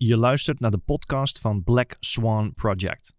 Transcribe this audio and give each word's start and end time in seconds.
Je 0.00 0.16
luistert 0.16 0.60
naar 0.60 0.70
de 0.70 0.78
podcast 0.78 1.38
van 1.38 1.64
Black 1.64 1.96
Swan 2.00 2.54
Project. 2.54 3.14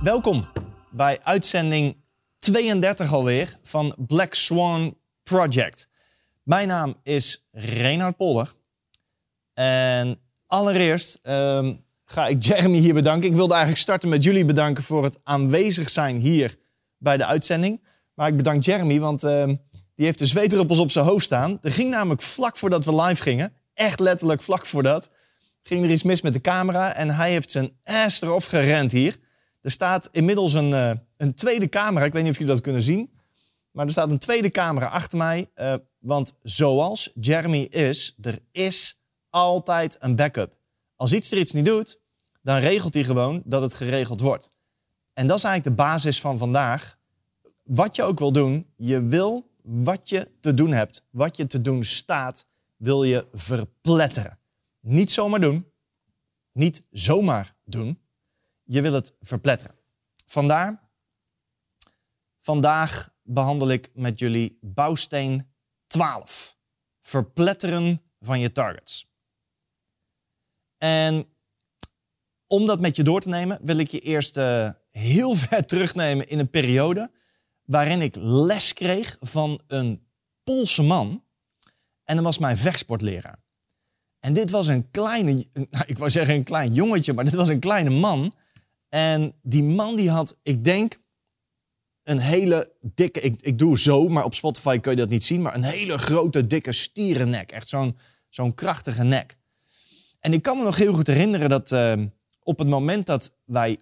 Welkom 0.02 0.48
bij 0.90 1.18
uitzending 1.22 1.96
32 2.38 3.12
alweer 3.12 3.58
van 3.62 3.94
Black 3.98 4.34
Swan 4.34 4.98
Project. 5.22 5.88
Mijn 6.42 6.68
naam 6.68 6.96
is 7.02 7.48
Reinhard 7.52 8.16
Polder. 8.16 8.54
En 9.54 10.20
allereerst 10.46 11.18
ehm, 11.22 11.74
ga 12.04 12.26
ik 12.26 12.42
Jeremy 12.42 12.78
hier 12.78 12.94
bedanken. 12.94 13.28
Ik 13.28 13.34
wilde 13.34 13.52
eigenlijk 13.52 13.82
starten 13.82 14.08
met 14.08 14.24
jullie 14.24 14.44
bedanken 14.44 14.82
voor 14.82 15.04
het 15.04 15.18
aanwezig 15.22 15.90
zijn 15.90 16.16
hier 16.16 16.66
bij 16.98 17.16
de 17.16 17.24
uitzending. 17.24 17.84
Maar 18.14 18.28
ik 18.28 18.36
bedank 18.36 18.62
Jeremy, 18.62 19.00
want 19.00 19.24
ehm, 19.24 19.54
die 19.94 20.06
heeft 20.06 20.18
de 20.18 20.26
zweetdruppels 20.26 20.78
op 20.78 20.90
zijn 20.90 21.04
hoofd 21.04 21.24
staan. 21.24 21.58
Er 21.62 21.72
ging 21.72 21.90
namelijk 21.90 22.22
vlak 22.22 22.56
voordat 22.56 22.84
we 22.84 23.02
live 23.02 23.22
gingen, 23.22 23.52
echt 23.74 24.00
letterlijk 24.00 24.42
vlak 24.42 24.66
voordat, 24.66 25.10
ging 25.62 25.84
er 25.84 25.90
iets 25.90 26.02
mis 26.02 26.22
met 26.22 26.32
de 26.32 26.40
camera 26.40 26.94
en 26.94 27.10
hij 27.10 27.30
heeft 27.30 27.50
zijn 27.50 27.78
ass 27.84 28.22
erop 28.22 28.42
gerend 28.42 28.92
hier. 28.92 29.16
Er 29.60 29.70
staat 29.70 30.08
inmiddels 30.12 30.54
een, 30.54 30.72
eh, 30.72 30.90
een 31.16 31.34
tweede 31.34 31.68
camera, 31.68 32.04
ik 32.04 32.12
weet 32.12 32.22
niet 32.22 32.32
of 32.32 32.38
jullie 32.38 32.52
dat 32.52 32.62
kunnen 32.62 32.82
zien. 32.82 33.10
Maar 33.70 33.86
er 33.86 33.92
staat 33.92 34.10
een 34.10 34.18
tweede 34.18 34.50
camera 34.50 34.86
achter 34.86 35.18
mij. 35.18 35.50
Uh, 35.56 35.74
want 35.98 36.34
zoals 36.42 37.10
Jeremy 37.20 37.62
is, 37.62 38.16
er 38.20 38.38
is 38.52 39.02
altijd 39.30 39.96
een 40.00 40.16
backup. 40.16 40.56
Als 40.96 41.12
iets 41.12 41.32
er 41.32 41.38
iets 41.38 41.52
niet 41.52 41.64
doet, 41.64 42.00
dan 42.42 42.58
regelt 42.58 42.94
hij 42.94 43.04
gewoon 43.04 43.42
dat 43.44 43.62
het 43.62 43.74
geregeld 43.74 44.20
wordt. 44.20 44.50
En 45.18 45.26
dat 45.26 45.36
is 45.36 45.44
eigenlijk 45.44 45.76
de 45.76 45.82
basis 45.82 46.20
van 46.20 46.38
vandaag. 46.38 46.98
Wat 47.62 47.96
je 47.96 48.02
ook 48.02 48.18
wil 48.18 48.32
doen, 48.32 48.72
je 48.76 49.02
wil 49.02 49.50
wat 49.62 50.08
je 50.08 50.30
te 50.40 50.54
doen 50.54 50.72
hebt, 50.72 51.06
wat 51.10 51.36
je 51.36 51.46
te 51.46 51.60
doen 51.60 51.84
staat, 51.84 52.46
wil 52.76 53.02
je 53.02 53.28
verpletteren. 53.32 54.38
Niet 54.80 55.10
zomaar 55.10 55.40
doen, 55.40 55.72
niet 56.52 56.84
zomaar 56.90 57.56
doen. 57.64 58.00
Je 58.64 58.80
wil 58.80 58.92
het 58.92 59.16
verpletteren. 59.20 59.74
Vandaar, 60.26 60.90
vandaag 62.38 63.14
behandel 63.22 63.68
ik 63.68 63.90
met 63.94 64.18
jullie 64.18 64.58
bouwsteen 64.60 65.50
12. 65.86 66.56
Verpletteren 67.00 68.02
van 68.20 68.40
je 68.40 68.52
targets. 68.52 69.10
En 70.76 71.28
om 72.46 72.66
dat 72.66 72.80
met 72.80 72.96
je 72.96 73.02
door 73.02 73.20
te 73.20 73.28
nemen, 73.28 73.58
wil 73.62 73.76
ik 73.76 73.90
je 73.90 74.00
eerst 74.00 74.36
uh, 74.36 74.70
heel 74.90 75.34
ver 75.48 75.66
terugnemen 75.66 76.28
in 76.28 76.38
een 76.38 76.50
periode 76.50 77.10
waarin 77.64 78.00
ik 78.00 78.14
les 78.18 78.72
kreeg 78.72 79.16
van 79.20 79.60
een 79.66 80.06
Poolse 80.44 80.82
man. 80.82 81.24
En 82.04 82.16
dat 82.16 82.24
was 82.24 82.38
mijn 82.38 82.58
vechtsportleraar. 82.58 83.38
En 84.18 84.32
dit 84.32 84.50
was 84.50 84.66
een 84.66 84.90
kleine, 84.90 85.32
nou, 85.70 85.84
ik 85.86 85.98
wou 85.98 86.10
zeggen 86.10 86.34
een 86.34 86.44
klein 86.44 86.72
jongetje, 86.72 87.12
maar 87.12 87.24
dit 87.24 87.34
was 87.34 87.48
een 87.48 87.60
kleine 87.60 87.90
man. 87.90 88.32
En 88.88 89.34
die 89.42 89.62
man 89.62 89.96
die 89.96 90.10
had, 90.10 90.36
ik 90.42 90.64
denk, 90.64 90.98
een 92.02 92.18
hele 92.18 92.72
dikke, 92.80 93.20
ik, 93.20 93.42
ik 93.42 93.58
doe 93.58 93.78
zo, 93.78 94.08
maar 94.08 94.24
op 94.24 94.34
Spotify 94.34 94.78
kun 94.78 94.90
je 94.90 94.96
dat 94.96 95.08
niet 95.08 95.24
zien, 95.24 95.42
maar 95.42 95.54
een 95.54 95.62
hele 95.62 95.98
grote, 95.98 96.46
dikke 96.46 96.72
stierennek. 96.72 97.52
Echt 97.52 97.68
zo'n 97.68 97.98
zo'n 98.28 98.54
krachtige 98.54 99.02
nek. 99.02 99.36
En 100.20 100.32
ik 100.32 100.42
kan 100.42 100.56
me 100.56 100.64
nog 100.64 100.76
heel 100.76 100.92
goed 100.92 101.06
herinneren 101.06 101.48
dat 101.48 101.72
uh, 101.72 101.92
op 102.42 102.58
het 102.58 102.68
moment 102.68 103.06
dat 103.06 103.32
wij 103.44 103.78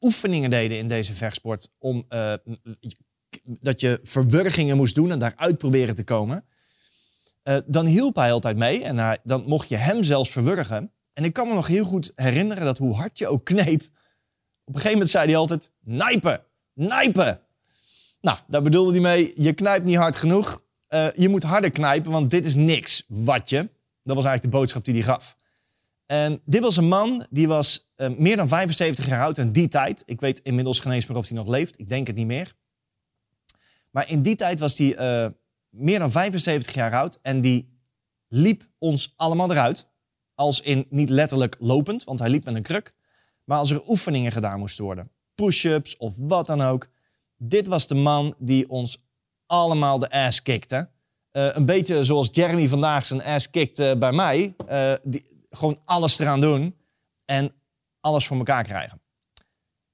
oefeningen 0.00 0.50
deden 0.50 0.78
in 0.78 0.88
deze 0.88 1.14
vechtsport, 1.14 1.68
om, 1.78 2.04
uh, 2.08 2.34
dat 3.44 3.80
je 3.80 4.00
verwurgingen 4.02 4.76
moest 4.76 4.94
doen 4.94 5.10
en 5.10 5.18
daaruit 5.18 5.58
proberen 5.58 5.94
te 5.94 6.04
komen, 6.04 6.44
uh, 7.44 7.56
dan 7.66 7.86
hielp 7.86 8.16
hij 8.16 8.32
altijd 8.32 8.56
mee 8.56 8.84
en 8.84 9.18
dan 9.24 9.44
mocht 9.46 9.68
je 9.68 9.76
hem 9.76 10.02
zelfs 10.02 10.30
verwurgen. 10.30 10.92
En 11.12 11.24
ik 11.24 11.32
kan 11.32 11.48
me 11.48 11.54
nog 11.54 11.66
heel 11.66 11.84
goed 11.84 12.12
herinneren 12.14 12.64
dat 12.64 12.78
hoe 12.78 12.94
hard 12.94 13.18
je 13.18 13.28
ook 13.28 13.44
kneep, 13.44 13.82
op 14.68 14.74
een 14.74 14.80
gegeven 14.80 14.92
moment 14.92 15.10
zei 15.10 15.26
hij 15.26 15.36
altijd, 15.36 15.70
nijpen, 15.80 16.44
nijpen. 16.72 17.40
Nou, 18.20 18.38
daar 18.46 18.62
bedoelde 18.62 18.90
hij 18.90 19.00
mee, 19.00 19.32
je 19.36 19.52
knijpt 19.52 19.84
niet 19.84 19.96
hard 19.96 20.16
genoeg. 20.16 20.62
Uh, 20.88 21.12
je 21.12 21.28
moet 21.28 21.42
harder 21.42 21.70
knijpen, 21.70 22.10
want 22.10 22.30
dit 22.30 22.46
is 22.46 22.54
niks, 22.54 23.04
wat 23.08 23.50
je. 23.50 23.56
Dat 24.02 24.16
was 24.16 24.24
eigenlijk 24.24 24.42
de 24.42 24.58
boodschap 24.58 24.84
die 24.84 24.94
hij 24.94 25.02
gaf. 25.02 25.36
En 26.10 26.40
dit 26.44 26.62
was 26.62 26.76
een 26.76 26.88
man 26.88 27.26
die 27.30 27.48
was 27.48 27.90
uh, 27.96 28.08
meer 28.16 28.36
dan 28.36 28.48
75 28.48 29.06
jaar 29.06 29.22
oud 29.22 29.38
in 29.38 29.52
die 29.52 29.68
tijd. 29.68 30.02
Ik 30.06 30.20
weet 30.20 30.40
inmiddels 30.42 30.80
geen 30.80 30.92
eens 30.92 31.06
meer 31.06 31.16
of 31.16 31.28
hij 31.28 31.36
nog 31.36 31.46
leeft. 31.46 31.80
Ik 31.80 31.88
denk 31.88 32.06
het 32.06 32.16
niet 32.16 32.26
meer. 32.26 32.54
Maar 33.90 34.10
in 34.10 34.22
die 34.22 34.36
tijd 34.36 34.58
was 34.58 34.78
hij 34.78 35.24
uh, 35.24 35.30
meer 35.70 35.98
dan 35.98 36.10
75 36.10 36.74
jaar 36.74 36.94
oud. 36.94 37.18
En 37.22 37.40
die 37.40 37.78
liep 38.28 38.68
ons 38.78 39.12
allemaal 39.16 39.50
eruit. 39.50 39.88
Als 40.34 40.60
in 40.60 40.86
niet 40.90 41.08
letterlijk 41.08 41.56
lopend, 41.58 42.04
want 42.04 42.18
hij 42.18 42.28
liep 42.28 42.44
met 42.44 42.54
een 42.54 42.62
kruk. 42.62 42.94
Maar 43.44 43.58
als 43.58 43.70
er 43.70 43.88
oefeningen 43.88 44.32
gedaan 44.32 44.58
moesten 44.58 44.84
worden. 44.84 45.10
Push-ups 45.34 45.96
of 45.96 46.14
wat 46.16 46.46
dan 46.46 46.60
ook. 46.60 46.88
Dit 47.36 47.66
was 47.66 47.86
de 47.86 47.94
man 47.94 48.34
die 48.38 48.68
ons 48.68 49.02
allemaal 49.46 49.98
de 49.98 50.10
ass 50.10 50.42
kikte. 50.42 50.88
Uh, 51.32 51.54
een 51.54 51.66
beetje 51.66 52.04
zoals 52.04 52.28
Jeremy 52.32 52.68
vandaag 52.68 53.04
zijn 53.04 53.22
ass 53.22 53.50
kikte 53.50 53.96
bij 53.98 54.12
mij. 54.12 54.54
Uh, 54.68 54.92
die, 55.02 55.36
gewoon 55.50 55.80
alles 55.84 56.18
eraan 56.18 56.40
doen 56.40 56.76
en 57.24 57.52
alles 58.00 58.26
voor 58.26 58.36
elkaar 58.36 58.64
krijgen. 58.64 59.02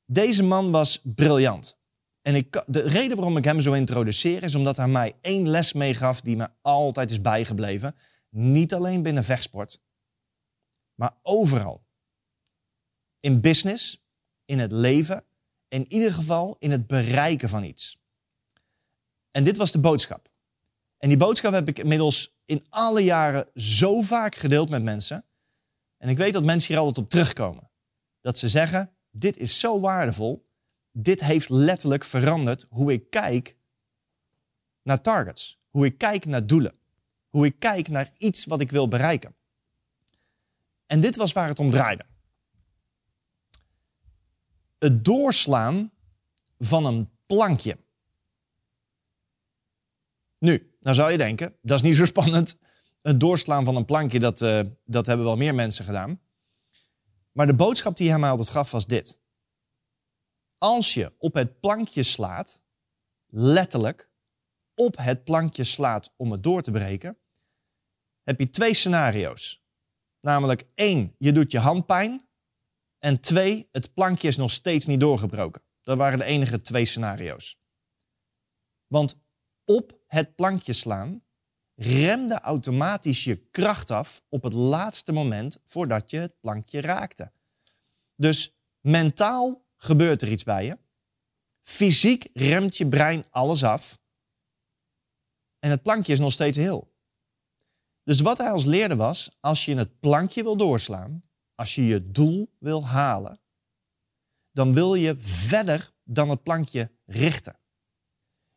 Deze 0.06 0.42
man 0.42 0.70
was 0.70 1.00
briljant. 1.03 1.78
En 2.22 2.34
ik, 2.34 2.65
de 2.66 2.81
reden 2.81 3.16
waarom 3.16 3.37
ik 3.37 3.44
hem 3.44 3.60
zo 3.60 3.72
introduceer 3.72 4.43
is 4.43 4.54
omdat 4.54 4.76
hij 4.76 4.88
mij 4.88 5.12
één 5.20 5.48
les 5.48 5.72
meegaf 5.72 6.20
die 6.20 6.37
me 6.37 6.48
altijd 6.62 7.10
is 7.10 7.20
bijgebleven. 7.20 7.97
Niet 8.31 8.75
alleen 8.75 9.03
binnen 9.03 9.25
vechtsport, 9.25 9.81
maar 10.94 11.16
overal. 11.22 11.84
In 13.20 13.41
business, 13.41 14.04
in 14.44 14.59
het 14.59 14.72
leven, 14.72 15.25
in 15.69 15.93
ieder 15.93 16.12
geval 16.12 16.56
in 16.59 16.70
het 16.70 16.87
bereiken 16.87 17.48
van 17.48 17.64
iets. 17.64 17.98
En 19.31 19.44
dit 19.44 19.56
was 19.56 19.72
de 19.72 19.81
boodschap. 19.81 20.28
En 20.99 21.08
die 21.08 21.19
boodschap 21.19 21.52
heb 21.52 21.69
ik 21.69 21.79
inmiddels 21.79 22.37
in 22.44 22.64
alle 22.69 23.00
jaren 23.00 23.49
zo 23.55 24.00
vaak 24.00 24.34
gedeeld 24.34 24.69
met 24.69 24.82
mensen. 24.82 25.25
En 26.05 26.11
ik 26.11 26.17
weet 26.17 26.33
dat 26.33 26.45
mensen 26.45 26.75
hier 26.75 26.83
altijd 26.83 27.05
op 27.05 27.11
terugkomen. 27.11 27.71
Dat 28.21 28.39
ze 28.39 28.49
zeggen, 28.49 28.95
dit 29.11 29.37
is 29.37 29.61
zo 29.61 29.81
waardevol. 29.81 30.49
Dit 30.93 31.21
heeft 31.21 31.49
letterlijk 31.49 32.05
veranderd 32.05 32.67
hoe 32.69 32.93
ik 32.93 33.11
kijk 33.11 33.56
naar 34.83 35.01
targets. 35.01 35.61
Hoe 35.71 35.85
ik 35.87 35.99
kijk 35.99 36.25
naar 36.25 36.47
doelen. 36.47 36.75
Hoe 37.29 37.47
ik 37.47 37.59
kijk 37.59 37.89
naar 37.89 38.12
iets 38.19 38.45
wat 38.45 38.61
ik 38.61 38.71
wil 38.71 38.89
bereiken. 38.89 39.35
En 40.87 41.01
dit 41.01 41.17
was 41.17 41.33
waar 41.33 41.49
het 41.49 41.59
om 41.59 41.71
draaide. 41.71 42.06
Het 44.79 45.05
doorslaan 45.05 45.93
van 46.59 46.87
een 46.87 47.11
plankje. 47.27 47.79
Nu, 50.39 50.77
nou 50.81 50.97
zou 50.97 51.11
je 51.11 51.19
denken, 51.19 51.56
dat 51.62 51.77
is 51.77 51.89
niet 51.89 51.97
zo 51.97 52.05
spannend 52.05 52.59
het 53.05 53.21
doorslaan 53.21 53.65
van 53.65 53.77
een 53.77 53.85
plankje, 53.85 54.19
dat, 54.19 54.41
uh, 54.41 54.61
dat 54.85 55.06
hebben 55.06 55.27
wel 55.27 55.37
meer 55.37 55.55
mensen 55.55 55.85
gedaan. 55.85 56.21
Maar 57.33 57.47
de 57.47 57.55
boodschap 57.55 57.97
die 57.97 58.11
hij 58.11 58.19
mij 58.19 58.31
altijd 58.31 58.51
gaf 58.51 58.71
was 58.71 58.87
dit. 58.87 59.21
Als 60.59 60.95
je 60.95 61.12
op 61.19 61.35
het 61.35 61.61
plankje 61.61 62.03
slaat, 62.03 62.62
letterlijk, 63.27 64.11
op 64.75 64.97
het 64.97 65.25
plankje 65.25 65.65
slaat 65.65 66.15
om 66.17 66.33
het 66.33 66.43
door 66.43 66.62
te 66.62 66.71
breken, 66.71 67.19
heb 68.23 68.39
je 68.41 68.51
twee 68.51 68.75
scenario's. 68.75 69.65
Namelijk 70.21 70.65
één, 70.75 71.15
je 71.19 71.33
doet 71.33 71.53
je 71.53 71.59
hand 71.59 71.87
pijn. 71.87 72.29
En 72.99 73.21
twee, 73.21 73.69
het 73.73 73.95
plankje 73.95 74.29
is 74.29 74.37
nog 74.37 74.51
steeds 74.51 74.87
niet 74.87 75.01
doorgebroken. 75.01 75.62
Dat 75.83 75.97
waren 75.97 76.19
de 76.19 76.25
enige 76.25 76.61
twee 76.61 76.85
scenario's. 76.85 77.61
Want 78.87 79.23
op 79.65 80.03
het 80.06 80.35
plankje 80.35 80.73
slaan 80.73 81.24
remde 81.75 82.41
automatisch 82.41 83.25
je 83.25 83.37
kracht 83.37 83.91
af 83.91 84.23
op 84.29 84.43
het 84.43 84.53
laatste 84.53 85.12
moment 85.12 85.59
voordat 85.65 86.11
je 86.11 86.19
het 86.19 86.41
plankje 86.41 86.81
raakte. 86.81 87.32
Dus 88.17 88.56
mentaal 88.81 89.67
gebeurt 89.76 90.23
er 90.23 90.31
iets 90.31 90.43
bij 90.43 90.65
je. 90.65 90.79
Fysiek 91.62 92.29
remt 92.32 92.76
je 92.76 92.88
brein 92.88 93.25
alles 93.31 93.65
af. 93.65 93.99
En 95.59 95.71
het 95.71 95.82
plankje 95.82 96.12
is 96.12 96.19
nog 96.19 96.32
steeds 96.32 96.56
heel. 96.56 96.93
Dus 98.03 98.20
wat 98.20 98.38
hij 98.38 98.50
ons 98.50 98.65
leerde 98.65 98.97
was, 98.97 99.37
als 99.41 99.65
je 99.65 99.77
het 99.77 100.00
plankje 100.00 100.43
wil 100.43 100.56
doorslaan, 100.56 101.20
als 101.55 101.75
je 101.75 101.87
je 101.87 102.11
doel 102.11 102.55
wil 102.59 102.87
halen, 102.87 103.41
dan 104.53 104.75
wil 104.75 104.94
je 104.94 105.17
verder 105.17 105.93
dan 106.05 106.31
het 106.31 106.43
plankje 106.43 106.91
richten. 107.05 107.59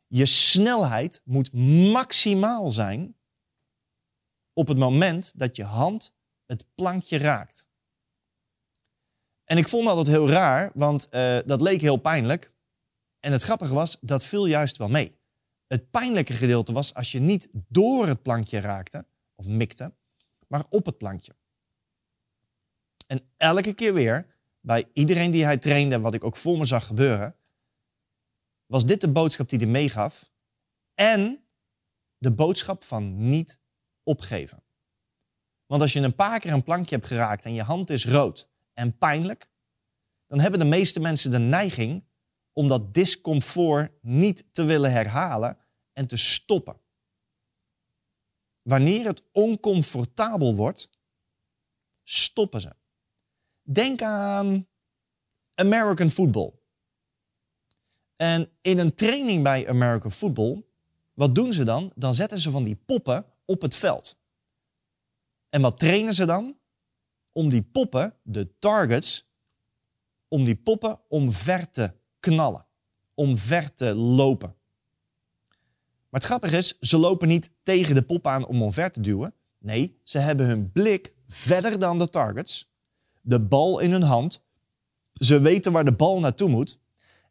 Je 0.07 0.25
snelheid 0.25 1.21
moet 1.23 1.53
maximaal 1.91 2.71
zijn 2.71 3.15
op 4.53 4.67
het 4.67 4.77
moment 4.77 5.31
dat 5.35 5.55
je 5.55 5.63
hand 5.63 6.15
het 6.45 6.65
plankje 6.75 7.17
raakt. 7.17 7.69
En 9.43 9.57
ik 9.57 9.67
vond 9.67 9.85
dat 9.85 10.07
heel 10.07 10.29
raar, 10.29 10.71
want 10.73 11.07
uh, 11.13 11.39
dat 11.45 11.61
leek 11.61 11.81
heel 11.81 11.97
pijnlijk. 11.97 12.51
En 13.19 13.31
het 13.31 13.41
grappige 13.41 13.73
was, 13.73 13.97
dat 14.01 14.25
viel 14.25 14.45
juist 14.45 14.77
wel 14.77 14.87
mee. 14.87 15.17
Het 15.67 15.91
pijnlijke 15.91 16.33
gedeelte 16.33 16.73
was 16.73 16.93
als 16.93 17.11
je 17.11 17.19
niet 17.19 17.49
door 17.51 18.07
het 18.07 18.21
plankje 18.21 18.59
raakte, 18.59 19.05
of 19.35 19.47
mikte, 19.47 19.93
maar 20.47 20.65
op 20.69 20.85
het 20.85 20.97
plankje. 20.97 21.35
En 23.07 23.29
elke 23.37 23.73
keer 23.73 23.93
weer, 23.93 24.35
bij 24.59 24.89
iedereen 24.93 25.31
die 25.31 25.43
hij 25.43 25.57
trainde, 25.57 25.99
wat 25.99 26.13
ik 26.13 26.23
ook 26.23 26.37
voor 26.37 26.57
me 26.57 26.65
zag 26.65 26.85
gebeuren, 26.85 27.35
was 28.67 28.85
dit 28.85 29.01
de 29.01 29.11
boodschap 29.11 29.49
die 29.49 29.59
hij 29.59 29.67
meegaf. 29.67 30.31
En 30.93 31.47
de 32.17 32.31
boodschap 32.31 32.83
van 32.83 33.29
niet 33.29 33.59
opgeven. 34.03 34.63
Want 35.65 35.81
als 35.81 35.93
je 35.93 35.99
een 35.99 36.15
paar 36.15 36.39
keer 36.39 36.51
een 36.51 36.63
plankje 36.63 36.95
hebt 36.95 37.07
geraakt 37.07 37.45
en 37.45 37.53
je 37.53 37.61
hand 37.61 37.89
is 37.89 38.05
rood 38.05 38.49
en 38.73 38.97
pijnlijk, 38.97 39.49
dan 40.27 40.39
hebben 40.39 40.59
de 40.59 40.65
meeste 40.65 40.99
mensen 40.99 41.31
de 41.31 41.39
neiging 41.39 42.05
om 42.53 42.67
dat 42.67 42.93
discomfort 42.93 43.91
niet 44.01 44.53
te 44.53 44.63
willen 44.63 44.91
herhalen 44.91 45.57
en 45.93 46.07
te 46.07 46.17
stoppen. 46.17 46.81
Wanneer 48.61 49.05
het 49.05 49.27
oncomfortabel 49.31 50.55
wordt, 50.55 50.89
stoppen 52.03 52.61
ze. 52.61 52.75
Denk 53.61 54.01
aan 54.01 54.67
American 55.53 56.09
football. 56.09 56.56
En 58.17 58.49
in 58.61 58.77
een 58.77 58.95
training 58.95 59.43
bij 59.43 59.69
American 59.69 60.11
football, 60.11 60.63
wat 61.13 61.35
doen 61.35 61.53
ze 61.53 61.63
dan? 61.63 61.91
Dan 61.95 62.15
zetten 62.15 62.39
ze 62.39 62.51
van 62.51 62.63
die 62.63 62.75
poppen 62.85 63.25
op 63.45 63.61
het 63.61 63.75
veld. 63.75 64.17
En 65.49 65.61
wat 65.61 65.79
trainen 65.79 66.13
ze 66.13 66.25
dan? 66.25 66.57
Om 67.31 67.49
die 67.49 67.61
poppen, 67.61 68.13
de 68.23 68.59
targets, 68.59 69.27
om 70.27 70.45
die 70.45 70.55
poppen 70.55 70.99
omver 71.07 71.69
te 71.69 71.93
knallen. 72.19 72.65
Omver 73.13 73.73
te 73.73 73.95
lopen. 73.95 74.55
Maar 76.09 76.19
het 76.19 76.23
grappige 76.23 76.57
is, 76.57 76.79
ze 76.79 76.97
lopen 76.97 77.27
niet 77.27 77.49
tegen 77.63 77.95
de 77.95 78.01
pop 78.01 78.27
aan 78.27 78.45
om 78.45 78.61
omver 78.61 78.91
te 78.91 79.01
duwen. 79.01 79.33
Nee, 79.59 79.99
ze 80.03 80.17
hebben 80.17 80.45
hun 80.45 80.71
blik 80.71 81.15
verder 81.27 81.79
dan 81.79 81.99
de 81.99 82.09
targets. 82.09 82.69
De 83.21 83.41
bal 83.41 83.79
in 83.79 83.91
hun 83.91 84.03
hand. 84.03 84.43
Ze 85.13 85.39
weten 85.39 85.71
waar 85.71 85.85
de 85.85 85.93
bal 85.93 86.19
naartoe 86.19 86.49
moet. 86.49 86.79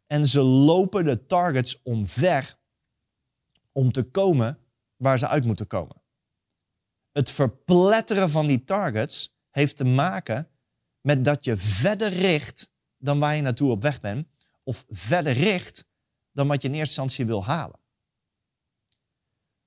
En 0.07 0.27
ze 0.27 0.41
lopen 0.41 1.05
de 1.05 1.25
targets 1.25 1.81
omver 1.83 2.57
om 3.71 3.91
te 3.91 4.03
komen 4.03 4.59
waar 4.95 5.19
ze 5.19 5.27
uit 5.27 5.45
moeten 5.45 5.67
komen. 5.67 6.01
Het 7.11 7.31
verpletteren 7.31 8.29
van 8.29 8.47
die 8.47 8.63
targets 8.63 9.37
heeft 9.49 9.77
te 9.77 9.83
maken 9.83 10.49
met 11.01 11.23
dat 11.23 11.45
je 11.45 11.57
verder 11.57 12.09
richt 12.09 12.71
dan 12.97 13.19
waar 13.19 13.35
je 13.35 13.41
naartoe 13.41 13.71
op 13.71 13.81
weg 13.81 14.01
bent, 14.01 14.27
of 14.63 14.85
verder 14.89 15.33
richt 15.33 15.87
dan 16.31 16.47
wat 16.47 16.61
je 16.61 16.67
in 16.67 16.73
eerste 16.73 17.01
instantie 17.01 17.25
wil 17.25 17.45
halen. 17.45 17.79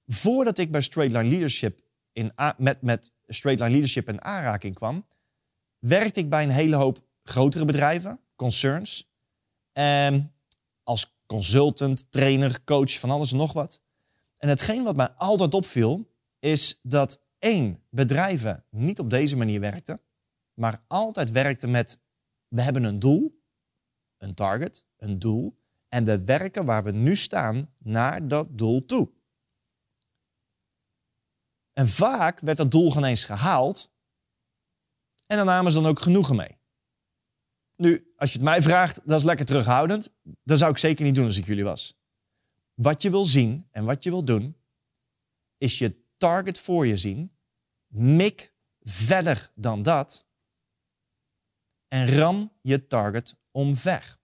Voordat 0.06 0.58
ik 0.58 0.70
bij 0.70 0.80
Straight 0.80 1.16
Line 1.16 1.28
Leadership 1.28 1.80
in, 2.12 2.32
met, 2.56 2.82
met 2.82 3.12
Straight 3.26 3.60
Line 3.60 3.72
Leadership 3.72 4.08
in 4.08 4.24
aanraking 4.24 4.74
kwam, 4.74 5.06
werkte 5.78 6.20
ik 6.20 6.28
bij 6.28 6.42
een 6.42 6.50
hele 6.50 6.76
hoop 6.76 7.04
grotere 7.22 7.64
bedrijven, 7.64 8.20
concerns, 8.36 9.09
en 9.72 10.34
als 10.82 11.14
consultant, 11.26 12.12
trainer, 12.12 12.64
coach, 12.64 12.98
van 12.98 13.10
alles 13.10 13.30
en 13.30 13.36
nog 13.36 13.52
wat. 13.52 13.80
En 14.36 14.48
hetgeen 14.48 14.84
wat 14.84 14.96
mij 14.96 15.08
altijd 15.08 15.54
opviel, 15.54 16.10
is 16.38 16.78
dat 16.82 17.22
één, 17.38 17.82
bedrijven 17.90 18.64
niet 18.70 18.98
op 18.98 19.10
deze 19.10 19.36
manier 19.36 19.60
werkten, 19.60 20.00
maar 20.54 20.82
altijd 20.86 21.30
werkten 21.30 21.70
met, 21.70 21.98
we 22.48 22.62
hebben 22.62 22.84
een 22.84 22.98
doel, 22.98 23.42
een 24.18 24.34
target, 24.34 24.84
een 24.96 25.18
doel, 25.18 25.58
en 25.88 26.04
we 26.04 26.24
werken 26.24 26.64
waar 26.64 26.84
we 26.84 26.90
nu 26.90 27.16
staan 27.16 27.74
naar 27.78 28.28
dat 28.28 28.58
doel 28.58 28.84
toe. 28.84 29.10
En 31.72 31.88
vaak 31.88 32.40
werd 32.40 32.56
dat 32.56 32.70
doel 32.70 32.90
geen 32.90 33.04
eens 33.04 33.24
gehaald 33.24 33.90
en 35.26 35.36
daar 35.36 35.44
namen 35.44 35.72
ze 35.72 35.80
dan 35.80 35.90
ook 35.90 36.00
genoegen 36.00 36.36
mee. 36.36 36.59
Nu, 37.80 38.12
als 38.16 38.32
je 38.32 38.36
het 38.36 38.46
mij 38.46 38.62
vraagt, 38.62 39.00
dat 39.04 39.18
is 39.18 39.26
lekker 39.26 39.46
terughoudend. 39.46 40.10
Dat 40.44 40.58
zou 40.58 40.70
ik 40.70 40.78
zeker 40.78 41.04
niet 41.04 41.14
doen 41.14 41.26
als 41.26 41.36
ik 41.36 41.46
jullie 41.46 41.64
was. 41.64 41.98
Wat 42.74 43.02
je 43.02 43.10
wil 43.10 43.24
zien 43.24 43.68
en 43.70 43.84
wat 43.84 44.04
je 44.04 44.10
wil 44.10 44.24
doen, 44.24 44.56
is 45.58 45.78
je 45.78 46.04
target 46.16 46.58
voor 46.58 46.86
je 46.86 46.96
zien. 46.96 47.36
Mik 47.86 48.52
verder 48.80 49.50
dan 49.54 49.82
dat. 49.82 50.26
En 51.88 52.16
ram 52.16 52.52
je 52.62 52.86
target 52.86 53.36
omver. 53.50 54.18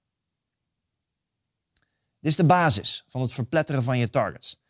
Dit 2.20 2.30
is 2.30 2.36
de 2.36 2.46
basis 2.46 3.04
van 3.06 3.20
het 3.20 3.32
verpletteren 3.32 3.82
van 3.82 3.98
je 3.98 4.10
targets. 4.10 4.62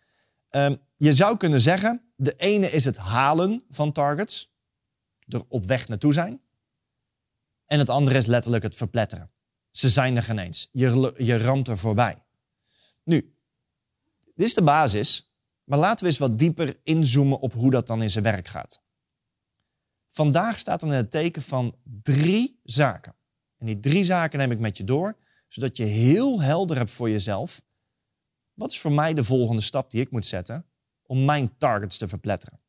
Um, 0.50 0.80
je 0.96 1.12
zou 1.12 1.36
kunnen 1.36 1.60
zeggen, 1.60 2.12
de 2.16 2.36
ene 2.36 2.70
is 2.70 2.84
het 2.84 2.96
halen 2.96 3.64
van 3.70 3.92
targets, 3.92 4.54
er 5.26 5.44
op 5.48 5.64
weg 5.64 5.88
naartoe 5.88 6.12
zijn. 6.12 6.40
En 7.66 7.78
het 7.78 7.88
andere 7.88 8.18
is 8.18 8.26
letterlijk 8.26 8.62
het 8.62 8.74
verpletteren. 8.74 9.30
Ze 9.70 9.90
zijn 9.90 10.16
er 10.16 10.22
geen 10.22 10.38
eens. 10.38 10.68
Je, 10.72 11.14
je 11.16 11.38
ramt 11.38 11.68
er 11.68 11.78
voorbij. 11.78 12.22
Nu, 13.04 13.34
dit 14.34 14.46
is 14.46 14.54
de 14.54 14.62
basis, 14.62 15.34
maar 15.64 15.78
laten 15.78 16.04
we 16.04 16.10
eens 16.10 16.18
wat 16.18 16.38
dieper 16.38 16.80
inzoomen 16.82 17.40
op 17.40 17.52
hoe 17.52 17.70
dat 17.70 17.86
dan 17.86 18.02
in 18.02 18.10
zijn 18.10 18.24
werk 18.24 18.48
gaat. 18.48 18.82
Vandaag 20.08 20.58
staat 20.58 20.82
er 20.82 20.88
in 20.88 20.94
het 20.94 21.10
teken 21.10 21.42
van 21.42 21.76
drie 22.02 22.60
zaken. 22.64 23.14
En 23.58 23.66
die 23.66 23.80
drie 23.80 24.04
zaken 24.04 24.38
neem 24.38 24.50
ik 24.50 24.58
met 24.58 24.76
je 24.76 24.84
door, 24.84 25.16
zodat 25.48 25.76
je 25.76 25.84
heel 25.84 26.42
helder 26.42 26.76
hebt 26.76 26.90
voor 26.90 27.10
jezelf. 27.10 27.62
Wat 28.54 28.70
is 28.70 28.80
voor 28.80 28.92
mij 28.92 29.14
de 29.14 29.24
volgende 29.24 29.62
stap 29.62 29.90
die 29.90 30.00
ik 30.00 30.10
moet 30.10 30.26
zetten 30.26 30.66
om 31.02 31.24
mijn 31.24 31.56
targets 31.58 31.96
te 31.96 32.08
verpletteren? 32.08 32.60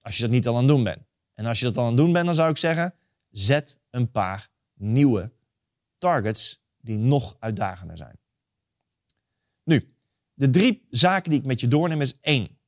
Als 0.00 0.16
je 0.16 0.22
dat 0.22 0.30
niet 0.30 0.46
al 0.46 0.52
aan 0.54 0.58
het 0.58 0.68
doen 0.68 0.84
bent. 0.84 1.02
En 1.34 1.46
als 1.46 1.58
je 1.58 1.64
dat 1.64 1.76
al 1.76 1.82
aan 1.82 1.88
het 1.88 1.96
doen 1.96 2.12
bent, 2.12 2.26
dan 2.26 2.34
zou 2.34 2.50
ik 2.50 2.56
zeggen, 2.56 2.94
zet 3.30 3.78
een 3.90 4.10
paar 4.10 4.50
nieuwe 4.74 5.32
targets 5.98 6.62
die 6.76 6.98
nog 6.98 7.36
uitdagender 7.38 7.96
zijn. 7.96 8.18
Nu, 9.62 9.94
de 10.34 10.50
drie 10.50 10.86
zaken 10.90 11.30
die 11.30 11.38
ik 11.38 11.46
met 11.46 11.60
je 11.60 11.68
doorneem 11.68 12.00
is 12.00 12.20
één. 12.20 12.58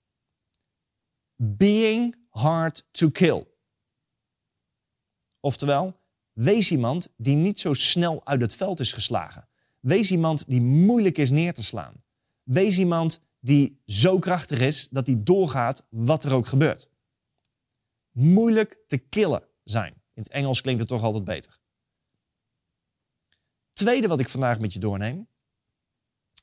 Being 1.36 2.16
hard 2.28 2.86
to 2.90 3.10
kill. 3.10 3.46
Oftewel, 5.40 6.00
wees 6.32 6.70
iemand 6.70 7.08
die 7.16 7.36
niet 7.36 7.60
zo 7.60 7.72
snel 7.74 8.26
uit 8.26 8.40
het 8.40 8.54
veld 8.54 8.80
is 8.80 8.92
geslagen. 8.92 9.48
Wees 9.80 10.10
iemand 10.10 10.48
die 10.48 10.60
moeilijk 10.60 11.18
is 11.18 11.30
neer 11.30 11.54
te 11.54 11.62
slaan. 11.62 12.04
Wees 12.42 12.78
iemand 12.78 13.20
die 13.40 13.82
zo 13.86 14.18
krachtig 14.18 14.60
is 14.60 14.88
dat 14.88 15.06
hij 15.06 15.22
doorgaat 15.22 15.86
wat 15.88 16.24
er 16.24 16.32
ook 16.32 16.46
gebeurt. 16.46 16.90
Moeilijk 18.10 18.78
te 18.86 18.98
killen 18.98 19.48
zijn. 19.64 20.01
In 20.14 20.22
het 20.22 20.32
Engels 20.32 20.60
klinkt 20.60 20.80
het 20.80 20.88
toch 20.88 21.02
altijd 21.02 21.24
beter. 21.24 21.60
Tweede 23.72 24.08
wat 24.08 24.20
ik 24.20 24.28
vandaag 24.28 24.58
met 24.58 24.72
je 24.72 24.78
doorneem 24.78 25.28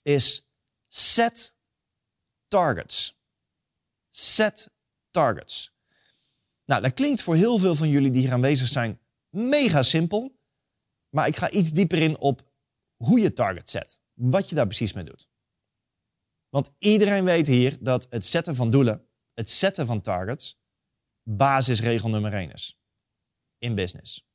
is 0.02 0.50
set 0.88 1.56
targets. 2.48 3.20
Set 4.10 4.72
targets. 5.12 5.74
Nou, 6.66 6.82
dat 6.82 6.94
klinkt 6.94 7.22
voor 7.22 7.36
heel 7.36 7.58
veel 7.58 7.76
van 7.76 7.90
jullie 7.90 8.12
die 8.12 8.22
hier 8.22 8.34
aanwezig 8.34 8.68
zijn 8.68 9.00
mega 9.30 9.84
simpel. 9.84 10.38
Maar 11.10 11.28
ik 11.28 11.36
ga 11.36 11.50
iets 11.50 11.72
dieper 11.72 12.00
in 12.00 12.18
op 12.18 12.52
hoe 12.96 13.20
je 13.20 13.34
target 13.34 13.70
zet. 13.70 14.00
Wat 14.14 14.50
je 14.50 14.56
daar 14.56 14.68
precies 14.68 14.94
mee 14.94 15.04
doet. 15.04 15.30
Want 16.50 16.72
iedereen 16.78 17.24
weet 17.24 17.48
hier 17.48 17.78
dat 17.80 18.08
het 18.10 18.26
zetten 18.26 18.56
van 18.56 18.72
doelen, 18.72 19.08
het 19.34 19.50
zetten 19.50 19.86
van 19.86 20.02
targets, 20.02 20.60
basisregel 21.24 22.10
nummer 22.10 22.34
één 22.34 22.52
is. 22.52 22.79
In 23.60 23.76
business. 23.76 24.28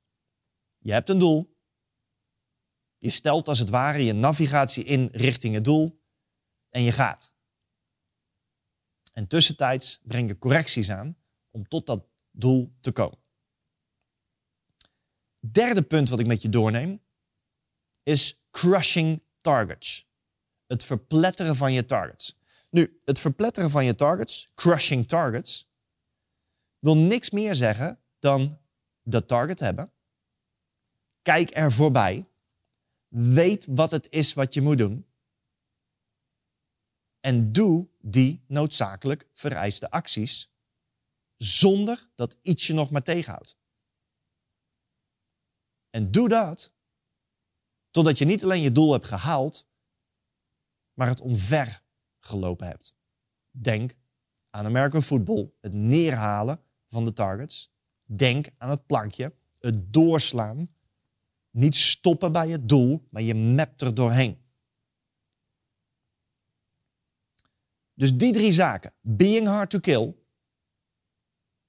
Je 0.79 0.93
hebt 0.93 1.09
een 1.09 1.19
doel. 1.19 1.57
Je 2.99 3.11
stelt 3.11 3.49
als 3.49 3.59
het 3.59 3.69
ware 3.69 4.05
je 4.05 4.13
navigatie 4.13 4.85
in 4.85 5.09
richting 5.13 5.55
het 5.55 5.65
doel 5.65 6.03
en 6.71 6.83
je 6.83 6.93
gaat. 6.93 7.35
En 9.13 9.27
tussentijds 9.27 10.01
breng 10.03 10.29
je 10.29 10.39
correcties 10.39 10.91
aan 10.91 11.17
om 11.51 11.69
tot 11.69 11.87
dat 11.87 12.07
doel 12.31 12.75
te 12.81 12.93
komen. 12.93 13.19
Derde 15.39 15.83
punt 15.83 16.09
wat 16.09 16.19
ik 16.19 16.27
met 16.27 16.43
je 16.43 16.49
doorneem 16.49 17.03
is 18.03 18.45
crushing 18.51 19.23
targets. 19.41 20.09
Het 20.67 20.85
verpletteren 20.85 21.57
van 21.57 21.73
je 21.73 21.87
targets. 21.87 22.39
Nu, 22.71 23.01
het 23.05 23.19
verpletteren 23.19 23.71
van 23.71 23.85
je 23.85 23.95
targets, 23.95 24.51
crushing 24.55 25.09
targets, 25.09 25.71
wil 26.79 26.97
niks 26.97 27.31
meer 27.31 27.55
zeggen 27.55 28.01
dan 28.19 28.61
de 29.05 29.25
target 29.25 29.61
hebben. 29.61 29.93
Kijk 31.23 31.57
er 31.57 31.73
voorbij. 31.73 32.29
Weet 33.09 33.67
wat 33.67 33.91
het 33.91 34.11
is 34.11 34.33
wat 34.33 34.55
je 34.55 34.63
moet 34.63 34.79
doen. 34.79 35.07
En 37.21 37.53
doe 37.53 37.89
die 38.01 38.45
noodzakelijk 38.47 39.29
vereiste 39.33 39.91
acties 39.91 40.53
zonder 41.37 42.09
dat 42.15 42.37
iets 42.43 42.67
je 42.67 42.73
nog 42.73 42.91
maar 42.91 43.03
tegenhoudt. 43.03 43.59
En 45.91 46.11
doe 46.11 46.29
dat 46.29 46.75
totdat 47.91 48.19
je 48.19 48.25
niet 48.25 48.45
alleen 48.45 48.63
je 48.63 48.73
doel 48.73 48.93
hebt 48.93 49.07
gehaald, 49.07 49.69
maar 50.93 51.09
het 51.09 51.21
omver 51.21 51.83
gelopen 52.21 52.67
hebt. 52.67 52.97
Denk 53.51 53.95
aan 54.51 54.65
American 54.65 55.03
football, 55.03 55.53
het 55.61 55.73
neerhalen 55.73 56.65
van 56.89 57.05
de 57.05 57.13
targets. 57.13 57.74
Denk 58.05 58.47
aan 58.59 58.71
het 58.71 58.87
plankje, 58.87 59.33
het 59.61 59.93
doorslaan. 59.93 60.69
Niet 61.51 61.77
stoppen 61.77 62.33
bij 62.33 62.49
het 62.49 62.69
doel, 62.69 63.07
maar 63.11 63.23
je 63.23 63.35
mapt 63.35 63.81
er 63.81 63.95
doorheen. 63.95 64.43
Dus 67.95 68.17
die 68.17 68.33
drie 68.33 68.53
zaken, 68.53 68.93
being 69.01 69.47
hard 69.47 69.71
to 69.71 69.79
kill, 69.79 70.15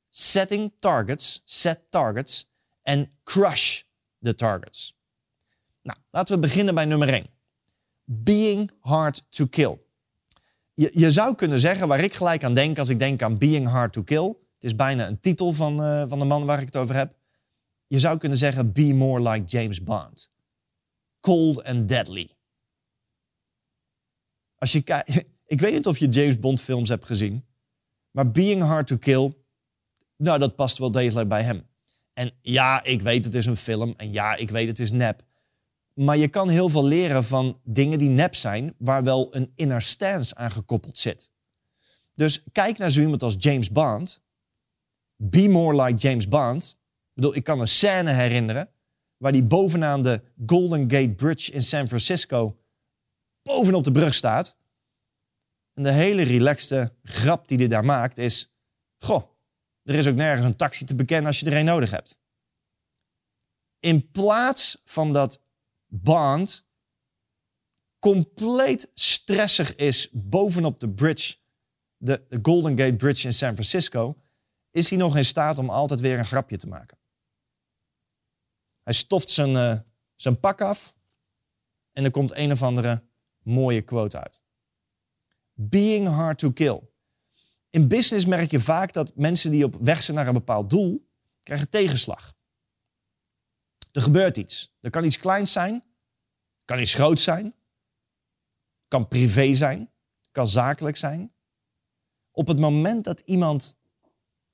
setting 0.10 0.74
targets, 0.80 1.42
set 1.46 1.82
targets 1.90 2.52
en 2.82 3.12
crush 3.24 3.82
the 4.22 4.36
targets. 4.36 4.98
Nou, 5.82 5.98
laten 6.12 6.36
we 6.36 6.42
beginnen 6.42 6.76
bij 6.76 6.86
nummer 6.86 7.10
1. 7.10 7.26
Being 8.04 8.72
hard 8.80 9.32
to 9.32 9.46
kill. 9.46 9.80
Je, 10.74 10.90
je 10.94 11.12
zou 11.12 11.36
kunnen 11.36 11.60
zeggen, 11.60 11.88
waar 11.88 12.00
ik 12.00 12.14
gelijk 12.14 12.44
aan 12.44 12.54
denk 12.54 12.80
als 12.80 12.90
ik 12.90 13.00
denk 13.00 13.22
aan 13.22 13.38
being 13.38 13.68
hard 13.68 13.94
to 13.94 14.04
kill, 14.04 14.36
is 14.66 14.76
bijna 14.76 15.08
een 15.08 15.20
titel 15.20 15.52
van, 15.52 15.84
uh, 15.84 16.04
van 16.08 16.20
de 16.20 16.26
man 16.26 16.46
waar 16.46 16.60
ik 16.60 16.66
het 16.66 16.76
over 16.76 16.96
heb. 16.96 17.16
Je 17.88 18.00
zou 18.00 18.18
kunnen 18.18 18.38
zeggen, 18.38 18.72
be 18.72 18.94
more 18.94 19.30
like 19.30 19.46
James 19.46 19.84
Bond. 19.84 20.32
Cold 21.20 21.64
and 21.64 21.88
deadly. 21.88 22.30
Als 24.56 24.72
je 24.72 24.80
ik 25.46 25.60
weet 25.60 25.74
niet 25.74 25.88
of 25.88 25.98
je 25.98 26.08
James 26.08 26.40
Bond 26.40 26.62
films 26.62 26.90
hebt 26.90 27.06
gezien, 27.06 27.46
maar 28.12 28.32
Being 28.32 28.62
Hard 28.62 28.88
to 28.88 28.98
Kill, 28.98 29.34
nou 30.18 30.40
dat 30.40 30.56
past 30.56 30.78
wel 30.78 30.92
degelijk 30.92 31.30
bij 31.30 31.44
hem. 31.44 31.68
En 32.14 32.32
ja, 32.42 32.84
ik 32.84 33.02
weet 33.02 33.26
het 33.26 33.36
is 33.36 33.46
een 33.46 33.58
film 33.58 33.94
en 33.98 34.12
ja, 34.12 34.36
ik 34.36 34.50
weet 34.50 34.68
het 34.68 34.80
is 34.80 34.92
nep. 34.92 35.24
Maar 35.94 36.18
je 36.18 36.28
kan 36.28 36.50
heel 36.50 36.70
veel 36.70 36.86
leren 36.86 37.24
van 37.24 37.60
dingen 37.64 37.98
die 37.98 38.10
nep 38.10 38.36
zijn, 38.36 38.76
waar 38.78 39.04
wel 39.04 39.36
een 39.36 39.52
inner 39.56 39.82
stance 39.82 40.36
aan 40.36 40.52
gekoppeld 40.52 40.98
zit. 40.98 41.30
Dus 42.14 42.44
kijk 42.52 42.78
naar 42.78 42.92
zo 42.92 43.02
iemand 43.02 43.24
als 43.24 43.36
James 43.40 43.72
Bond. 43.72 44.24
Be 45.30 45.50
more 45.50 45.84
like 45.84 45.98
James 45.98 46.28
Bond. 46.28 46.70
Ik 46.70 47.14
bedoel, 47.14 47.36
ik 47.36 47.44
kan 47.44 47.60
een 47.60 47.68
scène 47.68 48.12
herinneren 48.12 48.70
waar 49.18 49.32
hij 49.32 49.48
bovenaan 49.48 50.02
de 50.02 50.22
Golden 50.46 50.92
Gate 50.92 51.14
Bridge 51.14 51.52
in 51.52 51.64
San 51.64 51.88
Francisco 51.88 52.60
bovenop 53.42 53.84
de 53.84 53.92
brug 53.92 54.14
staat. 54.14 54.58
En 55.74 55.84
de 55.84 55.92
hele 55.92 56.22
relaxte 56.22 56.94
grap 57.04 57.48
die 57.48 57.58
hij 57.58 57.68
daar 57.68 57.86
maakt 57.86 58.18
is: 58.18 58.54
Goh, 58.98 59.24
er 59.84 59.96
is 59.96 60.08
ook 60.08 60.16
nergens 60.16 60.46
een 60.46 60.56
taxi 60.56 60.86
te 60.86 60.96
bekennen 60.96 61.28
als 61.28 61.40
je 61.40 61.46
er 61.46 61.58
een 61.58 61.66
nodig 61.66 61.92
hebt. 61.92 62.20
In 63.80 64.12
plaats 64.12 64.82
van 64.86 65.14
dat 65.14 65.42
Bond 65.88 66.66
compleet 68.00 68.92
stressig 68.94 69.76
is 69.76 70.10
bovenop 70.12 70.80
de 70.80 70.90
bridge, 70.90 71.36
de, 71.98 72.40
Golden 72.42 72.78
Gate 72.78 72.96
Bridge 72.96 73.28
in 73.28 73.34
San 73.34 73.54
Francisco, 73.54 74.18
is 74.76 74.90
hij 74.90 75.00
nog 75.00 75.18
in 75.18 75.26
staat 75.26 75.58
om 75.58 75.70
altijd 75.70 76.00
weer 76.00 76.20
een 76.20 76.26
grapje 76.26 76.58
te 76.58 76.68
maken. 76.68 76.98
Hij 78.84 78.94
stoft 78.94 79.30
zijn, 79.30 79.50
uh, 79.50 79.80
zijn 80.16 80.40
pak 80.40 80.62
af 80.62 80.96
en 81.92 82.04
er 82.04 82.12
komt 82.12 82.36
een 82.36 82.52
of 82.52 82.64
andere 82.64 83.04
mooie 83.40 83.82
quote 83.82 84.20
uit. 84.20 84.42
Being 85.54 86.08
hard 86.08 86.38
to 86.38 86.52
kill. 86.52 86.82
In 87.70 87.88
business 87.88 88.26
merk 88.26 88.52
je 88.52 88.60
vaak 88.60 88.94
dat 88.94 89.16
mensen 89.16 89.52
die 89.52 89.64
op 89.64 89.76
weg 89.80 90.04
zijn 90.04 90.18
naar 90.18 90.28
een 90.28 90.34
bepaald 90.34 90.70
doel, 90.70 91.08
krijgen 91.44 91.70
tegenslag. 91.70 92.34
Er 93.92 94.02
gebeurt 94.02 94.38
iets. 94.38 94.76
Er 94.80 94.90
kan 94.90 95.04
iets 95.04 95.18
kleins 95.18 95.52
zijn, 95.52 95.84
kan 96.66 96.80
iets 96.80 96.94
groots 96.94 97.24
zijn, 97.24 97.56
kan 98.88 99.08
privé 99.08 99.54
zijn, 99.54 99.92
kan 100.32 100.48
zakelijk 100.48 100.98
zijn. 100.98 101.34
Op 102.32 102.48
het 102.48 102.60
moment 102.60 103.04
dat 103.04 103.20
iemand 103.20 103.84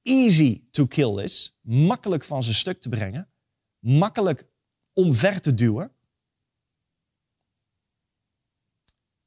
easy 0.01 0.63
to 0.71 0.85
kill 0.85 1.23
is, 1.23 1.57
makkelijk 1.61 2.23
van 2.23 2.43
zijn 2.43 2.55
stuk 2.55 2.81
te 2.81 2.89
brengen, 2.89 3.31
makkelijk 3.79 4.47
omver 4.93 5.41
te 5.41 5.53
duwen, 5.53 5.95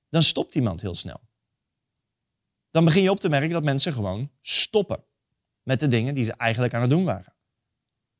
dan 0.08 0.22
stopt 0.22 0.54
iemand 0.54 0.80
heel 0.80 0.94
snel 0.94 1.20
dan 2.74 2.84
begin 2.84 3.02
je 3.02 3.10
op 3.10 3.20
te 3.20 3.28
merken 3.28 3.50
dat 3.50 3.64
mensen 3.64 3.92
gewoon 3.92 4.30
stoppen 4.40 5.04
met 5.62 5.80
de 5.80 5.86
dingen 5.86 6.14
die 6.14 6.24
ze 6.24 6.32
eigenlijk 6.32 6.74
aan 6.74 6.80
het 6.80 6.90
doen 6.90 7.04
waren. 7.04 7.34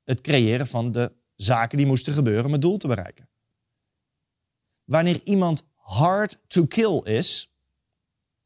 Het 0.04 0.20
creëren 0.20 0.66
van 0.66 0.92
de 0.92 1.12
zaken 1.34 1.76
die 1.76 1.86
moesten 1.86 2.12
gebeuren 2.12 2.44
om 2.44 2.52
het 2.52 2.60
doel 2.60 2.76
te 2.76 2.86
bereiken. 2.86 3.28
Wanneer 4.84 5.20
iemand 5.22 5.66
hard 5.74 6.38
to 6.46 6.66
kill 6.66 6.98
is, 6.98 7.54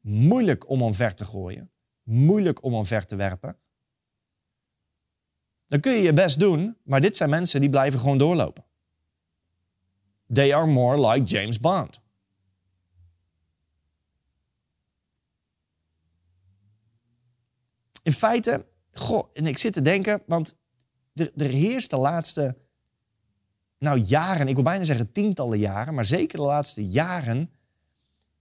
moeilijk 0.01 0.69
om 0.69 0.83
omver 0.83 1.15
te 1.15 1.25
gooien, 1.25 1.73
moeilijk 2.03 2.63
om 2.63 2.75
omver 2.75 3.07
te 3.07 3.17
werpen, 3.17 3.59
dan 5.69 5.81
kun 5.81 5.93
je 5.93 6.03
je 6.03 6.13
best 6.13 6.41
doen, 6.41 6.77
maar 6.83 7.01
dit 7.01 7.17
zijn 7.17 7.31
mensen 7.31 7.61
die 7.61 7.71
blijven 7.71 8.01
gewoon 8.01 8.19
doorlopen. 8.19 8.65
They 10.33 10.55
are 10.55 10.67
more 10.67 11.11
like 11.11 11.25
James 11.25 11.61
Bond. 11.61 12.01
in 18.09 18.15
feite, 18.15 18.67
goh, 18.93 19.29
en 19.33 19.47
ik 19.47 19.59
zit 19.59 19.73
te 19.73 19.81
denken, 19.81 20.23
want 20.27 20.55
er, 21.15 21.33
er 21.37 21.47
heerst 21.47 21.91
de 21.91 21.97
laatste, 21.97 22.57
nou 23.79 23.99
jaren, 23.99 24.49
ik 24.49 24.55
wil 24.55 24.63
bijna 24.63 24.85
zeggen 24.85 25.13
tientallen 25.13 25.59
jaren, 25.59 25.95
maar 25.95 26.05
zeker 26.05 26.39
de 26.39 26.45
laatste 26.45 26.89
jaren, 26.89 27.51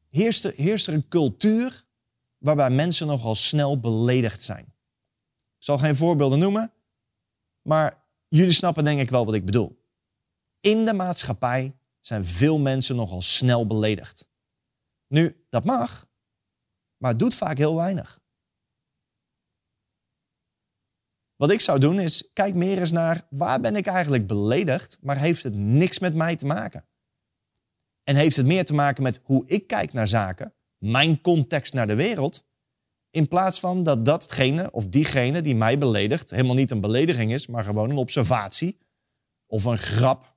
heerst 0.10 0.44
er, 0.44 0.54
heerst 0.56 0.88
er 0.88 0.94
een 0.94 1.08
cultuur 1.08 1.86
waarbij 2.38 2.70
mensen 2.70 3.08
nogal 3.08 3.36
snel 3.36 3.80
beledigd 3.80 4.44
zijn. 4.44 4.66
Ik 5.36 5.64
zal 5.64 5.78
geen 5.78 5.96
voorbeelden 5.96 6.40
noemen, 6.40 6.72
maar 7.68 8.08
jullie 8.28 8.54
snappen 8.54 8.84
denk 8.84 9.00
ik 9.00 9.10
wel 9.10 9.26
wat 9.26 9.34
ik 9.34 9.46
bedoel. 9.46 9.86
In 10.60 10.86
de 10.86 10.94
maatschappij 10.94 11.80
zijn 12.00 12.26
veel 12.26 12.60
mensen 12.60 12.96
nogal 12.96 13.22
snel 13.22 13.68
beledigd. 13.68 14.30
Nu, 15.08 15.46
dat 15.50 15.64
mag, 15.64 16.10
maar 16.98 17.12
het 17.12 17.20
doet 17.20 17.36
vaak 17.36 17.58
heel 17.58 17.76
weinig. 17.76 18.22
Wat 21.36 21.52
ik 21.52 21.62
zou 21.62 21.80
doen 21.80 22.00
is, 22.00 22.30
kijk 22.34 22.56
meer 22.56 22.80
eens 22.80 22.92
naar 22.92 23.28
waar 23.30 23.60
ben 23.60 23.76
ik 23.76 23.86
eigenlijk 23.86 24.28
beledigd, 24.28 24.98
maar 25.02 25.18
heeft 25.18 25.44
het 25.44 25.56
niks 25.56 26.00
met 26.00 26.16
mij 26.16 26.36
te 26.36 26.46
maken? 26.46 26.88
En 28.04 28.16
heeft 28.16 28.36
het 28.36 28.46
meer 28.46 28.66
te 28.66 28.74
maken 28.74 29.04
met 29.04 29.20
hoe 29.24 29.48
ik 29.48 29.68
kijk 29.68 29.94
naar 29.94 30.08
zaken, 30.08 30.54
mijn 30.78 31.22
context 31.22 31.74
naar 31.74 31.88
de 31.88 31.96
wereld, 31.96 32.47
in 33.12 33.28
plaats 33.28 33.60
van 33.60 33.84
dat 33.84 34.06
datgene 34.06 34.72
of 34.72 34.88
diegene 34.88 35.42
die 35.42 35.56
mij 35.56 35.78
beledigt 35.78 36.30
helemaal 36.30 36.56
niet 36.56 36.72
een 36.72 36.82
belediging 36.82 37.34
is, 37.34 37.48
maar 37.48 37.64
gewoon 37.64 37.90
een 37.90 37.98
observatie 37.98 38.78
of 39.48 39.64
een 39.64 39.78
grap. 39.78 40.36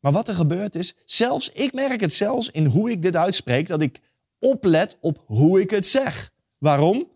Maar 0.00 0.12
wat 0.12 0.28
er 0.28 0.34
gebeurt 0.34 0.74
is, 0.74 0.94
zelfs 1.04 1.50
ik 1.50 1.72
merk 1.72 2.00
het 2.00 2.12
zelfs 2.12 2.50
in 2.50 2.66
hoe 2.66 2.90
ik 2.90 3.02
dit 3.02 3.16
uitspreek, 3.16 3.66
dat 3.66 3.80
ik 3.80 4.00
oplet 4.38 4.98
op 5.00 5.22
hoe 5.26 5.60
ik 5.60 5.70
het 5.70 5.86
zeg. 5.86 6.30
Waarom? 6.58 7.10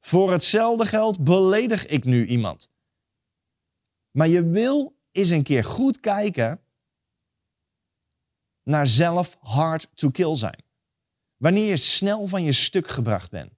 Voor 0.00 0.32
hetzelfde 0.32 0.86
geld 0.86 1.24
beledig 1.24 1.86
ik 1.86 2.04
nu 2.04 2.26
iemand. 2.26 2.70
Maar 4.10 4.28
je 4.28 4.44
wil 4.48 4.96
eens 5.10 5.30
een 5.30 5.42
keer 5.42 5.64
goed 5.64 6.00
kijken 6.00 6.60
naar 8.62 8.86
zelf 8.86 9.36
hard 9.40 9.88
to 9.94 10.10
kill 10.10 10.36
zijn. 10.36 10.64
Wanneer 11.40 11.68
je 11.68 11.76
snel 11.76 12.26
van 12.26 12.42
je 12.42 12.52
stuk 12.52 12.88
gebracht 12.88 13.30
bent. 13.30 13.52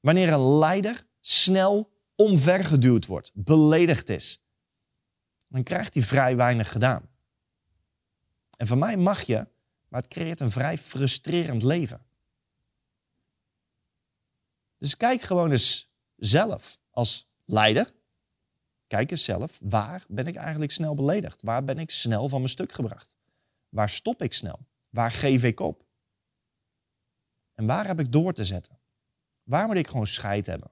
Wanneer 0.00 0.32
een 0.32 0.58
leider 0.58 1.06
snel 1.20 1.92
omvergeduwd 2.14 3.06
wordt, 3.06 3.30
beledigd 3.34 4.08
is, 4.08 4.44
dan 5.48 5.62
krijgt 5.62 5.94
hij 5.94 6.02
vrij 6.02 6.36
weinig 6.36 6.72
gedaan. 6.72 7.08
En 8.56 8.66
van 8.66 8.78
mij 8.78 8.96
mag 8.96 9.22
je, 9.22 9.46
maar 9.88 10.00
het 10.00 10.10
creëert 10.10 10.40
een 10.40 10.50
vrij 10.50 10.78
frustrerend 10.78 11.62
leven. 11.62 12.02
Dus 14.78 14.96
kijk 14.96 15.22
gewoon 15.22 15.50
eens 15.50 15.90
zelf 16.16 16.78
als 16.90 17.28
leider. 17.44 17.92
Kijk 18.86 19.10
eens 19.10 19.24
zelf, 19.24 19.58
waar 19.62 20.04
ben 20.08 20.26
ik 20.26 20.36
eigenlijk 20.36 20.72
snel 20.72 20.94
beledigd? 20.94 21.42
Waar 21.42 21.64
ben 21.64 21.78
ik 21.78 21.90
snel 21.90 22.28
van 22.28 22.38
mijn 22.38 22.50
stuk 22.50 22.72
gebracht? 22.72 23.16
Waar 23.68 23.90
stop 23.90 24.22
ik 24.22 24.32
snel? 24.32 24.58
Waar 24.88 25.12
geef 25.12 25.42
ik 25.42 25.60
op? 25.60 25.86
En 27.58 27.66
waar 27.66 27.86
heb 27.86 28.00
ik 28.00 28.12
door 28.12 28.32
te 28.32 28.44
zetten? 28.44 28.78
Waar 29.42 29.66
moet 29.66 29.76
ik 29.76 29.86
gewoon 29.88 30.06
scheid 30.06 30.46
hebben? 30.46 30.70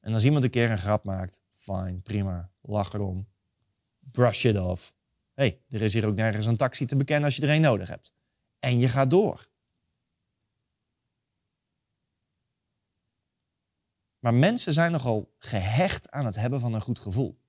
En 0.00 0.14
als 0.14 0.24
iemand 0.24 0.44
een 0.44 0.50
keer 0.50 0.70
een 0.70 0.78
grap 0.78 1.04
maakt, 1.04 1.42
fijn, 1.52 2.02
prima, 2.02 2.50
lach 2.60 2.92
erom, 2.92 3.28
brush 3.98 4.44
it 4.44 4.58
off. 4.58 4.94
Hé, 5.34 5.42
hey, 5.42 5.62
er 5.68 5.82
is 5.82 5.92
hier 5.92 6.06
ook 6.06 6.14
nergens 6.14 6.46
een 6.46 6.56
taxi 6.56 6.86
te 6.86 6.96
bekennen 6.96 7.24
als 7.24 7.36
je 7.36 7.42
er 7.42 7.54
een 7.54 7.60
nodig 7.60 7.88
hebt. 7.88 8.14
En 8.58 8.78
je 8.78 8.88
gaat 8.88 9.10
door. 9.10 9.48
Maar 14.18 14.34
mensen 14.34 14.72
zijn 14.72 14.92
nogal 14.92 15.34
gehecht 15.38 16.10
aan 16.10 16.24
het 16.24 16.36
hebben 16.36 16.60
van 16.60 16.74
een 16.74 16.80
goed 16.80 16.98
gevoel. 16.98 17.40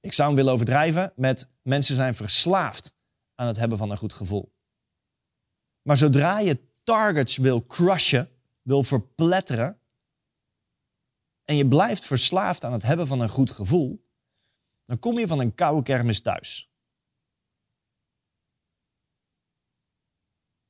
Ik 0.00 0.12
zou 0.12 0.28
hem 0.28 0.36
willen 0.36 0.52
overdrijven 0.52 1.12
met 1.16 1.48
mensen 1.62 1.94
zijn 1.94 2.14
verslaafd 2.14 2.95
aan 3.36 3.46
het 3.46 3.56
hebben 3.56 3.78
van 3.78 3.90
een 3.90 3.98
goed 3.98 4.12
gevoel. 4.12 4.54
Maar 5.82 5.96
zodra 5.96 6.38
je 6.38 6.72
targets 6.84 7.36
wil 7.36 7.66
crushen, 7.66 8.30
wil 8.62 8.82
verpletteren, 8.82 9.80
en 11.44 11.56
je 11.56 11.68
blijft 11.68 12.04
verslaafd 12.04 12.64
aan 12.64 12.72
het 12.72 12.82
hebben 12.82 13.06
van 13.06 13.20
een 13.20 13.28
goed 13.28 13.50
gevoel, 13.50 14.06
dan 14.84 14.98
kom 14.98 15.18
je 15.18 15.26
van 15.26 15.40
een 15.40 15.54
koude 15.54 15.82
kermis 15.82 16.20
thuis. 16.20 16.70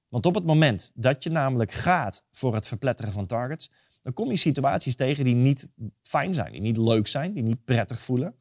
Want 0.08 0.26
op 0.26 0.34
het 0.34 0.44
moment 0.44 0.90
dat 0.94 1.22
je 1.22 1.30
namelijk 1.30 1.72
gaat 1.72 2.24
voor 2.30 2.54
het 2.54 2.66
verpletteren 2.66 3.12
van 3.12 3.26
targets, 3.26 3.70
dan 4.02 4.12
kom 4.12 4.30
je 4.30 4.36
situaties 4.36 4.96
tegen 4.96 5.24
die 5.24 5.34
niet 5.34 5.68
fijn 6.02 6.34
zijn, 6.34 6.52
die 6.52 6.60
niet 6.60 6.76
leuk 6.76 7.06
zijn, 7.06 7.32
die 7.32 7.42
niet 7.42 7.64
prettig 7.64 8.00
voelen. 8.00 8.38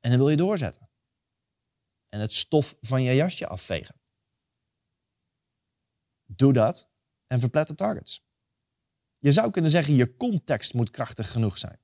En 0.00 0.10
dan 0.10 0.18
wil 0.18 0.28
je 0.28 0.36
doorzetten. 0.36 0.91
En 2.12 2.20
het 2.20 2.32
stof 2.32 2.76
van 2.80 3.02
je 3.02 3.14
jasje 3.14 3.46
afvegen. 3.46 3.94
Doe 6.24 6.52
dat 6.52 6.88
en 7.26 7.40
verpletter 7.40 7.76
targets. 7.76 8.26
Je 9.18 9.32
zou 9.32 9.50
kunnen 9.50 9.70
zeggen, 9.70 9.94
je 9.94 10.16
context 10.16 10.74
moet 10.74 10.90
krachtig 10.90 11.30
genoeg 11.30 11.58
zijn. 11.58 11.78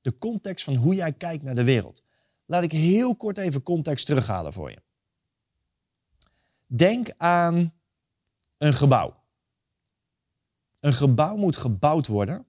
De 0.00 0.14
context 0.14 0.64
van 0.64 0.74
hoe 0.74 0.94
jij 0.94 1.12
kijkt 1.12 1.42
naar 1.42 1.54
de 1.54 1.64
wereld. 1.64 2.04
Laat 2.44 2.62
ik 2.62 2.72
heel 2.72 3.16
kort 3.16 3.38
even 3.38 3.62
context 3.62 4.06
terughalen 4.06 4.52
voor 4.52 4.70
je. 4.70 4.82
Denk 6.66 7.10
aan 7.16 7.74
een 8.56 8.74
gebouw. 8.74 9.22
Een 10.80 10.94
gebouw 10.94 11.36
moet 11.36 11.56
gebouwd 11.56 12.06
worden 12.06 12.46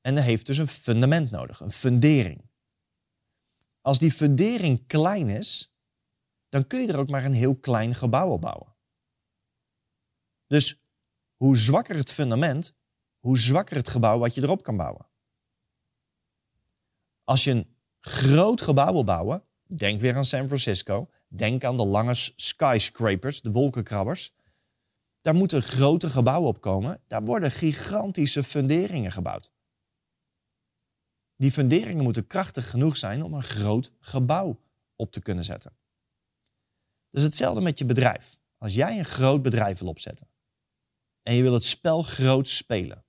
en 0.00 0.14
dat 0.14 0.24
heeft 0.24 0.46
dus 0.46 0.58
een 0.58 0.68
fundament 0.68 1.30
nodig, 1.30 1.60
een 1.60 1.70
fundering. 1.70 2.50
Als 3.80 3.98
die 3.98 4.12
fundering 4.12 4.86
klein 4.86 5.28
is, 5.28 5.71
dan 6.52 6.66
kun 6.66 6.80
je 6.80 6.92
er 6.92 6.98
ook 6.98 7.08
maar 7.08 7.24
een 7.24 7.32
heel 7.32 7.56
klein 7.56 7.94
gebouw 7.94 8.30
op 8.30 8.40
bouwen. 8.40 8.74
Dus 10.46 10.82
hoe 11.36 11.56
zwakker 11.56 11.96
het 11.96 12.12
fundament, 12.12 12.74
hoe 13.18 13.38
zwakker 13.38 13.76
het 13.76 13.88
gebouw 13.88 14.18
wat 14.18 14.34
je 14.34 14.42
erop 14.42 14.62
kan 14.62 14.76
bouwen. 14.76 15.06
Als 17.24 17.44
je 17.44 17.50
een 17.50 17.76
groot 18.00 18.60
gebouw 18.60 18.92
wil 18.92 19.04
bouwen, 19.04 19.44
denk 19.76 20.00
weer 20.00 20.16
aan 20.16 20.24
San 20.24 20.46
Francisco, 20.46 21.10
denk 21.28 21.64
aan 21.64 21.76
de 21.76 21.86
lange 21.86 22.14
skyscrapers, 22.36 23.40
de 23.40 23.50
wolkenkrabbers. 23.50 24.34
Daar 25.20 25.34
moeten 25.34 25.62
grote 25.62 26.08
gebouwen 26.08 26.48
op 26.48 26.60
komen. 26.60 27.02
Daar 27.06 27.24
worden 27.24 27.50
gigantische 27.50 28.42
funderingen 28.42 29.12
gebouwd. 29.12 29.52
Die 31.36 31.52
funderingen 31.52 32.04
moeten 32.04 32.26
krachtig 32.26 32.70
genoeg 32.70 32.96
zijn 32.96 33.22
om 33.22 33.34
een 33.34 33.42
groot 33.42 33.92
gebouw 34.00 34.60
op 34.96 35.12
te 35.12 35.20
kunnen 35.20 35.44
zetten. 35.44 35.80
Dus 37.12 37.22
hetzelfde 37.22 37.60
met 37.60 37.78
je 37.78 37.84
bedrijf. 37.84 38.38
Als 38.58 38.74
jij 38.74 38.98
een 38.98 39.04
groot 39.04 39.42
bedrijf 39.42 39.78
wil 39.78 39.88
opzetten 39.88 40.28
en 41.22 41.34
je 41.34 41.42
wil 41.42 41.52
het 41.52 41.64
spel 41.64 42.02
groot 42.02 42.48
spelen, 42.48 43.04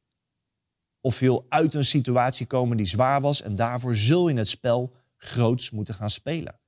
of 1.02 1.20
je 1.20 1.26
wil 1.26 1.46
uit 1.50 1.74
een 1.74 1.86
situatie 1.86 2.46
komen 2.46 2.78
die 2.78 2.86
zwaar 2.86 3.22
was 3.22 3.42
en 3.42 3.56
daarvoor 3.56 3.96
zul 3.96 4.30
je 4.30 4.36
het 4.36 4.48
spel 4.48 4.96
groots 5.18 5.70
moeten 5.70 5.94
gaan 5.94 6.10
spelen, 6.10 6.60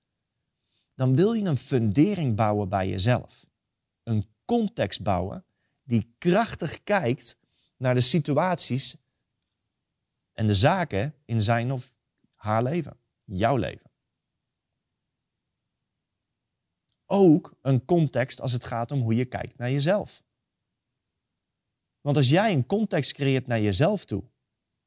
dan 0.95 1.15
wil 1.15 1.33
je 1.33 1.45
een 1.45 1.57
fundering 1.57 2.35
bouwen 2.35 2.69
bij 2.69 2.89
jezelf. 2.89 3.45
Een 4.03 4.27
context 4.45 5.03
bouwen 5.03 5.45
die 5.83 6.15
krachtig 6.17 6.83
kijkt 6.83 7.37
naar 7.77 7.93
de 7.93 8.01
situaties 8.01 8.97
en 10.33 10.47
de 10.47 10.55
zaken 10.55 11.15
in 11.25 11.41
zijn 11.41 11.71
of 11.71 11.93
haar 12.35 12.63
leven, 12.63 12.99
jouw 13.23 13.55
leven. 13.55 13.91
Ook 17.05 17.57
een 17.61 17.85
context 17.85 18.41
als 18.41 18.51
het 18.51 18.63
gaat 18.63 18.91
om 18.91 19.01
hoe 19.01 19.15
je 19.15 19.25
kijkt 19.25 19.57
naar 19.57 19.71
jezelf. 19.71 20.23
Want 22.01 22.17
als 22.17 22.29
jij 22.29 22.53
een 22.53 22.65
context 22.65 23.13
creëert 23.13 23.47
naar 23.47 23.61
jezelf 23.61 24.05
toe, 24.05 24.23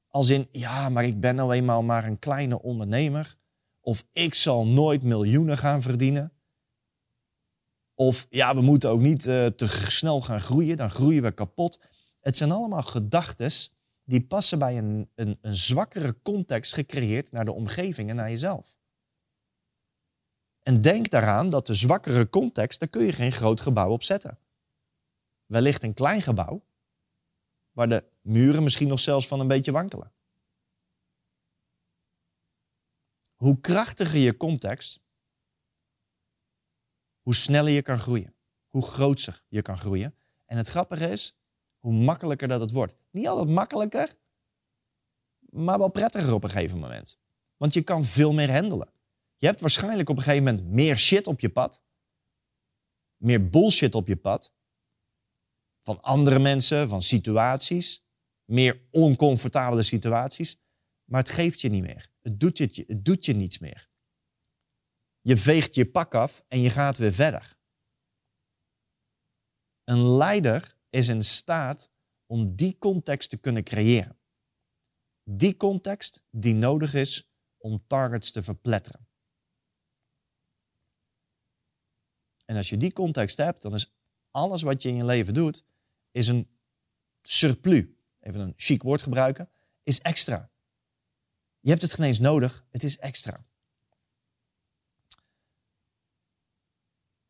als 0.08 0.28
in 0.28 0.48
ja, 0.50 0.88
maar 0.88 1.04
ik 1.04 1.20
ben 1.20 1.34
nou 1.34 1.54
eenmaal 1.54 1.82
maar 1.82 2.04
een 2.04 2.18
kleine 2.18 2.62
ondernemer, 2.62 3.36
of 3.80 4.04
ik 4.12 4.34
zal 4.34 4.66
nooit 4.66 5.02
miljoenen 5.02 5.58
gaan 5.58 5.82
verdienen, 5.82 6.32
of 7.94 8.26
ja, 8.30 8.54
we 8.54 8.60
moeten 8.60 8.90
ook 8.90 9.00
niet 9.00 9.26
uh, 9.26 9.46
te 9.46 9.66
snel 9.66 10.20
gaan 10.20 10.40
groeien, 10.40 10.76
dan 10.76 10.90
groeien 10.90 11.22
we 11.22 11.30
kapot. 11.30 11.82
Het 12.20 12.36
zijn 12.36 12.50
allemaal 12.50 12.82
gedachten 12.82 13.50
die 14.04 14.26
passen 14.26 14.58
bij 14.58 14.78
een, 14.78 15.10
een, 15.14 15.38
een 15.40 15.54
zwakkere 15.54 16.22
context 16.22 16.74
gecreëerd 16.74 17.32
naar 17.32 17.44
de 17.44 17.52
omgeving 17.52 18.10
en 18.10 18.16
naar 18.16 18.30
jezelf. 18.30 18.77
En 20.68 20.80
denk 20.80 21.10
daaraan 21.10 21.50
dat 21.50 21.66
de 21.66 21.74
zwakkere 21.74 22.28
context, 22.28 22.80
daar 22.80 22.88
kun 22.88 23.04
je 23.04 23.12
geen 23.12 23.32
groot 23.32 23.60
gebouw 23.60 23.90
op 23.90 24.02
zetten. 24.02 24.38
Wellicht 25.46 25.82
een 25.82 25.94
klein 25.94 26.22
gebouw, 26.22 26.64
waar 27.72 27.88
de 27.88 28.04
muren 28.20 28.62
misschien 28.62 28.88
nog 28.88 29.00
zelfs 29.00 29.28
van 29.28 29.40
een 29.40 29.48
beetje 29.48 29.72
wankelen. 29.72 30.12
Hoe 33.34 33.60
krachtiger 33.60 34.18
je 34.18 34.36
context, 34.36 35.02
hoe 37.20 37.34
sneller 37.34 37.72
je 37.72 37.82
kan 37.82 37.98
groeien. 37.98 38.34
Hoe 38.66 38.82
grootser 38.82 39.42
je 39.48 39.62
kan 39.62 39.78
groeien. 39.78 40.14
En 40.44 40.56
het 40.56 40.68
grappige 40.68 41.08
is, 41.08 41.36
hoe 41.78 41.92
makkelijker 41.92 42.48
dat 42.48 42.60
het 42.60 42.70
wordt. 42.70 42.96
Niet 43.10 43.28
altijd 43.28 43.48
makkelijker, 43.48 44.16
maar 45.38 45.78
wel 45.78 45.90
prettiger 45.90 46.34
op 46.34 46.44
een 46.44 46.50
gegeven 46.50 46.78
moment. 46.78 47.18
Want 47.56 47.74
je 47.74 47.82
kan 47.82 48.04
veel 48.04 48.32
meer 48.32 48.52
handelen. 48.52 48.96
Je 49.38 49.46
hebt 49.46 49.60
waarschijnlijk 49.60 50.08
op 50.08 50.16
een 50.16 50.22
gegeven 50.22 50.44
moment 50.44 50.66
meer 50.66 50.96
shit 50.96 51.26
op 51.26 51.40
je 51.40 51.50
pad. 51.50 51.84
Meer 53.16 53.48
bullshit 53.48 53.94
op 53.94 54.08
je 54.08 54.16
pad. 54.16 54.54
Van 55.82 56.00
andere 56.00 56.38
mensen, 56.38 56.88
van 56.88 57.02
situaties. 57.02 58.06
Meer 58.44 58.88
oncomfortabele 58.90 59.82
situaties. 59.82 60.60
Maar 61.04 61.22
het 61.22 61.32
geeft 61.32 61.60
je 61.60 61.68
niet 61.68 61.82
meer. 61.82 62.12
Het 62.20 62.40
doet 62.40 62.58
je, 62.58 62.84
het 62.86 63.04
doet 63.04 63.24
je 63.24 63.34
niets 63.34 63.58
meer. 63.58 63.90
Je 65.20 65.36
veegt 65.36 65.74
je 65.74 65.90
pak 65.90 66.14
af 66.14 66.44
en 66.48 66.60
je 66.60 66.70
gaat 66.70 66.96
weer 66.96 67.12
verder. 67.12 67.58
Een 69.84 70.16
leider 70.16 70.76
is 70.90 71.08
in 71.08 71.22
staat 71.22 71.90
om 72.26 72.56
die 72.56 72.78
context 72.78 73.30
te 73.30 73.36
kunnen 73.36 73.64
creëren. 73.64 74.18
Die 75.24 75.56
context 75.56 76.24
die 76.30 76.54
nodig 76.54 76.94
is 76.94 77.30
om 77.58 77.86
targets 77.86 78.30
te 78.30 78.42
verpletteren. 78.42 79.07
En 82.48 82.56
als 82.56 82.68
je 82.68 82.76
die 82.76 82.92
context 82.92 83.36
hebt, 83.36 83.62
dan 83.62 83.74
is 83.74 83.92
alles 84.30 84.62
wat 84.62 84.82
je 84.82 84.88
in 84.88 84.94
je 84.94 85.04
leven 85.04 85.34
doet, 85.34 85.64
is 86.10 86.28
een 86.28 86.48
surplus. 87.22 87.84
Even 88.20 88.40
een 88.40 88.54
chic 88.56 88.82
woord 88.82 89.02
gebruiken, 89.02 89.50
is 89.82 90.00
extra. 90.00 90.50
Je 91.60 91.70
hebt 91.70 91.82
het 91.82 91.94
geen 91.94 92.06
eens 92.06 92.18
nodig, 92.18 92.64
het 92.70 92.82
is 92.82 92.98
extra. 92.98 93.44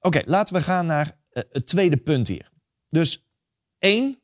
Oké, 0.00 0.22
laten 0.24 0.54
we 0.54 0.62
gaan 0.62 0.86
naar 0.86 1.18
eh, 1.30 1.42
het 1.50 1.66
tweede 1.66 1.96
punt 1.96 2.28
hier. 2.28 2.50
Dus 2.88 3.26
één, 3.78 4.22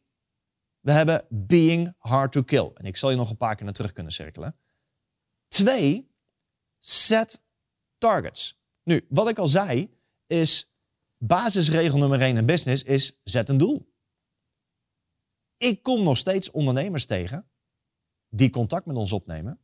we 0.80 0.92
hebben 0.92 1.26
being 1.30 1.94
hard 1.98 2.32
to 2.32 2.42
kill. 2.42 2.70
En 2.74 2.84
ik 2.84 2.96
zal 2.96 3.10
je 3.10 3.16
nog 3.16 3.30
een 3.30 3.36
paar 3.36 3.54
keer 3.54 3.64
naar 3.64 3.74
terug 3.74 3.92
kunnen 3.92 4.12
cirkelen. 4.12 4.58
Twee, 5.48 6.10
set 6.78 7.44
targets. 7.98 8.60
Nu, 8.82 9.06
wat 9.08 9.28
ik 9.28 9.38
al 9.38 9.48
zei, 9.48 9.98
is 10.26 10.73
basisregel 11.26 11.98
nummer 11.98 12.20
1 12.20 12.36
in 12.36 12.46
business 12.46 12.82
is 12.82 13.20
zet 13.24 13.48
een 13.48 13.58
doel. 13.58 13.92
Ik 15.56 15.82
kom 15.82 16.02
nog 16.02 16.18
steeds 16.18 16.50
ondernemers 16.50 17.06
tegen 17.06 17.48
die 18.28 18.50
contact 18.50 18.86
met 18.86 18.96
ons 18.96 19.12
opnemen, 19.12 19.60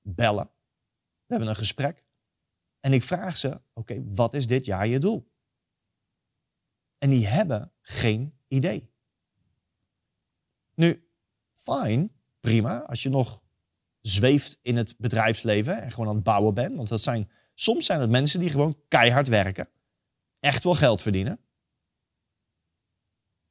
bellen. 0.00 0.50
We 1.26 1.36
hebben 1.36 1.48
een 1.48 1.56
gesprek. 1.56 2.08
En 2.80 2.92
ik 2.92 3.02
vraag 3.02 3.36
ze, 3.36 3.60
oké, 3.72 4.04
wat 4.04 4.34
is 4.34 4.46
dit 4.46 4.64
jaar 4.64 4.86
je 4.86 4.98
doel? 4.98 5.32
En 6.98 7.10
die 7.10 7.26
hebben 7.26 7.72
geen 7.80 8.38
idee. 8.48 8.90
Nu, 10.74 11.10
fijn, 11.50 12.12
prima, 12.40 12.82
als 12.82 13.02
je 13.02 13.08
nog 13.08 13.42
zweeft 14.00 14.58
in 14.62 14.76
het 14.76 14.94
bedrijfsleven 14.98 15.82
en 15.82 15.90
gewoon 15.90 16.08
aan 16.08 16.14
het 16.14 16.24
bouwen 16.24 16.54
bent. 16.54 16.76
Want 16.76 16.88
dat 16.88 17.00
zijn, 17.00 17.30
soms 17.54 17.86
zijn 17.86 18.00
het 18.00 18.10
mensen 18.10 18.40
die 18.40 18.50
gewoon 18.50 18.80
keihard 18.88 19.28
werken, 19.28 19.68
echt 20.40 20.64
wel 20.64 20.74
geld 20.74 21.02
verdienen. 21.02 21.40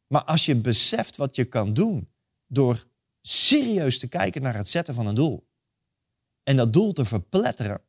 Maar 0.08 0.23
als 0.23 0.45
je 0.45 0.56
beseft 0.56 1.15
wat 1.15 1.36
je 1.36 1.45
kan 1.45 1.73
doen 1.73 2.10
door 2.47 2.86
serieus 3.21 3.99
te 3.99 4.08
kijken 4.08 4.41
naar 4.41 4.56
het 4.56 4.67
zetten 4.67 4.93
van 4.93 5.08
een 5.08 5.15
doel 5.15 5.47
en 6.43 6.56
dat 6.56 6.73
doel 6.73 6.93
te 6.93 7.06
verpletteren, 7.06 7.82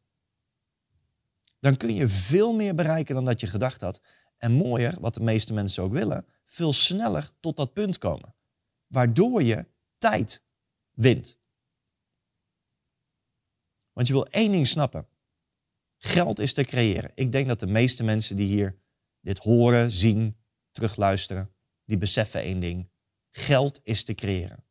dan 1.61 1.77
kun 1.77 1.95
je 1.95 2.09
veel 2.09 2.53
meer 2.53 2.75
bereiken 2.75 3.15
dan 3.15 3.25
dat 3.25 3.41
je 3.41 3.47
gedacht 3.47 3.81
had. 3.81 4.01
En 4.37 4.53
mooier, 4.53 5.01
wat 5.01 5.15
de 5.15 5.21
meeste 5.21 5.53
mensen 5.53 5.83
ook 5.83 5.93
willen, 5.93 6.27
veel 6.47 6.73
sneller 6.73 7.31
tot 7.41 7.57
dat 7.57 7.73
punt 7.73 7.99
komen. 7.99 8.35
Waardoor 8.87 9.43
je 9.43 9.67
tijd 9.99 10.43
wint. 10.91 11.39
Want 13.93 14.07
je 14.07 14.13
wil 14.13 14.27
één 14.27 14.53
ding 14.53 14.67
snappen. 14.67 15.07
Geld 15.97 16.39
is 16.39 16.55
te 16.55 16.65
creëren. 16.65 17.11
Ik 17.15 17.33
denk 17.33 17.49
dat 17.49 17.61
de 17.61 17.67
meeste 17.67 18.05
mensen 18.05 18.37
die 18.37 18.47
hier 18.47 18.80
dit 19.21 19.39
horen, 19.39 19.91
zien, 19.91 20.37
terugluisteren, 20.71 21.55
die 21.85 21.97
beseffen 21.97 22.41
één 22.41 22.61
ding. 22.61 22.91
Geld 23.31 23.81
is 23.83 24.05
te 24.05 24.15
creëren. 24.15 24.65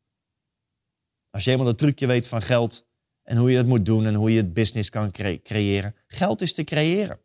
Als 1.30 1.44
je 1.44 1.50
eenmaal 1.50 1.66
het 1.66 1.78
trucje 1.78 2.06
weet 2.06 2.28
van 2.28 2.42
geld 2.42 2.88
en 3.22 3.36
hoe 3.36 3.50
je 3.50 3.56
het 3.56 3.66
moet 3.66 3.86
doen 3.86 4.06
en 4.06 4.14
hoe 4.14 4.30
je 4.30 4.36
het 4.36 4.52
business 4.52 4.88
kan 4.88 5.10
creëren. 5.42 5.94
Geld 6.06 6.40
is 6.40 6.54
te 6.54 6.64
creëren. 6.64 7.20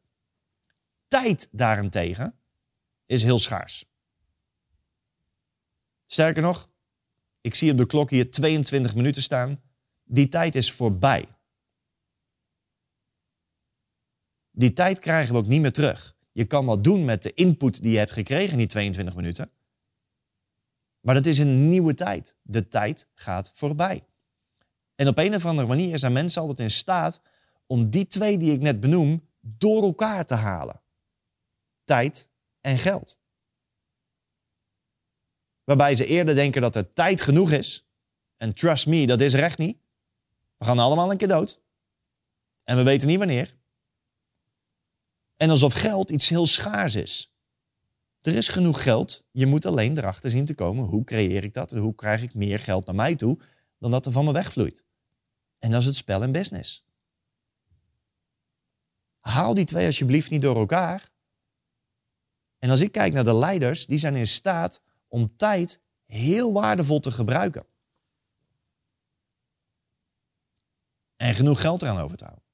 Tijd 1.08 1.48
daarentegen 1.52 2.40
is 3.06 3.24
heel 3.24 3.40
schaars. 3.40 3.86
Sterker 6.06 6.42
nog, 6.42 6.70
ik 7.42 7.56
zie 7.56 7.72
op 7.72 7.78
de 7.78 7.86
klok 7.86 8.10
hier 8.10 8.32
22 8.32 8.96
minuten 8.96 9.22
staan. 9.22 9.62
Die 10.04 10.28
tijd 10.28 10.56
is 10.56 10.72
voorbij. 10.72 11.28
Die 14.52 14.74
tijd 14.74 15.00
krijgen 15.00 15.34
we 15.34 15.40
ook 15.40 15.48
niet 15.48 15.62
meer 15.62 15.72
terug. 15.72 16.15
Je 16.36 16.46
kan 16.46 16.66
wat 16.66 16.84
doen 16.84 17.06
met 17.06 17.24
de 17.24 17.34
input 17.34 17.82
die 17.82 17.92
je 17.92 17.98
hebt 17.98 18.12
gekregen 18.12 18.52
in 18.52 18.58
die 18.58 18.68
22 18.68 19.16
minuten. 19.16 19.52
Maar 21.00 21.16
dat 21.16 21.26
is 21.26 21.38
een 21.38 21.70
nieuwe 21.70 21.94
tijd. 21.94 22.36
De 22.42 22.68
tijd 22.68 23.08
gaat 23.14 23.52
voorbij. 23.54 24.06
En 24.96 25.08
op 25.08 25.18
een 25.18 25.36
of 25.36 25.46
andere 25.46 25.68
manier 25.68 26.00
zijn 26.00 26.14
mensen 26.14 26.42
altijd 26.42 26.60
in 26.60 26.72
staat 26.72 27.22
om 27.66 27.90
die 27.90 28.08
twee 28.08 28.38
die 28.38 28.54
ik 28.54 28.62
net 28.62 28.80
benoem 28.80 29.30
door 29.40 29.84
elkaar 29.84 30.26
te 30.26 30.34
halen. 30.34 30.82
Tijd 31.84 32.30
en 32.62 32.78
geld. 32.78 33.20
Waarbij 35.64 35.96
ze 35.96 36.06
eerder 36.06 36.36
denken 36.36 36.62
dat 36.62 36.76
er 36.76 36.94
tijd 36.94 37.22
genoeg 37.22 37.52
is. 37.52 37.88
En 38.36 38.54
trust 38.54 38.88
me, 38.88 39.06
dat 39.06 39.22
is 39.22 39.34
er 39.34 39.44
echt 39.44 39.58
niet. 39.58 39.78
We 40.58 40.66
gaan 40.66 40.80
allemaal 40.80 41.12
een 41.12 41.18
keer 41.18 41.28
dood. 41.28 41.62
En 42.64 42.78
we 42.78 42.84
weten 42.84 43.08
niet 43.08 43.18
wanneer. 43.18 43.56
En 45.36 45.50
alsof 45.50 45.74
geld 45.74 46.10
iets 46.10 46.30
heel 46.30 46.46
schaars 46.46 46.96
is. 46.96 47.34
Er 48.22 48.36
is 48.36 48.48
genoeg 48.48 48.84
geld. 48.84 49.24
Je 49.32 49.46
moet 49.46 49.66
alleen 49.66 49.98
erachter 49.98 50.30
zien 50.30 50.46
te 50.46 50.56
komen 50.56 50.84
hoe 50.86 51.04
creëer 51.04 51.44
ik 51.44 51.54
dat 51.54 51.72
en 51.72 51.78
hoe 51.78 51.96
krijg 51.96 52.22
ik 52.22 52.34
meer 52.34 52.60
geld 52.60 52.86
naar 52.86 52.96
mij 52.96 53.16
toe 53.16 53.40
dan 53.80 53.92
dat 53.92 54.06
er 54.06 54.12
van 54.12 54.26
me 54.26 54.32
wegvloeit. 54.32 54.86
En 55.60 55.72
dat 55.72 55.80
is 55.80 55.86
het 55.86 55.96
spel 55.96 56.24
en 56.24 56.32
business. 56.32 56.86
Haal 59.20 59.54
die 59.54 59.66
twee 59.66 59.86
alsjeblieft 59.86 60.30
niet 60.30 60.42
door 60.42 60.56
elkaar. 60.56 61.12
En 62.60 62.70
als 62.70 62.82
ik 62.82 62.92
kijk 62.92 63.14
naar 63.14 63.24
de 63.24 63.36
leiders, 63.36 63.86
die 63.86 64.00
zijn 64.00 64.16
in 64.16 64.28
staat 64.28 64.82
om 65.08 65.38
tijd 65.38 65.80
heel 66.06 66.54
waardevol 66.54 67.00
te 67.00 67.12
gebruiken. 67.12 67.66
En 71.16 71.36
genoeg 71.36 71.62
geld 71.62 71.82
eraan 71.82 72.00
over 72.00 72.18
te 72.18 72.24
houden. 72.24 72.46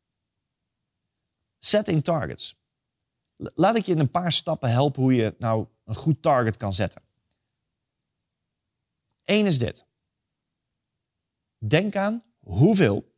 Setting 1.60 2.04
targets. 2.04 2.61
Laat 3.42 3.76
ik 3.76 3.86
je 3.86 3.92
in 3.92 4.00
een 4.00 4.12
paar 4.12 4.32
stappen 4.32 4.72
helpen 4.72 5.02
hoe 5.02 5.14
je 5.14 5.36
nou 5.40 5.68
een 5.86 5.96
goed 5.96 6.22
target 6.22 6.58
kan 6.58 6.74
zetten. 6.74 7.02
Eén 9.24 9.46
is 9.46 9.58
dit. 9.58 9.86
Denk 11.58 11.96
aan 11.96 12.24
hoeveel, 12.40 13.16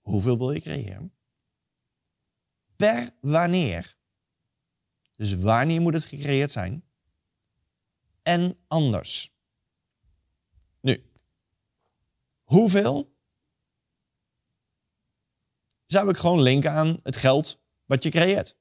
hoeveel 0.00 0.38
wil 0.38 0.50
je 0.52 0.60
creëren, 0.60 1.14
per 2.76 3.10
wanneer, 3.20 3.96
dus 5.16 5.34
wanneer 5.34 5.80
moet 5.80 5.94
het 5.94 6.04
gecreëerd 6.04 6.50
zijn, 6.50 6.84
en 8.22 8.58
anders. 8.66 9.36
Nu, 10.80 11.10
hoeveel 12.42 13.16
zou 15.86 16.08
ik 16.08 16.16
gewoon 16.16 16.40
linken 16.40 16.72
aan 16.72 17.00
het 17.02 17.16
geld 17.16 17.60
wat 17.84 18.02
je 18.02 18.10
creëert. 18.10 18.56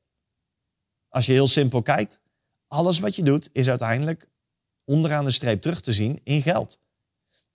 Als 1.18 1.26
je 1.26 1.32
heel 1.32 1.48
simpel 1.48 1.82
kijkt, 1.82 2.20
alles 2.68 3.00
wat 3.00 3.16
je 3.16 3.24
doet 3.24 3.50
is 3.52 3.70
uiteindelijk 3.70 4.30
onderaan 4.84 5.26
de 5.26 5.32
streep 5.32 5.62
terug 5.62 5.82
te 5.82 5.94
zien 5.94 6.22
in 6.24 6.42
geld. 6.42 6.82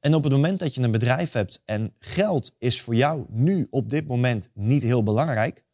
En 0.00 0.14
op 0.14 0.22
het 0.22 0.32
moment 0.32 0.58
dat 0.58 0.74
je 0.74 0.82
een 0.82 0.90
bedrijf 0.90 1.32
hebt 1.32 1.62
en 1.64 1.96
geld 1.98 2.54
is 2.58 2.80
voor 2.80 2.94
jou 2.94 3.26
nu 3.28 3.66
op 3.70 3.90
dit 3.90 4.06
moment 4.06 4.50
niet 4.54 4.82
heel 4.82 5.02
belangrijk, 5.02 5.64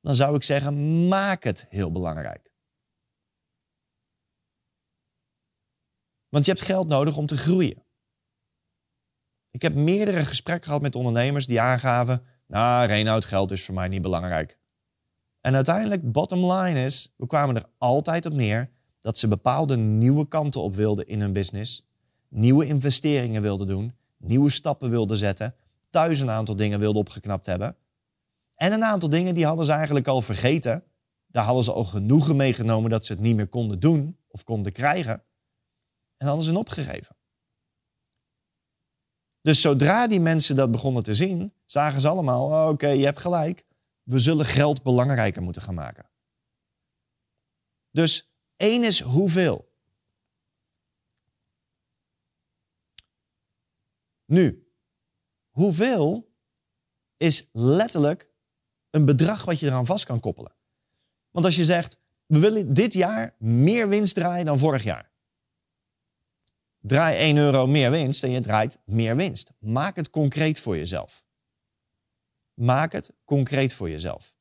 dan 0.00 0.14
zou 0.14 0.36
ik 0.36 0.42
zeggen, 0.42 1.08
maak 1.08 1.44
het 1.44 1.66
heel 1.68 1.92
belangrijk. 1.92 2.52
Want 6.28 6.44
je 6.44 6.52
hebt 6.52 6.64
geld 6.64 6.88
nodig 6.88 7.16
om 7.16 7.26
te 7.26 7.36
groeien. 7.36 7.84
Ik 9.50 9.62
heb 9.62 9.74
meerdere 9.74 10.24
gesprekken 10.24 10.66
gehad 10.66 10.82
met 10.82 10.94
ondernemers 10.94 11.46
die 11.46 11.60
aangaven, 11.60 12.24
nou, 12.46 12.86
Reinoud, 12.86 13.24
geld 13.24 13.50
is 13.50 13.64
voor 13.64 13.74
mij 13.74 13.88
niet 13.88 14.02
belangrijk. 14.02 14.57
En 15.40 15.54
uiteindelijk, 15.54 16.12
bottom 16.12 16.52
line 16.52 16.84
is, 16.84 17.14
we 17.16 17.26
kwamen 17.26 17.56
er 17.56 17.66
altijd 17.78 18.26
op 18.26 18.32
neer 18.32 18.70
dat 19.00 19.18
ze 19.18 19.28
bepaalde 19.28 19.76
nieuwe 19.76 20.28
kanten 20.28 20.60
op 20.60 20.74
wilden 20.74 21.06
in 21.06 21.20
hun 21.20 21.32
business 21.32 21.86
nieuwe 22.28 22.66
investeringen 22.66 23.42
wilden 23.42 23.66
doen, 23.66 23.94
nieuwe 24.16 24.50
stappen 24.50 24.90
wilden 24.90 25.16
zetten, 25.16 25.54
thuis 25.90 26.20
een 26.20 26.30
aantal 26.30 26.56
dingen 26.56 26.78
wilden 26.78 27.00
opgeknapt 27.00 27.46
hebben. 27.46 27.76
En 28.54 28.72
een 28.72 28.84
aantal 28.84 29.08
dingen 29.08 29.34
die 29.34 29.46
hadden 29.46 29.64
ze 29.64 29.72
eigenlijk 29.72 30.06
al 30.06 30.22
vergeten. 30.22 30.84
Daar 31.26 31.44
hadden 31.44 31.64
ze 31.64 31.72
al 31.72 31.84
genoegen 31.84 32.36
meegenomen 32.36 32.90
dat 32.90 33.04
ze 33.04 33.12
het 33.12 33.22
niet 33.22 33.36
meer 33.36 33.48
konden 33.48 33.80
doen 33.80 34.16
of 34.28 34.44
konden 34.44 34.72
krijgen. 34.72 35.22
En 36.16 36.26
hadden 36.26 36.44
ze 36.44 36.58
opgegeven. 36.58 37.16
Dus 39.42 39.60
zodra 39.60 40.06
die 40.06 40.20
mensen 40.20 40.56
dat 40.56 40.70
begonnen 40.70 41.02
te 41.02 41.14
zien, 41.14 41.52
zagen 41.64 42.00
ze 42.00 42.08
allemaal: 42.08 42.44
oh, 42.44 42.68
oké, 42.68 42.88
je 42.88 43.04
hebt 43.04 43.20
gelijk. 43.20 43.64
We 44.08 44.18
zullen 44.18 44.46
geld 44.46 44.82
belangrijker 44.82 45.42
moeten 45.42 45.62
gaan 45.62 45.74
maken. 45.74 46.10
Dus 47.90 48.32
één 48.56 48.84
is 48.84 49.00
hoeveel. 49.00 49.72
Nu, 54.24 54.72
hoeveel 55.50 56.34
is 57.16 57.48
letterlijk 57.52 58.30
een 58.90 59.04
bedrag 59.04 59.44
wat 59.44 59.60
je 59.60 59.66
eraan 59.66 59.86
vast 59.86 60.04
kan 60.04 60.20
koppelen. 60.20 60.54
Want 61.30 61.44
als 61.44 61.56
je 61.56 61.64
zegt, 61.64 62.00
we 62.26 62.38
willen 62.38 62.74
dit 62.74 62.92
jaar 62.92 63.34
meer 63.38 63.88
winst 63.88 64.14
draaien 64.14 64.46
dan 64.46 64.58
vorig 64.58 64.82
jaar. 64.82 65.12
Draai 66.78 67.16
1 67.16 67.36
euro 67.36 67.66
meer 67.66 67.90
winst 67.90 68.24
en 68.24 68.30
je 68.30 68.40
draait 68.40 68.78
meer 68.84 69.16
winst. 69.16 69.52
Maak 69.58 69.96
het 69.96 70.10
concreet 70.10 70.58
voor 70.58 70.76
jezelf. 70.76 71.26
Maak 72.58 72.92
het 72.92 73.14
concreet 73.24 73.72
voor 73.72 73.90
jezelf. 73.90 74.34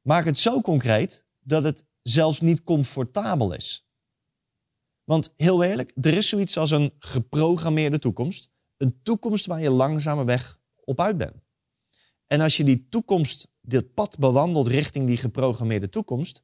Maak 0.00 0.24
het 0.24 0.38
zo 0.38 0.60
concreet 0.60 1.24
dat 1.40 1.62
het 1.62 1.84
zelfs 2.02 2.40
niet 2.40 2.62
comfortabel 2.62 3.52
is. 3.52 3.88
Want 5.04 5.32
heel 5.36 5.62
eerlijk, 5.62 5.92
er 6.00 6.14
is 6.14 6.28
zoiets 6.28 6.56
als 6.56 6.70
een 6.70 6.94
geprogrammeerde 6.98 7.98
toekomst. 7.98 8.50
Een 8.76 9.00
toekomst 9.02 9.46
waar 9.46 9.60
je 9.60 9.70
langzamerweg 9.70 10.60
op 10.84 11.00
uit 11.00 11.16
bent. 11.16 11.44
En 12.26 12.40
als 12.40 12.56
je 12.56 12.64
die 12.64 12.88
toekomst, 12.88 13.52
dit 13.60 13.94
pad 13.94 14.18
bewandelt 14.18 14.66
richting 14.66 15.06
die 15.06 15.16
geprogrammeerde 15.16 15.88
toekomst, 15.88 16.42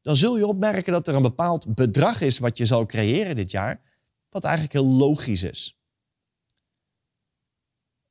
dan 0.00 0.16
zul 0.16 0.36
je 0.36 0.46
opmerken 0.46 0.92
dat 0.92 1.08
er 1.08 1.14
een 1.14 1.22
bepaald 1.22 1.74
bedrag 1.74 2.20
is 2.20 2.38
wat 2.38 2.58
je 2.58 2.66
zal 2.66 2.86
creëren 2.86 3.36
dit 3.36 3.50
jaar, 3.50 3.82
wat 4.28 4.44
eigenlijk 4.44 4.74
heel 4.74 4.86
logisch 4.86 5.42
is. 5.42 5.78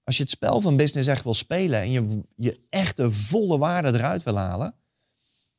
Als 0.03 0.17
je 0.17 0.23
het 0.23 0.31
spel 0.31 0.61
van 0.61 0.77
business 0.77 1.07
echt 1.07 1.23
wil 1.23 1.33
spelen 1.33 1.79
en 1.79 1.91
je, 1.91 2.23
je 2.35 2.65
echt 2.69 2.97
de 2.97 3.11
volle 3.11 3.57
waarde 3.57 3.87
eruit 3.97 4.23
wil 4.23 4.37
halen, 4.37 4.75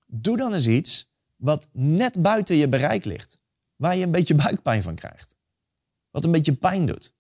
doe 0.07 0.37
dan 0.37 0.55
eens 0.55 0.67
iets 0.67 1.13
wat 1.37 1.69
net 1.73 2.23
buiten 2.23 2.57
je 2.57 2.69
bereik 2.69 3.05
ligt. 3.05 3.39
Waar 3.77 3.97
je 3.97 4.05
een 4.05 4.13
beetje 4.13 4.35
buikpijn 4.35 4.83
van 4.83 4.95
krijgt. 4.95 5.37
Wat 6.11 6.25
een 6.25 6.33
beetje 6.33 6.55
pijn 6.55 6.87
doet. 6.87 7.15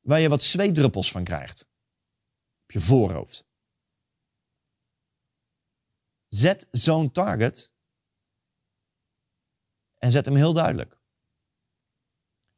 Waar 0.00 0.20
je 0.20 0.28
wat 0.28 0.42
zweetdruppels 0.42 1.10
van 1.10 1.24
krijgt. 1.24 1.68
Op 2.62 2.70
je 2.70 2.80
voorhoofd. 2.80 3.46
Zet 6.28 6.66
zo'n 6.70 7.12
target 7.12 7.72
en 9.98 10.12
zet 10.12 10.24
hem 10.24 10.36
heel 10.36 10.52
duidelijk. 10.52 10.98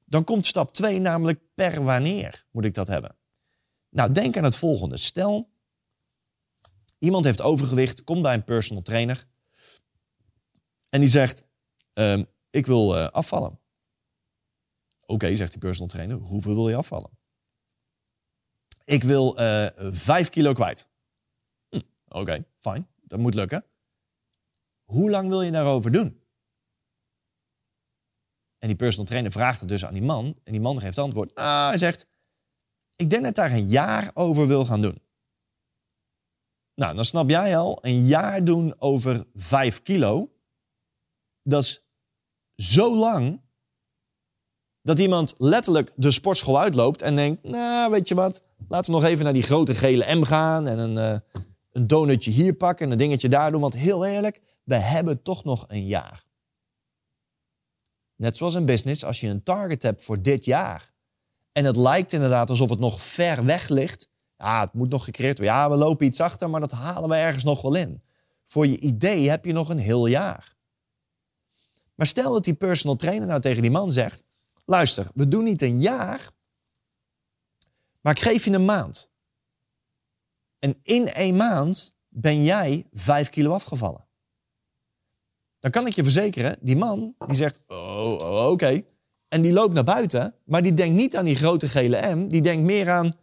Dan 0.04 0.24
komt 0.24 0.46
stap 0.46 0.72
2, 0.72 0.98
namelijk 0.98 1.40
per 1.54 1.84
wanneer 1.84 2.46
moet 2.50 2.64
ik 2.64 2.74
dat 2.74 2.86
hebben. 2.86 3.16
Nou, 3.96 4.12
denk 4.12 4.36
aan 4.36 4.44
het 4.44 4.56
volgende. 4.56 4.96
Stel, 4.96 5.50
iemand 6.98 7.24
heeft 7.24 7.40
overgewicht, 7.40 8.04
komt 8.04 8.22
bij 8.22 8.34
een 8.34 8.44
personal 8.44 8.82
trainer 8.82 9.26
en 10.88 11.00
die 11.00 11.08
zegt: 11.08 11.44
ehm, 11.92 12.24
Ik 12.50 12.66
wil 12.66 12.96
uh, 12.96 13.08
afvallen. 13.08 13.60
Oké, 15.06 15.36
zegt 15.36 15.50
die 15.50 15.60
personal 15.60 15.88
trainer, 15.88 16.16
hoeveel 16.16 16.54
wil 16.54 16.68
je 16.68 16.76
afvallen? 16.76 17.10
Ik 18.84 19.02
wil 19.02 19.38
eh, 19.38 19.66
5 19.92 20.28
kilo 20.28 20.52
kwijt. 20.52 20.88
Hm, 21.68 21.80
Oké, 22.08 22.44
fijn, 22.58 22.88
dat 23.02 23.18
moet 23.18 23.34
lukken. 23.34 23.64
Hoe 24.84 25.10
lang 25.10 25.28
wil 25.28 25.42
je 25.42 25.50
daarover 25.50 25.92
doen? 25.92 26.20
En 28.58 28.68
die 28.68 28.76
personal 28.76 29.06
trainer 29.06 29.32
vraagt 29.32 29.60
het 29.60 29.68
dus 29.68 29.84
aan 29.84 29.92
die 29.92 30.02
man. 30.02 30.40
En 30.44 30.52
die 30.52 30.60
man 30.60 30.80
geeft 30.80 30.98
antwoord. 30.98 31.34
Nou, 31.34 31.68
hij 31.68 31.78
zegt, 31.78 32.06
ik 32.96 33.10
denk 33.10 33.22
dat 33.22 33.34
daar 33.34 33.52
een 33.52 33.68
jaar 33.68 34.10
over 34.14 34.46
wil 34.46 34.64
gaan 34.64 34.82
doen. 34.82 35.00
Nou, 36.74 36.94
dan 36.94 37.04
snap 37.04 37.28
jij 37.28 37.56
al, 37.56 37.78
een 37.80 38.06
jaar 38.06 38.44
doen 38.44 38.74
over 38.78 39.26
5 39.34 39.82
kilo, 39.82 40.30
dat 41.42 41.62
is 41.62 41.84
zo 42.56 42.96
lang 42.96 43.40
dat 44.82 44.98
iemand 44.98 45.34
letterlijk 45.38 45.92
de 45.96 46.10
sportschool 46.10 46.60
uitloopt 46.60 47.02
en 47.02 47.16
denkt, 47.16 47.42
nou, 47.42 47.90
weet 47.90 48.08
je 48.08 48.14
wat, 48.14 48.42
laten 48.68 48.92
we 48.92 48.98
nog 49.00 49.08
even 49.08 49.24
naar 49.24 49.32
die 49.32 49.42
grote 49.42 49.74
gele 49.74 50.14
M 50.14 50.22
gaan 50.22 50.66
en 50.66 50.78
een, 50.78 50.96
uh, 50.96 51.42
een 51.72 51.86
donutje 51.86 52.30
hier 52.30 52.54
pakken 52.54 52.86
en 52.86 52.92
een 52.92 52.98
dingetje 52.98 53.28
daar 53.28 53.50
doen. 53.50 53.60
Want 53.60 53.74
heel 53.74 54.04
eerlijk, 54.04 54.40
we 54.64 54.74
hebben 54.74 55.22
toch 55.22 55.44
nog 55.44 55.64
een 55.68 55.86
jaar. 55.86 56.24
Net 58.16 58.36
zoals 58.36 58.54
in 58.54 58.66
business, 58.66 59.04
als 59.04 59.20
je 59.20 59.28
een 59.28 59.42
target 59.42 59.82
hebt 59.82 60.02
voor 60.02 60.22
dit 60.22 60.44
jaar 60.44 60.94
en 61.56 61.64
het 61.64 61.76
lijkt 61.76 62.12
inderdaad 62.12 62.50
alsof 62.50 62.70
het 62.70 62.78
nog 62.78 63.02
ver 63.02 63.44
weg 63.44 63.68
ligt, 63.68 64.08
ja, 64.36 64.60
het 64.60 64.72
moet 64.72 64.88
nog 64.88 65.04
gecreëerd 65.04 65.38
worden. 65.38 65.56
Ja, 65.56 65.70
we 65.70 65.76
lopen 65.76 66.06
iets 66.06 66.20
achter, 66.20 66.50
maar 66.50 66.60
dat 66.60 66.70
halen 66.70 67.08
we 67.08 67.14
ergens 67.14 67.44
nog 67.44 67.62
wel 67.62 67.74
in. 67.74 68.02
Voor 68.44 68.66
je 68.66 68.78
idee 68.78 69.30
heb 69.30 69.44
je 69.44 69.52
nog 69.52 69.68
een 69.68 69.78
heel 69.78 70.06
jaar. 70.06 70.56
Maar 71.94 72.06
stel 72.06 72.32
dat 72.32 72.44
die 72.44 72.54
personal 72.54 72.96
trainer 72.96 73.28
nou 73.28 73.40
tegen 73.40 73.62
die 73.62 73.70
man 73.70 73.92
zegt: 73.92 74.22
luister, 74.64 75.06
we 75.14 75.28
doen 75.28 75.44
niet 75.44 75.62
een 75.62 75.80
jaar, 75.80 76.30
maar 78.00 78.12
ik 78.12 78.22
geef 78.22 78.44
je 78.44 78.52
een 78.52 78.64
maand. 78.64 79.10
En 80.58 80.80
in 80.82 81.12
één 81.12 81.36
maand 81.36 81.96
ben 82.08 82.44
jij 82.44 82.86
vijf 82.92 83.28
kilo 83.28 83.52
afgevallen. 83.52 84.06
Dan 85.58 85.70
kan 85.70 85.86
ik 85.86 85.92
je 85.92 86.02
verzekeren, 86.02 86.56
die 86.60 86.76
man 86.76 87.14
die 87.26 87.36
zegt, 87.36 87.60
oh, 87.66 88.16
oh 88.18 88.50
oké. 88.50 88.82
En 89.28 89.42
die 89.42 89.52
loopt 89.52 89.74
naar 89.74 89.84
buiten, 89.84 90.34
maar 90.44 90.62
die 90.62 90.74
denkt 90.74 90.96
niet 90.96 91.16
aan 91.16 91.24
die 91.24 91.36
grote 91.36 91.68
gele 91.68 92.14
M. 92.14 92.28
Die 92.28 92.42
denkt 92.42 92.64
meer 92.64 92.90
aan, 92.90 93.16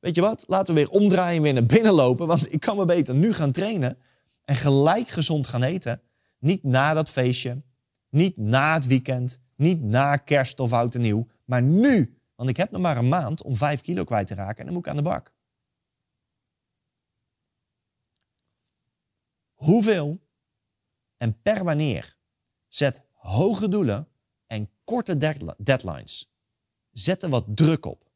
weet 0.00 0.14
je 0.14 0.20
wat, 0.20 0.44
laten 0.46 0.74
we 0.74 0.80
weer 0.80 0.90
omdraaien 0.90 1.36
en 1.36 1.42
weer 1.42 1.52
naar 1.52 1.66
binnen 1.66 1.92
lopen. 1.92 2.26
Want 2.26 2.52
ik 2.52 2.60
kan 2.60 2.76
me 2.76 2.84
beter 2.84 3.14
nu 3.14 3.32
gaan 3.32 3.52
trainen 3.52 3.98
en 4.44 4.56
gelijk 4.56 5.08
gezond 5.08 5.46
gaan 5.46 5.62
eten. 5.62 6.02
Niet 6.38 6.62
na 6.62 6.94
dat 6.94 7.10
feestje, 7.10 7.62
niet 8.08 8.36
na 8.36 8.74
het 8.74 8.86
weekend, 8.86 9.38
niet 9.56 9.82
na 9.82 10.16
kerst 10.16 10.60
of 10.60 10.72
oud 10.72 10.94
en 10.94 11.00
nieuw, 11.00 11.26
maar 11.44 11.62
nu. 11.62 12.14
Want 12.34 12.48
ik 12.48 12.56
heb 12.56 12.70
nog 12.70 12.80
maar 12.80 12.96
een 12.96 13.08
maand 13.08 13.42
om 13.42 13.56
vijf 13.56 13.80
kilo 13.80 14.04
kwijt 14.04 14.26
te 14.26 14.34
raken 14.34 14.58
en 14.58 14.64
dan 14.64 14.74
moet 14.74 14.84
ik 14.84 14.90
aan 14.90 14.96
de 14.96 15.02
bak. 15.02 15.32
Hoeveel 19.54 20.20
en 21.16 21.40
per 21.42 21.64
wanneer 21.64 22.16
zet 22.68 23.02
hoge 23.12 23.68
doelen 23.68 23.96
en 23.96 24.09
korte 24.90 25.16
deadlines. 25.58 26.32
Zet 26.90 27.22
er 27.22 27.28
wat 27.28 27.46
druk 27.54 27.84
op. 27.86 28.10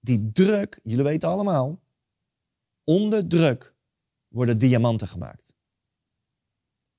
Die 0.00 0.32
druk, 0.32 0.80
jullie 0.82 1.04
weten 1.04 1.28
allemaal, 1.28 1.82
onder 2.84 3.28
druk 3.28 3.74
worden 4.28 4.58
diamanten 4.58 5.08
gemaakt. 5.08 5.54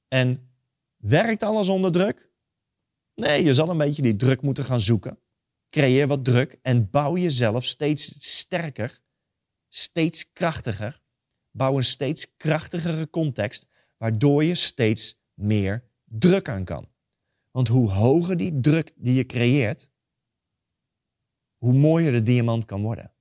En 0.08 0.52
werkt 0.98 1.44
alles 1.44 1.70
onder 1.70 1.92
druk? 1.92 2.30
Nee, 3.16 3.44
je 3.44 3.54
zal 3.54 3.70
een 3.70 3.78
beetje 3.78 4.02
die 4.02 4.16
druk 4.16 4.42
moeten 4.42 4.64
gaan 4.64 4.82
zoeken. 4.82 5.20
Creëer 5.70 6.08
wat 6.08 6.26
druk 6.26 6.60
en 6.62 6.90
bouw 6.90 7.18
jezelf 7.18 7.66
steeds 7.66 8.36
sterker, 8.38 9.02
steeds 9.70 10.32
krachtiger. 10.32 11.02
Bouw 11.52 11.78
een 11.78 11.84
steeds 11.84 12.38
krachtigere 12.38 13.10
context, 13.10 13.68
waardoor 13.98 14.44
je 14.44 14.56
steeds 14.56 15.22
meer 15.34 15.84
druk 16.04 16.50
aan 16.50 16.66
kan. 16.66 16.91
Want 17.52 17.68
hoe 17.68 17.90
hoger 17.90 18.38
die 18.38 18.60
druk 18.60 18.94
die 18.96 19.14
je 19.14 19.26
creëert, 19.26 19.90
hoe 21.58 21.74
mooier 21.74 22.12
de 22.12 22.24
diamant 22.24 22.66
kan 22.66 22.82
worden. 22.82 23.12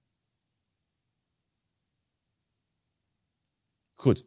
Goed. 3.95 4.27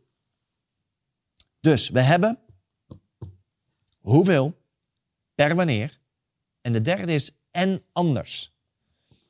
Dus 1.60 1.90
we 1.90 2.02
hebben 2.02 2.40
hoeveel 4.00 4.62
per 5.36 5.56
wanneer. 5.56 6.02
En 6.62 6.74
de 6.74 6.82
derde 6.82 7.14
is 7.14 7.38
en 7.52 7.84
anders. 7.92 8.54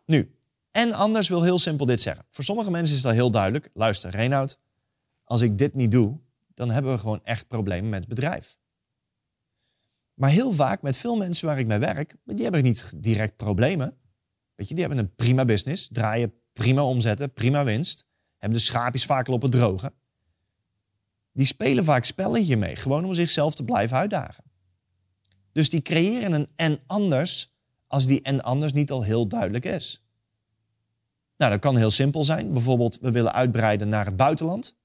Nu, 0.06 0.38
en 0.72 0.92
anders 0.92 1.28
wil 1.28 1.44
heel 1.44 1.60
simpel 1.60 1.86
dit 1.86 2.02
zeggen. 2.02 2.26
Voor 2.30 2.44
sommige 2.44 2.72
mensen 2.72 2.96
is 2.96 3.02
dat 3.02 3.14
heel 3.14 3.32
duidelijk. 3.32 3.70
Luister, 3.74 4.10
Reinoud, 4.10 4.60
als 5.24 5.42
ik 5.42 5.58
dit 5.58 5.74
niet 5.74 5.92
doe, 5.92 6.20
dan 6.54 6.70
hebben 6.70 6.92
we 6.92 6.98
gewoon 6.98 7.24
echt 7.24 7.48
problemen 7.48 7.90
met 7.90 8.00
het 8.00 8.10
bedrijf. 8.10 8.58
Maar 10.14 10.30
heel 10.30 10.52
vaak 10.52 10.82
met 10.82 10.98
veel 10.98 11.16
mensen 11.16 11.48
waar 11.48 11.60
ik 11.60 11.68
mee 11.68 11.80
werk, 11.80 12.16
die 12.24 12.44
hebben 12.44 12.64
niet 12.64 12.92
direct 12.96 13.36
problemen. 13.36 13.98
Weet 14.56 14.68
je, 14.68 14.74
die 14.74 14.84
hebben 14.84 15.04
een 15.04 15.16
prima 15.16 15.46
business, 15.46 15.88
draaien 15.92 16.34
prima 16.54 16.84
omzetten, 16.84 17.34
prima 17.34 17.64
winst, 17.64 18.06
hebben 18.38 18.58
de 18.58 18.64
schaapjes 18.64 19.06
vaak 19.06 19.28
al 19.28 19.34
op 19.34 19.42
het 19.42 19.52
droge. 19.52 19.94
Die 21.32 21.46
spelen 21.46 21.84
vaak 21.84 22.04
spelletje 22.04 22.58
mee, 22.58 22.76
gewoon 22.76 23.06
om 23.06 23.14
zichzelf 23.14 23.56
te 23.56 23.64
blijven 23.64 23.98
uitdagen. 23.98 24.44
Dus 25.52 25.70
die 25.70 25.82
creëren 25.82 26.34
een 26.34 26.48
en 26.56 26.80
anders 26.86 27.54
als 27.88 28.06
die 28.06 28.22
en 28.22 28.44
anders 28.44 28.74
niet 28.74 28.92
al 28.92 29.04
heel 29.04 29.28
duidelijk 29.28 29.66
is. 29.66 30.04
Nou, 31.38 31.52
dat 31.52 31.60
kan 31.60 31.78
heel 31.78 31.92
simpel 31.92 32.24
zijn. 32.24 32.54
Bijvoorbeeld, 32.54 33.00
we 33.00 33.12
willen 33.12 33.34
uitbreiden 33.34 33.90
naar 33.90 34.06
het 34.06 34.16
buitenland. 34.16 34.76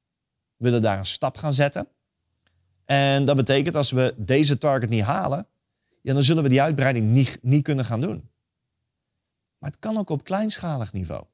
We 0.56 0.64
willen 0.64 0.82
daar 0.82 0.98
een 0.98 1.06
stap 1.06 1.36
gaan 1.36 1.52
zetten. 1.52 1.88
En 2.90 3.24
dat 3.24 3.36
betekent 3.36 3.74
als 3.74 3.90
we 3.90 4.14
deze 4.16 4.58
target 4.58 4.88
niet 4.88 5.02
halen, 5.02 5.46
ja, 6.02 6.14
dan 6.14 6.24
zullen 6.24 6.42
we 6.42 6.48
die 6.48 6.62
uitbreiding 6.62 7.06
niet, 7.06 7.38
niet 7.42 7.62
kunnen 7.62 7.84
gaan 7.84 8.00
doen. 8.00 8.30
Maar 9.58 9.70
het 9.70 9.78
kan 9.78 9.96
ook 9.96 10.10
op 10.10 10.24
kleinschalig 10.24 10.92
niveau. 10.92 11.24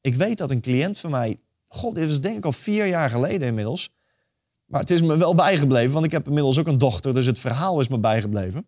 Ik 0.00 0.14
weet 0.14 0.38
dat 0.38 0.50
een 0.50 0.60
cliënt 0.60 0.98
van 0.98 1.10
mij, 1.10 1.40
god, 1.66 1.94
dit 1.94 2.06
was 2.06 2.20
denk 2.20 2.36
ik 2.36 2.44
al 2.44 2.52
vier 2.52 2.86
jaar 2.86 3.10
geleden 3.10 3.48
inmiddels. 3.48 3.94
Maar 4.64 4.80
het 4.80 4.90
is 4.90 5.02
me 5.02 5.16
wel 5.16 5.34
bijgebleven, 5.34 5.92
want 5.92 6.04
ik 6.04 6.10
heb 6.10 6.26
inmiddels 6.26 6.58
ook 6.58 6.66
een 6.66 6.78
dochter, 6.78 7.14
dus 7.14 7.26
het 7.26 7.38
verhaal 7.38 7.80
is 7.80 7.88
me 7.88 7.98
bijgebleven. 7.98 8.66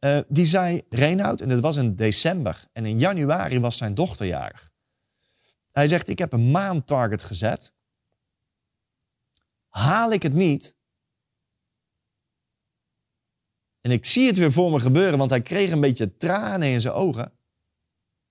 Uh, 0.00 0.18
die 0.28 0.46
zei, 0.46 0.82
Reinoud, 0.88 1.40
en 1.40 1.48
dit 1.48 1.60
was 1.60 1.76
in 1.76 1.94
december, 1.94 2.64
en 2.72 2.86
in 2.86 2.98
januari 2.98 3.60
was 3.60 3.76
zijn 3.76 3.94
dochterjarig. 3.94 4.70
Hij 5.72 5.88
zegt, 5.88 6.08
ik 6.08 6.18
heb 6.18 6.32
een 6.32 6.50
maand 6.50 6.86
target 6.86 7.22
gezet. 7.22 7.72
Haal 9.72 10.12
ik 10.12 10.22
het 10.22 10.32
niet, 10.32 10.76
en 13.80 13.90
ik 13.90 14.06
zie 14.06 14.26
het 14.26 14.36
weer 14.36 14.52
voor 14.52 14.70
me 14.70 14.80
gebeuren, 14.80 15.18
want 15.18 15.30
hij 15.30 15.42
kreeg 15.42 15.70
een 15.70 15.80
beetje 15.80 16.16
tranen 16.16 16.68
in 16.68 16.80
zijn 16.80 16.94
ogen. 16.94 17.32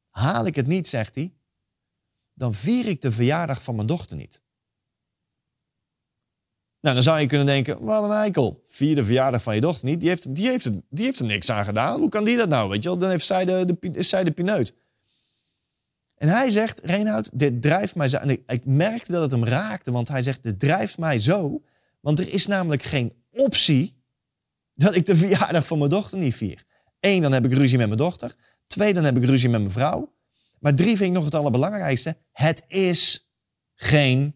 Haal 0.10 0.46
ik 0.46 0.56
het 0.56 0.68
niet, 0.68 0.88
zegt 0.88 1.16
hij, 1.16 1.34
dan 2.34 2.54
vier 2.54 2.88
ik 2.88 3.02
de 3.02 3.12
verjaardag 3.12 3.64
van 3.64 3.76
mijn 3.76 3.88
dochter 3.88 4.18
niet. 4.18 4.42
Nou, 6.80 6.96
dan 6.96 7.04
zou 7.04 7.20
je 7.20 7.26
kunnen 7.26 7.48
denken, 7.48 7.84
wat 7.84 8.04
een 8.04 8.12
eikel. 8.12 8.64
Vier 8.68 8.96
de 8.96 9.06
verjaardag 9.06 9.44
van 9.44 9.56
je 9.56 9.62
dochter 9.62 9.86
niet. 9.86 10.00
Die 10.00 10.10
heeft, 10.10 10.36
die, 10.36 10.48
heeft, 10.48 10.72
die 10.90 11.06
heeft 11.06 11.20
er 11.20 11.26
niks 11.26 11.50
aan 11.50 11.66
gedaan. 11.66 12.00
Hoe 12.00 12.10
kan 12.10 12.24
die 12.24 12.38
dat 12.38 12.50
nou? 12.50 12.70
Weet 12.70 12.84
je 12.84 12.90
wel? 12.90 12.98
Dan 12.98 13.10
heeft 13.10 13.26
zij 13.26 13.46
de, 13.46 13.66
de, 13.66 13.90
is 13.92 14.10
zij 14.10 14.24
de 14.24 14.32
pineut. 14.32 14.76
En 16.22 16.28
hij 16.28 16.50
zegt, 16.50 16.80
Reinhard, 16.84 17.30
dit 17.34 17.62
drijft 17.62 17.96
mij 17.96 18.10
zo. 18.10 18.18
En 18.18 18.30
ik, 18.30 18.66
merkte 18.66 19.12
dat 19.12 19.22
het 19.22 19.32
hem 19.32 19.46
raakte, 19.46 19.92
want 19.92 20.08
hij 20.08 20.24
zegt, 20.24 20.44
dit 20.44 20.60
drijft 20.60 20.98
mij 20.98 21.20
zo. 21.20 21.64
Want 22.00 22.20
er 22.20 22.34
is 22.34 22.48
namelijk 22.48 22.84
geen 22.84 23.14
optie 23.32 24.04
dat 24.74 24.96
ik 24.96 25.06
de 25.06 25.16
verjaardag 25.16 25.68
van 25.68 25.78
mijn 25.78 25.90
dochter 25.90 26.18
niet 26.18 26.36
vier. 26.36 26.66
Eén, 27.00 27.22
dan 27.22 27.32
heb 27.32 27.46
ik 27.46 27.54
ruzie 27.54 27.78
met 27.78 27.88
mijn 27.88 28.00
dochter. 28.00 28.36
Twee, 28.68 28.94
dan 28.94 29.04
heb 29.04 29.18
ik 29.18 29.24
ruzie 29.24 29.50
met 29.50 29.60
mijn 29.60 29.72
vrouw. 29.72 30.14
Maar 30.60 30.76
drie 30.76 30.98
vind 30.98 31.10
ik 31.10 31.12
nog 31.12 31.26
het 31.26 31.36
allerbelangrijkste. 31.36 32.18
Het 32.32 32.64
is 32.68 33.32
geen 33.76 34.36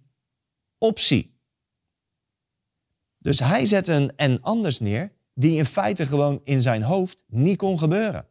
optie. 0.78 1.40
Dus 3.18 3.40
hij 3.40 3.66
zette 3.66 3.94
een 3.94 4.16
en 4.16 4.42
anders 4.42 4.80
neer, 4.80 5.12
die 5.34 5.58
in 5.58 5.66
feite 5.66 6.06
gewoon 6.06 6.40
in 6.44 6.62
zijn 6.62 6.82
hoofd 6.82 7.24
niet 7.28 7.58
kon 7.58 7.80
gebeuren. 7.80 8.28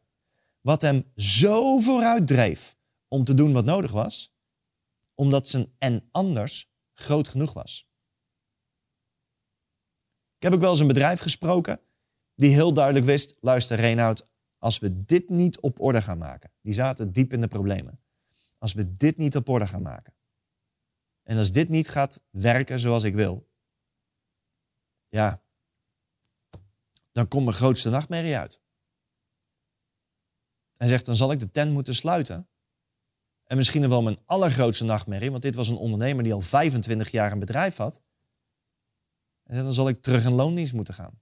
Wat 0.61 0.83
hem 0.83 1.05
zo 1.17 1.79
vooruit 1.79 2.27
dreef 2.27 2.75
om 3.14 3.24
te 3.24 3.35
doen 3.35 3.53
wat 3.53 3.64
nodig 3.64 3.92
was, 3.92 4.35
omdat 5.14 5.48
zijn 5.48 5.74
en 5.79 6.09
anders 6.11 6.74
groot 6.92 7.29
genoeg 7.29 7.53
was. 7.53 7.88
Ik 10.37 10.42
heb 10.42 10.53
ook 10.53 10.61
wel 10.61 10.70
eens 10.70 10.81
een 10.81 10.87
bedrijf 10.87 11.20
gesproken 11.20 11.81
die 12.35 12.55
heel 12.55 12.72
duidelijk 12.72 13.05
wist: 13.05 13.37
luister, 13.40 13.77
Reinoud, 13.77 14.29
als 14.59 14.79
we 14.79 15.05
dit 15.05 15.29
niet 15.29 15.61
op 15.61 15.81
orde 15.81 16.03
gaan 16.03 16.18
maken, 16.18 16.53
die 16.61 16.72
zaten 16.72 17.12
diep 17.12 17.33
in 17.33 17.40
de 17.40 17.48
problemen. 17.48 18.00
Als 18.59 18.72
we 18.72 18.96
dit 18.96 19.16
niet 19.16 19.37
op 19.37 19.48
orde 19.48 19.66
gaan 19.66 19.83
maken, 19.83 20.14
en 21.22 21.38
als 21.38 21.53
dit 21.53 21.68
niet 21.68 21.88
gaat 21.88 22.22
werken 22.31 22.81
zoals 22.81 23.03
ik 23.03 23.14
wil, 23.14 23.48
ja, 25.09 25.42
dan 27.12 27.29
komt 27.29 27.44
mijn 27.44 27.57
grootste 27.57 27.90
nachtmerrie 27.90 28.37
uit. 28.37 28.62
Hij 30.77 30.88
zegt, 30.88 31.07
dan 31.07 31.16
zal 31.16 31.33
ik 31.33 31.38
de 31.38 31.50
tent 31.50 31.72
moeten 31.72 31.94
sluiten. 31.94 32.48
En 33.55 33.61
misschien 33.61 33.88
wel 33.88 34.03
mijn 34.03 34.19
allergrootste 34.25 34.85
nachtmerrie, 34.85 35.31
want 35.31 35.43
dit 35.43 35.55
was 35.55 35.69
een 35.69 35.77
ondernemer 35.77 36.25
die 36.25 36.33
al 36.33 36.40
25 36.40 37.11
jaar 37.11 37.33
een 37.33 37.38
bedrijf 37.38 37.77
had. 37.77 38.03
En 39.43 39.64
dan 39.64 39.73
zal 39.73 39.88
ik 39.88 40.03
terug 40.03 40.25
in 40.25 40.33
loondienst 40.33 40.73
moeten 40.73 40.95
gaan. 40.95 41.21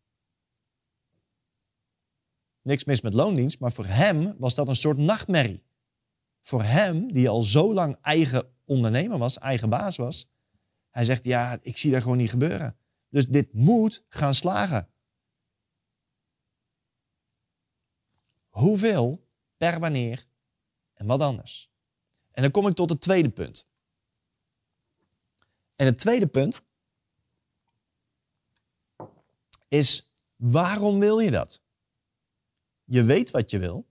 Niks 2.63 2.85
mis 2.85 3.01
met 3.01 3.15
loondienst, 3.15 3.61
maar 3.61 3.73
voor 3.73 3.87
hem 3.87 4.35
was 4.39 4.55
dat 4.55 4.69
een 4.69 4.77
soort 4.77 4.99
nachtmerrie. 4.99 5.65
Voor 6.43 6.63
hem, 6.63 7.13
die 7.13 7.29
al 7.29 7.43
zo 7.43 7.73
lang 7.73 7.97
eigen 8.03 8.55
ondernemer 8.65 9.19
was, 9.19 9.39
eigen 9.39 9.69
baas 9.69 9.97
was, 9.97 10.31
hij 10.91 11.05
zegt, 11.05 11.25
ja, 11.25 11.59
ik 11.63 11.77
zie 11.77 11.91
dat 11.91 12.03
gewoon 12.03 12.17
niet 12.17 12.31
gebeuren. 12.31 12.77
Dus 13.09 13.27
dit 13.27 13.53
moet 13.53 14.05
gaan 14.09 14.35
slagen. 14.35 14.89
Hoeveel, 18.49 19.29
per 19.57 19.81
wanneer 19.81 20.27
en 20.95 21.07
wat 21.07 21.21
anders. 21.21 21.72
En 22.33 22.43
dan 22.43 22.51
kom 22.51 22.67
ik 22.67 22.75
tot 22.75 22.91
het 22.91 23.01
tweede 23.01 23.31
punt. 23.31 23.69
En 25.77 25.87
het 25.87 25.99
tweede 25.99 26.27
punt 26.27 26.63
is 29.69 30.11
waarom 30.37 30.99
wil 30.99 31.19
je 31.19 31.31
dat? 31.31 31.63
Je 32.85 33.05
weet 33.05 33.31
wat 33.31 33.51
je 33.51 33.59
wil, 33.59 33.87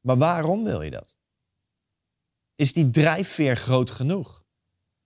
maar 0.00 0.16
waarom 0.16 0.64
wil 0.64 0.82
je 0.82 0.90
dat? 0.90 1.16
Is 2.54 2.72
die 2.72 2.90
drijfveer 2.90 3.56
groot 3.56 3.90
genoeg? 3.90 4.44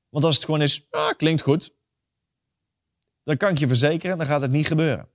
Want 0.09 0.25
als 0.25 0.35
het 0.35 0.45
gewoon 0.45 0.63
is, 0.63 0.87
ah, 0.91 1.17
klinkt 1.17 1.43
goed, 1.43 1.75
dan 3.23 3.37
kan 3.37 3.51
ik 3.51 3.59
je 3.59 3.67
verzekeren, 3.67 4.19
dan 4.19 4.27
gaat 4.27 4.41
het 4.41 4.51
niet 4.51 4.67
gebeuren. 4.67 5.09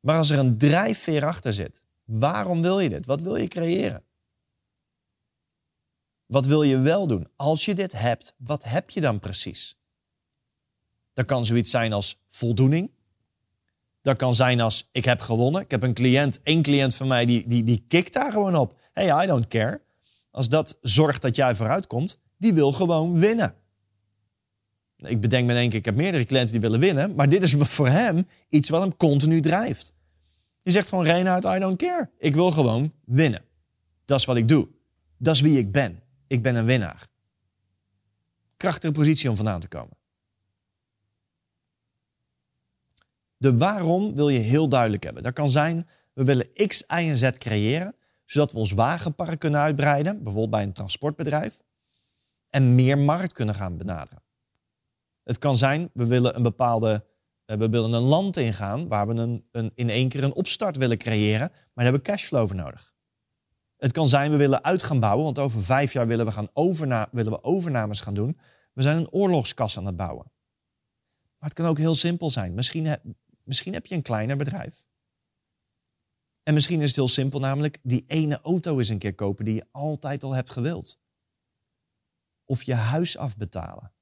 Maar 0.00 0.16
als 0.16 0.30
er 0.30 0.38
een 0.38 0.58
drijfveer 0.58 1.24
achter 1.24 1.54
zit, 1.54 1.84
waarom 2.04 2.62
wil 2.62 2.80
je 2.80 2.88
dit? 2.88 3.06
Wat 3.06 3.20
wil 3.20 3.36
je 3.36 3.48
creëren? 3.48 4.07
Wat 6.28 6.46
wil 6.46 6.62
je 6.62 6.78
wel 6.78 7.06
doen? 7.06 7.28
Als 7.36 7.64
je 7.64 7.74
dit 7.74 7.92
hebt, 7.92 8.34
wat 8.36 8.64
heb 8.64 8.90
je 8.90 9.00
dan 9.00 9.18
precies? 9.18 9.76
Dat 11.12 11.26
kan 11.26 11.44
zoiets 11.44 11.70
zijn 11.70 11.92
als 11.92 12.18
voldoening. 12.28 12.90
Dat 14.02 14.16
kan 14.16 14.34
zijn 14.34 14.60
als 14.60 14.88
ik 14.92 15.04
heb 15.04 15.20
gewonnen. 15.20 15.62
Ik 15.62 15.70
heb 15.70 15.82
een 15.82 15.94
cliënt, 15.94 16.42
één 16.42 16.62
cliënt 16.62 16.94
van 16.94 17.06
mij, 17.06 17.24
die, 17.24 17.46
die, 17.46 17.64
die 17.64 17.84
kikt 17.88 18.12
daar 18.12 18.32
gewoon 18.32 18.56
op. 18.56 18.78
Hey, 18.92 19.24
I 19.24 19.26
don't 19.26 19.46
care. 19.46 19.80
Als 20.30 20.48
dat 20.48 20.78
zorgt 20.82 21.22
dat 21.22 21.36
jij 21.36 21.54
vooruit 21.54 21.86
komt, 21.86 22.18
die 22.36 22.52
wil 22.52 22.72
gewoon 22.72 23.18
winnen. 23.18 23.54
Ik 24.96 25.20
bedenk 25.20 25.46
me 25.46 25.52
in 25.52 25.58
één 25.58 25.68
keer, 25.68 25.78
ik 25.78 25.84
heb 25.84 25.96
meerdere 25.96 26.24
cliënten 26.24 26.52
die 26.52 26.60
willen 26.60 26.80
winnen, 26.80 27.14
maar 27.14 27.28
dit 27.28 27.42
is 27.42 27.54
voor 27.58 27.88
hem 27.88 28.26
iets 28.48 28.68
wat 28.68 28.80
hem 28.80 28.96
continu 28.96 29.40
drijft. 29.40 29.94
Je 30.62 30.70
zegt 30.70 30.88
gewoon, 30.88 31.04
Reinhard, 31.04 31.44
I 31.44 31.58
don't 31.58 31.78
care. 31.78 32.10
Ik 32.18 32.34
wil 32.34 32.50
gewoon 32.50 32.92
winnen. 33.04 33.42
Dat 34.04 34.18
is 34.18 34.24
wat 34.24 34.36
ik 34.36 34.48
doe. 34.48 34.68
Dat 35.18 35.34
is 35.34 35.40
wie 35.40 35.58
ik 35.58 35.72
ben. 35.72 36.02
Ik 36.28 36.42
ben 36.42 36.54
een 36.54 36.64
winnaar. 36.64 37.08
Krachtige 38.56 38.92
positie 38.92 39.30
om 39.30 39.36
vandaan 39.36 39.60
te 39.60 39.68
komen. 39.68 39.96
De 43.36 43.56
waarom 43.56 44.14
wil 44.14 44.28
je 44.28 44.38
heel 44.38 44.68
duidelijk 44.68 45.02
hebben. 45.02 45.22
Dat 45.22 45.32
kan 45.32 45.48
zijn, 45.48 45.88
we 46.12 46.24
willen 46.24 46.52
X, 46.66 46.80
Y 46.80 46.84
en 46.88 47.18
Z 47.18 47.30
creëren, 47.30 47.94
zodat 48.24 48.52
we 48.52 48.58
ons 48.58 48.72
wagenpark 48.72 49.38
kunnen 49.38 49.60
uitbreiden, 49.60 50.14
bijvoorbeeld 50.16 50.50
bij 50.50 50.62
een 50.62 50.72
transportbedrijf, 50.72 51.62
en 52.50 52.74
meer 52.74 52.98
markt 52.98 53.32
kunnen 53.32 53.54
gaan 53.54 53.76
benaderen. 53.76 54.22
Het 55.22 55.38
kan 55.38 55.56
zijn, 55.56 55.90
we 55.92 56.06
willen 56.06 56.36
een 56.36 56.42
bepaalde, 56.42 57.04
eh, 57.44 57.56
we 57.56 57.68
willen 57.68 57.92
een 57.92 58.02
land 58.02 58.36
ingaan 58.36 58.88
waar 58.88 59.06
we 59.06 59.14
een, 59.14 59.48
een, 59.52 59.72
in 59.74 59.90
één 59.90 60.08
keer 60.08 60.24
een 60.24 60.34
opstart 60.34 60.76
willen 60.76 60.98
creëren, 60.98 61.48
maar 61.48 61.72
daar 61.74 61.84
hebben 61.84 62.02
we 62.02 62.10
cashflow 62.10 62.46
voor 62.46 62.56
nodig. 62.56 62.92
Het 63.78 63.92
kan 63.92 64.08
zijn, 64.08 64.30
we 64.30 64.36
willen 64.36 64.64
uit 64.64 64.82
gaan 64.82 65.00
bouwen, 65.00 65.24
want 65.24 65.38
over 65.38 65.64
vijf 65.64 65.92
jaar 65.92 66.06
willen 66.06 66.26
we, 66.26 66.32
gaan 66.32 66.48
overna 66.52 67.08
willen 67.12 67.32
we 67.32 67.42
overnames 67.42 68.00
gaan 68.00 68.14
doen. 68.14 68.38
We 68.72 68.82
zijn 68.82 68.96
een 68.96 69.10
oorlogskas 69.10 69.78
aan 69.78 69.86
het 69.86 69.96
bouwen. 69.96 70.32
Maar 71.38 71.48
het 71.48 71.52
kan 71.52 71.66
ook 71.66 71.78
heel 71.78 71.94
simpel 71.94 72.30
zijn. 72.30 72.54
Misschien, 72.54 73.16
misschien 73.44 73.72
heb 73.72 73.86
je 73.86 73.94
een 73.94 74.02
kleiner 74.02 74.36
bedrijf. 74.36 74.86
En 76.42 76.54
misschien 76.54 76.80
is 76.80 76.86
het 76.86 76.96
heel 76.96 77.08
simpel, 77.08 77.40
namelijk 77.40 77.78
die 77.82 78.04
ene 78.06 78.40
auto 78.40 78.78
eens 78.78 78.88
een 78.88 78.98
keer 78.98 79.14
kopen 79.14 79.44
die 79.44 79.54
je 79.54 79.66
altijd 79.70 80.24
al 80.24 80.34
hebt 80.34 80.50
gewild. 80.50 81.00
Of 82.44 82.62
je 82.62 82.74
huis 82.74 83.16
afbetalen. 83.16 83.92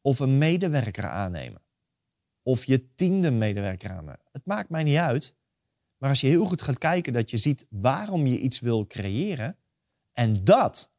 Of 0.00 0.18
een 0.18 0.38
medewerker 0.38 1.08
aannemen. 1.08 1.62
Of 2.42 2.64
je 2.64 2.94
tiende 2.94 3.30
medewerker 3.30 3.90
aannemen. 3.90 4.20
Het 4.32 4.46
maakt 4.46 4.68
mij 4.68 4.82
niet 4.82 4.96
uit. 4.96 5.36
Maar 6.00 6.10
als 6.10 6.20
je 6.20 6.26
heel 6.26 6.44
goed 6.44 6.62
gaat 6.62 6.78
kijken, 6.78 7.12
dat 7.12 7.30
je 7.30 7.36
ziet 7.36 7.66
waarom 7.70 8.26
je 8.26 8.38
iets 8.38 8.60
wil 8.60 8.86
creëren. 8.86 9.58
En 10.12 10.44
dat 10.44 10.92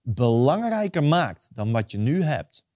belangrijker 0.00 1.04
maakt 1.04 1.54
dan 1.54 1.72
wat 1.72 1.90
je 1.90 1.98
nu 1.98 2.22
hebt. 2.22 2.66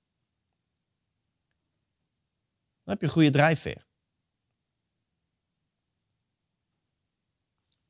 Dan 2.83 2.95
heb 2.95 3.01
je 3.01 3.07
een 3.07 3.13
goede 3.13 3.31
drijfveer. 3.31 3.87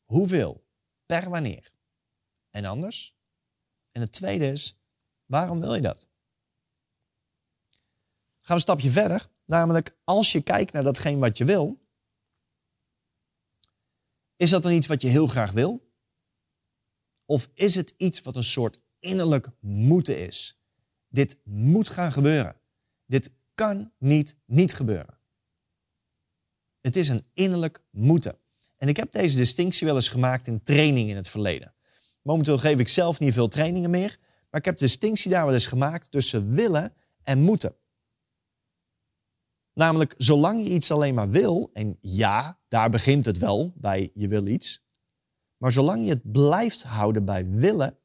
Hoeveel? 0.04 0.66
Per 1.06 1.30
wanneer? 1.30 1.72
En 2.50 2.64
anders? 2.64 3.16
En 3.90 4.00
het 4.00 4.12
tweede 4.12 4.46
is, 4.46 4.80
waarom 5.24 5.60
wil 5.60 5.74
je 5.74 5.80
dat? 5.80 6.08
Gaan 8.40 8.46
we 8.46 8.52
een 8.52 8.60
stapje 8.60 8.90
verder. 8.90 9.28
Namelijk, 9.44 9.98
als 10.04 10.32
je 10.32 10.42
kijkt 10.42 10.72
naar 10.72 10.82
datgene 10.82 11.18
wat 11.18 11.38
je 11.38 11.44
wil, 11.44 11.85
is 14.36 14.50
dat 14.50 14.62
dan 14.62 14.72
iets 14.72 14.86
wat 14.86 15.02
je 15.02 15.08
heel 15.08 15.26
graag 15.26 15.52
wil? 15.52 15.92
Of 17.24 17.48
is 17.54 17.74
het 17.74 17.94
iets 17.96 18.20
wat 18.20 18.36
een 18.36 18.44
soort 18.44 18.80
innerlijk 18.98 19.48
moeten 19.60 20.18
is? 20.26 20.60
Dit 21.08 21.38
moet 21.44 21.88
gaan 21.88 22.12
gebeuren. 22.12 22.60
Dit 23.06 23.30
kan 23.54 23.92
niet 23.98 24.36
niet 24.46 24.74
gebeuren. 24.74 25.18
Het 26.80 26.96
is 26.96 27.08
een 27.08 27.26
innerlijk 27.32 27.84
moeten. 27.90 28.38
En 28.76 28.88
ik 28.88 28.96
heb 28.96 29.12
deze 29.12 29.36
distinctie 29.36 29.86
wel 29.86 29.94
eens 29.94 30.08
gemaakt 30.08 30.46
in 30.46 30.62
training 30.62 31.10
in 31.10 31.16
het 31.16 31.28
verleden. 31.28 31.74
Momenteel 32.22 32.58
geef 32.58 32.78
ik 32.78 32.88
zelf 32.88 33.18
niet 33.18 33.32
veel 33.32 33.48
trainingen 33.48 33.90
meer, 33.90 34.18
maar 34.50 34.60
ik 34.60 34.66
heb 34.66 34.76
de 34.76 34.84
distinctie 34.84 35.30
daar 35.30 35.44
wel 35.44 35.54
eens 35.54 35.66
gemaakt 35.66 36.10
tussen 36.10 36.50
willen 36.54 36.94
en 37.22 37.40
moeten. 37.40 37.76
Namelijk, 39.76 40.14
zolang 40.16 40.64
je 40.64 40.70
iets 40.70 40.90
alleen 40.90 41.14
maar 41.14 41.30
wil, 41.30 41.70
en 41.72 41.96
ja, 42.00 42.58
daar 42.68 42.90
begint 42.90 43.26
het 43.26 43.38
wel 43.38 43.72
bij 43.74 44.10
je 44.14 44.28
wil 44.28 44.46
iets, 44.46 44.84
maar 45.56 45.72
zolang 45.72 46.04
je 46.04 46.10
het 46.10 46.32
blijft 46.32 46.82
houden 46.82 47.24
bij 47.24 47.50
willen, 47.50 47.98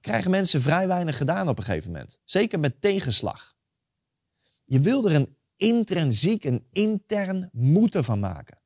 krijgen 0.00 0.30
mensen 0.30 0.60
vrij 0.60 0.86
weinig 0.86 1.16
gedaan 1.16 1.48
op 1.48 1.58
een 1.58 1.64
gegeven 1.64 1.92
moment. 1.92 2.18
Zeker 2.24 2.60
met 2.60 2.80
tegenslag. 2.80 3.56
Je 4.64 4.80
wil 4.80 5.08
er 5.08 5.14
een 5.14 5.36
intrinsiek, 5.56 6.44
een 6.44 6.66
intern 6.70 7.48
moeten 7.52 8.04
van 8.04 8.20
maken. 8.20 8.58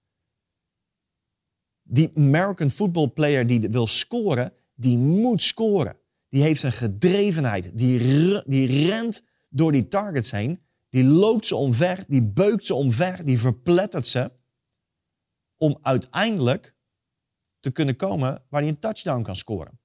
Die 1.83 2.13
American 2.15 2.71
football 2.71 3.09
player 3.09 3.47
die 3.47 3.61
wil 3.61 3.87
scoren, 3.87 4.53
die 4.75 4.99
moet 4.99 5.43
scoren. 5.43 5.97
Die 6.29 6.43
heeft 6.43 6.63
een 6.63 6.73
gedrevenheid. 6.73 7.79
Die, 7.79 7.99
die 8.47 8.87
rent 8.87 9.23
door 9.49 9.73
die 9.73 9.89
targets 9.89 10.31
heen 10.31 10.66
die 10.97 11.05
loopt 11.05 11.47
ze 11.47 11.57
omver, 11.57 12.05
die 12.09 12.23
beukt 12.23 12.67
ze 12.67 12.75
omver, 12.75 13.25
die 13.25 13.39
verplettert 13.39 14.07
ze. 14.07 14.33
Om 15.57 15.79
uiteindelijk 15.81 16.77
te 17.61 17.71
kunnen 17.71 17.97
komen 17.97 18.45
waar 18.49 18.61
hij 18.61 18.71
een 18.71 18.79
touchdown 18.79 19.23
kan 19.23 19.37
scoren. 19.37 19.81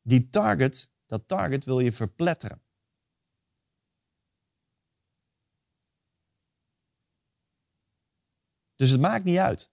Die 0.00 0.28
target, 0.28 0.90
dat 1.06 1.28
target 1.28 1.64
wil 1.64 1.80
je 1.80 1.92
verpletteren. 1.92 2.62
Dus 8.74 8.90
het 8.90 9.00
maakt 9.00 9.24
niet 9.24 9.38
uit 9.38 9.70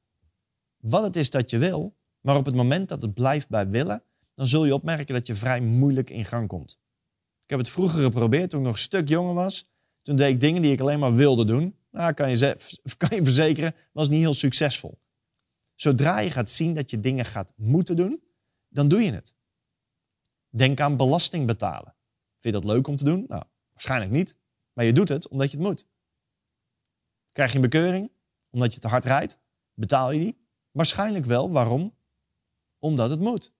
wat 0.78 1.04
het 1.04 1.16
is 1.16 1.30
dat 1.30 1.50
je 1.50 1.58
wil, 1.58 1.98
maar 2.20 2.36
op 2.36 2.46
het 2.46 2.56
moment 2.56 2.90
dat 2.90 3.02
het 3.02 3.14
blijft 3.14 3.50
bij 3.50 3.70
willen, 3.70 4.04
dan 4.34 4.48
zul 4.48 4.66
je 4.66 4.74
opmerken 4.74 5.14
dat 5.14 5.28
je 5.28 5.36
vrij 5.36 5.62
moeilijk 5.62 6.10
in 6.10 6.26
gang 6.26 6.48
komt. 6.48 6.82
Ik 7.50 7.56
heb 7.56 7.66
het 7.66 7.74
vroeger 7.74 8.04
geprobeerd 8.04 8.50
toen 8.50 8.60
ik 8.60 8.66
nog 8.66 8.76
een 8.76 8.82
stuk 8.82 9.08
jonger 9.08 9.34
was. 9.34 9.70
Toen 10.02 10.16
deed 10.16 10.34
ik 10.34 10.40
dingen 10.40 10.62
die 10.62 10.72
ik 10.72 10.82
alleen 10.82 11.00
maar 11.00 11.16
wilde 11.16 11.46
doen. 11.46 11.76
Nou, 11.92 12.14
kan 12.14 12.30
je, 12.30 12.58
kan 12.98 13.18
je 13.18 13.24
verzekeren, 13.24 13.76
was 13.92 14.10
niet 14.10 14.20
heel 14.20 14.34
succesvol. 14.34 15.00
Zodra 15.76 16.20
je 16.20 16.32
gaat 16.32 16.50
zien 16.50 16.74
dat 16.74 16.90
je 16.90 17.00
dingen 17.00 17.26
gaat 17.26 17.54
moeten 17.56 17.96
doen, 17.96 18.24
dan 18.68 18.88
doe 18.88 19.02
je 19.02 19.12
het. 19.12 19.34
Denk 20.50 20.80
aan 20.80 20.98
belasting 20.98 21.46
betalen. 21.48 21.96
Vind 22.38 22.56
je 22.56 22.62
dat 22.62 22.72
leuk 22.72 22.88
om 22.88 22.96
te 22.96 23.04
doen? 23.04 23.26
Nou, 23.28 23.44
waarschijnlijk 23.72 24.12
niet. 24.12 24.36
Maar 24.74 24.86
je 24.86 24.94
doet 24.94 25.10
het 25.10 25.28
omdat 25.28 25.52
je 25.52 25.58
het 25.58 25.66
moet. 25.66 25.88
Krijg 27.32 27.50
je 27.50 27.56
een 27.56 27.62
bekeuring 27.62 28.12
omdat 28.50 28.74
je 28.74 28.80
te 28.80 28.88
hard 28.88 29.06
rijdt? 29.06 29.38
Betaal 29.74 30.12
je 30.12 30.20
die? 30.20 30.38
Waarschijnlijk 30.72 31.26
wel. 31.26 31.52
Waarom? 31.52 31.96
Omdat 32.80 33.10
het 33.10 33.20
moet. 33.20 33.54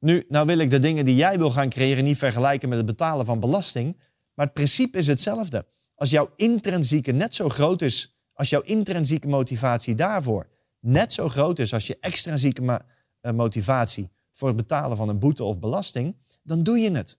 Nu, 0.00 0.24
nou 0.28 0.46
wil 0.46 0.58
ik 0.58 0.70
de 0.70 0.78
dingen 0.78 1.04
die 1.04 1.14
jij 1.14 1.38
wil 1.38 1.50
gaan 1.50 1.68
creëren 1.68 2.04
niet 2.04 2.18
vergelijken 2.18 2.68
met 2.68 2.78
het 2.78 2.86
betalen 2.86 3.26
van 3.26 3.40
belasting. 3.40 3.96
Maar 4.34 4.46
het 4.46 4.54
principe 4.54 4.98
is 4.98 5.06
hetzelfde. 5.06 5.66
Als 5.94 6.10
jouw 6.10 6.32
intrinsieke 6.36 7.12
net 7.12 7.34
zo 7.34 7.48
groot 7.48 7.82
is, 7.82 8.14
als 8.32 8.50
jouw 8.50 8.60
intrinsieke 8.60 9.28
motivatie 9.28 9.94
daarvoor 9.94 10.46
net 10.80 11.12
zo 11.12 11.28
groot 11.28 11.58
is 11.58 11.72
als 11.72 11.86
je 11.86 11.98
extrinsieke 11.98 12.84
eh, 13.20 13.32
motivatie 13.32 14.10
voor 14.32 14.48
het 14.48 14.56
betalen 14.56 14.96
van 14.96 15.08
een 15.08 15.18
boete 15.18 15.44
of 15.44 15.58
belasting, 15.58 16.16
dan 16.42 16.62
doe 16.62 16.78
je 16.78 16.90
het. 16.90 17.18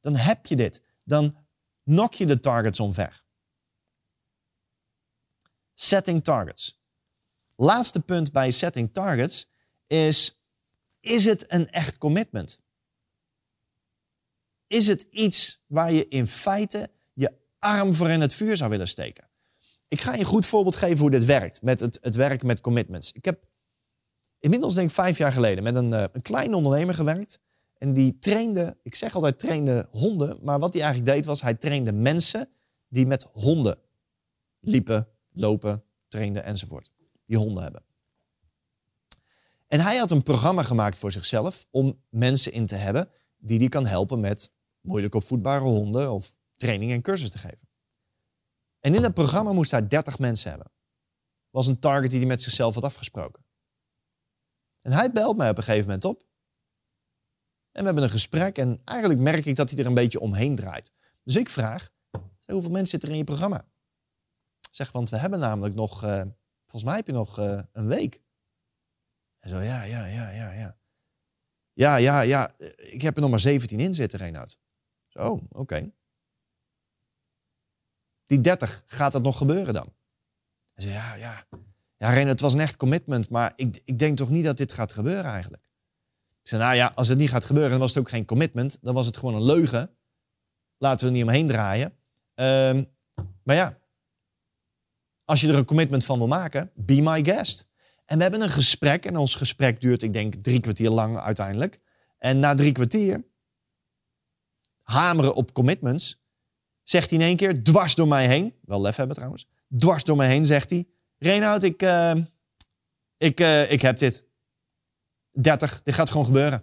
Dan 0.00 0.16
heb 0.16 0.46
je 0.46 0.56
dit. 0.56 0.82
Dan 1.04 1.36
nok 1.82 2.14
je 2.14 2.26
de 2.26 2.40
targets 2.40 2.80
omver. 2.80 3.24
Setting 5.74 6.24
targets. 6.24 6.80
Laatste 7.56 8.00
punt 8.00 8.32
bij 8.32 8.50
setting 8.50 8.92
targets 8.92 9.50
is 9.86 10.41
is 11.02 11.24
het 11.24 11.52
een 11.52 11.68
echt 11.68 11.98
commitment? 11.98 12.60
Is 14.66 14.86
het 14.86 15.06
iets 15.10 15.62
waar 15.66 15.92
je 15.92 16.08
in 16.08 16.26
feite 16.26 16.90
je 17.12 17.32
arm 17.58 17.94
voor 17.94 18.10
in 18.10 18.20
het 18.20 18.32
vuur 18.32 18.56
zou 18.56 18.70
willen 18.70 18.88
steken? 18.88 19.28
Ik 19.88 20.00
ga 20.00 20.12
je 20.12 20.18
een 20.18 20.24
goed 20.24 20.46
voorbeeld 20.46 20.76
geven 20.76 20.98
hoe 20.98 21.10
dit 21.10 21.24
werkt, 21.24 21.62
met 21.62 21.80
het, 21.80 21.98
het 22.00 22.14
werken 22.14 22.46
met 22.46 22.60
commitments. 22.60 23.12
Ik 23.12 23.24
heb 23.24 23.44
inmiddels 24.38 24.74
denk 24.74 24.88
ik 24.88 24.94
vijf 24.94 25.18
jaar 25.18 25.32
geleden 25.32 25.64
met 25.64 25.74
een, 25.74 25.90
uh, 25.90 26.04
een 26.12 26.22
kleine 26.22 26.56
ondernemer 26.56 26.94
gewerkt. 26.94 27.38
En 27.74 27.92
die 27.92 28.18
trainde, 28.18 28.76
ik 28.82 28.94
zeg 28.94 29.14
altijd 29.14 29.38
trainde 29.38 29.88
honden, 29.90 30.38
maar 30.42 30.58
wat 30.58 30.72
hij 30.72 30.82
eigenlijk 30.82 31.14
deed 31.14 31.24
was, 31.26 31.42
hij 31.42 31.54
trainde 31.54 31.92
mensen 31.92 32.48
die 32.88 33.06
met 33.06 33.26
honden 33.32 33.78
liepen, 34.60 35.08
lopen, 35.32 35.84
trainden 36.08 36.44
enzovoort. 36.44 36.90
Die 37.24 37.36
honden 37.36 37.62
hebben. 37.62 37.82
En 39.72 39.80
hij 39.80 39.96
had 39.96 40.10
een 40.10 40.22
programma 40.22 40.62
gemaakt 40.62 40.98
voor 40.98 41.12
zichzelf 41.12 41.66
om 41.70 42.02
mensen 42.08 42.52
in 42.52 42.66
te 42.66 42.74
hebben 42.74 43.10
die 43.36 43.58
die 43.58 43.68
kan 43.68 43.86
helpen 43.86 44.20
met 44.20 44.52
moeilijk 44.80 45.14
opvoedbare 45.14 45.64
honden 45.64 46.12
of 46.12 46.36
training 46.56 46.92
en 46.92 47.02
cursus 47.02 47.30
te 47.30 47.38
geven. 47.38 47.68
En 48.80 48.94
in 48.94 49.02
dat 49.02 49.14
programma 49.14 49.52
moest 49.52 49.70
hij 49.70 49.86
30 49.86 50.18
mensen 50.18 50.50
hebben. 50.50 50.72
Was 51.50 51.66
een 51.66 51.78
target 51.78 52.10
die 52.10 52.18
hij 52.18 52.28
met 52.28 52.42
zichzelf 52.42 52.74
had 52.74 52.84
afgesproken. 52.84 53.44
En 54.80 54.92
hij 54.92 55.12
belt 55.12 55.36
mij 55.36 55.50
op 55.50 55.56
een 55.56 55.62
gegeven 55.62 55.86
moment 55.86 56.04
op. 56.04 56.20
En 57.70 57.80
we 57.80 57.84
hebben 57.84 58.02
een 58.02 58.10
gesprek 58.10 58.58
en 58.58 58.80
eigenlijk 58.84 59.20
merk 59.20 59.44
ik 59.44 59.56
dat 59.56 59.70
hij 59.70 59.78
er 59.78 59.86
een 59.86 59.94
beetje 59.94 60.20
omheen 60.20 60.56
draait. 60.56 60.92
Dus 61.22 61.36
ik 61.36 61.48
vraag, 61.48 61.90
hoeveel 62.44 62.70
mensen 62.70 62.86
zitten 62.86 63.08
er 63.08 63.14
in 63.14 63.20
je 63.20 63.26
programma? 63.26 63.68
zeg, 64.70 64.92
want 64.92 65.10
we 65.10 65.16
hebben 65.16 65.38
namelijk 65.38 65.74
nog, 65.74 66.04
uh, 66.04 66.22
volgens 66.62 66.84
mij 66.84 66.96
heb 66.96 67.06
je 67.06 67.12
nog 67.12 67.38
uh, 67.38 67.62
een 67.72 67.86
week. 67.86 68.22
En 69.42 69.48
zo, 69.48 69.60
ja, 69.60 69.82
ja, 69.82 70.06
ja, 70.06 70.30
ja, 70.30 70.52
ja. 70.52 70.76
Ja, 71.72 71.96
ja, 71.96 72.20
ja, 72.20 72.54
ik 72.76 73.02
heb 73.02 73.14
er 73.14 73.20
nog 73.20 73.30
maar 73.30 73.40
17 73.40 73.80
in 73.80 73.94
zitten, 73.94 74.18
Reinoud. 74.18 74.58
Zo, 75.08 75.40
oké. 75.48 75.92
Die 78.26 78.40
30, 78.40 78.82
gaat 78.86 79.12
dat 79.12 79.22
nog 79.22 79.38
gebeuren 79.38 79.74
dan? 79.74 79.92
Hij 80.72 80.84
zei, 80.84 80.94
ja, 80.94 81.14
ja. 81.14 81.46
Ja, 81.96 82.08
Reinoud, 82.08 82.32
het 82.32 82.40
was 82.40 82.54
een 82.54 82.60
echt 82.60 82.76
commitment, 82.76 83.28
maar 83.28 83.52
ik, 83.56 83.80
ik 83.84 83.98
denk 83.98 84.16
toch 84.16 84.30
niet 84.30 84.44
dat 84.44 84.56
dit 84.56 84.72
gaat 84.72 84.92
gebeuren 84.92 85.24
eigenlijk. 85.24 85.62
Ik 86.42 86.48
zei, 86.48 86.62
nou 86.62 86.74
ja, 86.74 86.92
als 86.94 87.08
het 87.08 87.18
niet 87.18 87.30
gaat 87.30 87.44
gebeuren, 87.44 87.70
dan 87.70 87.80
was 87.80 87.94
het 87.94 87.98
ook 87.98 88.08
geen 88.08 88.24
commitment. 88.24 88.78
Dan 88.80 88.94
was 88.94 89.06
het 89.06 89.16
gewoon 89.16 89.34
een 89.34 89.44
leugen. 89.44 89.96
Laten 90.78 91.00
we 91.00 91.06
er 91.06 91.12
niet 91.12 91.22
omheen 91.22 91.46
draaien. 91.46 91.96
Um, 92.34 92.90
maar 93.42 93.56
ja, 93.56 93.78
als 95.24 95.40
je 95.40 95.48
er 95.48 95.54
een 95.54 95.64
commitment 95.64 96.04
van 96.04 96.18
wil 96.18 96.26
maken, 96.26 96.70
be 96.74 97.00
my 97.00 97.24
guest. 97.24 97.70
En 98.04 98.16
we 98.16 98.22
hebben 98.22 98.42
een 98.42 98.50
gesprek. 98.50 99.06
En 99.06 99.16
ons 99.16 99.34
gesprek 99.34 99.80
duurt, 99.80 100.02
ik 100.02 100.12
denk, 100.12 100.34
drie 100.34 100.60
kwartier 100.60 100.90
lang 100.90 101.18
uiteindelijk. 101.18 101.80
En 102.18 102.38
na 102.38 102.54
drie 102.54 102.72
kwartier, 102.72 103.24
hameren 104.82 105.34
op 105.34 105.52
commitments, 105.52 106.22
zegt 106.82 107.10
hij 107.10 107.18
in 107.18 107.24
één 107.24 107.36
keer, 107.36 107.62
dwars 107.62 107.94
door 107.94 108.08
mij 108.08 108.26
heen, 108.26 108.54
wel 108.64 108.80
lef 108.80 108.96
hebben 108.96 109.16
trouwens, 109.16 109.48
dwars 109.78 110.04
door 110.04 110.16
mij 110.16 110.28
heen 110.28 110.46
zegt 110.46 110.70
hij, 110.70 110.86
Reinoud, 111.22 111.62
ik, 111.62 111.82
uh, 111.82 112.12
ik, 113.16 113.40
uh, 113.40 113.70
ik 113.72 113.82
heb 113.82 113.98
dit. 113.98 114.26
30, 115.32 115.82
dit 115.82 115.94
gaat 115.94 116.10
gewoon 116.10 116.24
gebeuren. 116.24 116.58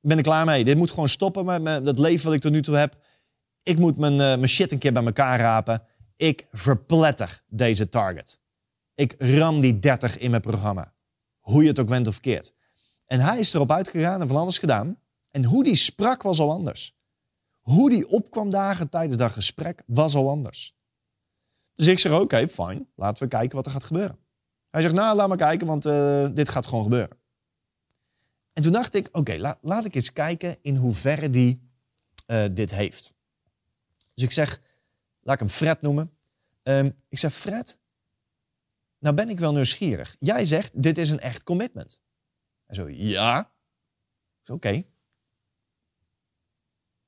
Ik 0.00 0.08
ben 0.08 0.16
er 0.16 0.22
klaar 0.22 0.44
mee. 0.44 0.64
Dit 0.64 0.76
moet 0.76 0.90
gewoon 0.90 1.08
stoppen 1.08 1.44
met, 1.44 1.62
met 1.62 1.84
dat 1.84 1.98
leven 1.98 2.24
wat 2.24 2.34
ik 2.34 2.40
tot 2.40 2.52
nu 2.52 2.62
toe 2.62 2.76
heb. 2.76 2.96
Ik 3.62 3.78
moet 3.78 3.96
mijn, 3.96 4.12
uh, 4.12 4.18
mijn 4.18 4.48
shit 4.48 4.72
een 4.72 4.78
keer 4.78 4.92
bij 4.92 5.04
elkaar 5.04 5.38
rapen. 5.38 5.82
Ik 6.16 6.46
verpletter 6.52 7.42
deze 7.46 7.88
target. 7.88 8.40
Ik 8.94 9.14
ram 9.18 9.60
die 9.60 9.78
30 9.78 10.18
in 10.18 10.30
mijn 10.30 10.42
programma. 10.42 10.94
Hoe 11.40 11.62
je 11.62 11.68
het 11.68 11.78
ook 11.78 11.88
went 11.88 12.06
of 12.06 12.20
keert. 12.20 12.52
En 13.06 13.20
hij 13.20 13.38
is 13.38 13.54
erop 13.54 13.70
uitgegaan 13.70 14.20
en 14.20 14.28
van 14.28 14.36
alles 14.36 14.58
gedaan. 14.58 14.98
En 15.30 15.44
hoe 15.44 15.64
die 15.64 15.76
sprak 15.76 16.22
was 16.22 16.38
al 16.38 16.50
anders. 16.50 16.96
Hoe 17.60 17.90
die 17.90 18.08
opkwam 18.08 18.50
dagen 18.50 18.88
tijdens 18.88 19.16
dat 19.16 19.32
gesprek 19.32 19.82
was 19.86 20.14
al 20.14 20.28
anders. 20.28 20.76
Dus 21.74 21.86
ik 21.86 21.98
zeg, 21.98 22.12
oké, 22.12 22.22
okay, 22.22 22.48
fijn. 22.48 22.88
Laten 22.96 23.22
we 23.22 23.28
kijken 23.28 23.56
wat 23.56 23.66
er 23.66 23.72
gaat 23.72 23.84
gebeuren. 23.84 24.18
Hij 24.70 24.82
zegt, 24.82 24.94
nou, 24.94 25.16
laat 25.16 25.28
maar 25.28 25.36
kijken, 25.36 25.66
want 25.66 25.86
uh, 25.86 26.28
dit 26.34 26.48
gaat 26.48 26.66
gewoon 26.66 26.82
gebeuren. 26.82 27.16
En 28.52 28.62
toen 28.62 28.72
dacht 28.72 28.94
ik, 28.94 29.08
oké, 29.12 29.56
laat 29.60 29.84
ik 29.84 29.94
eens 29.94 30.12
kijken 30.12 30.56
in 30.62 30.76
hoeverre 30.76 31.30
die 31.30 31.70
uh, 32.26 32.44
dit 32.50 32.70
heeft. 32.70 33.14
Dus 34.14 34.24
ik 34.24 34.30
zeg, 34.30 34.60
laat 35.20 35.34
ik 35.34 35.40
hem 35.40 35.48
Fred 35.48 35.80
noemen. 35.80 36.10
Um, 36.62 36.96
ik 37.08 37.18
zeg, 37.18 37.32
Fred, 37.32 37.78
nou 39.02 39.14
ben 39.14 39.28
ik 39.28 39.38
wel 39.38 39.52
nieuwsgierig. 39.52 40.16
Jij 40.18 40.44
zegt, 40.44 40.82
dit 40.82 40.98
is 40.98 41.10
een 41.10 41.20
echt 41.20 41.42
commitment. 41.42 42.02
En 42.66 42.74
zo, 42.74 42.88
ja. 42.88 43.52
Oké. 44.46 44.84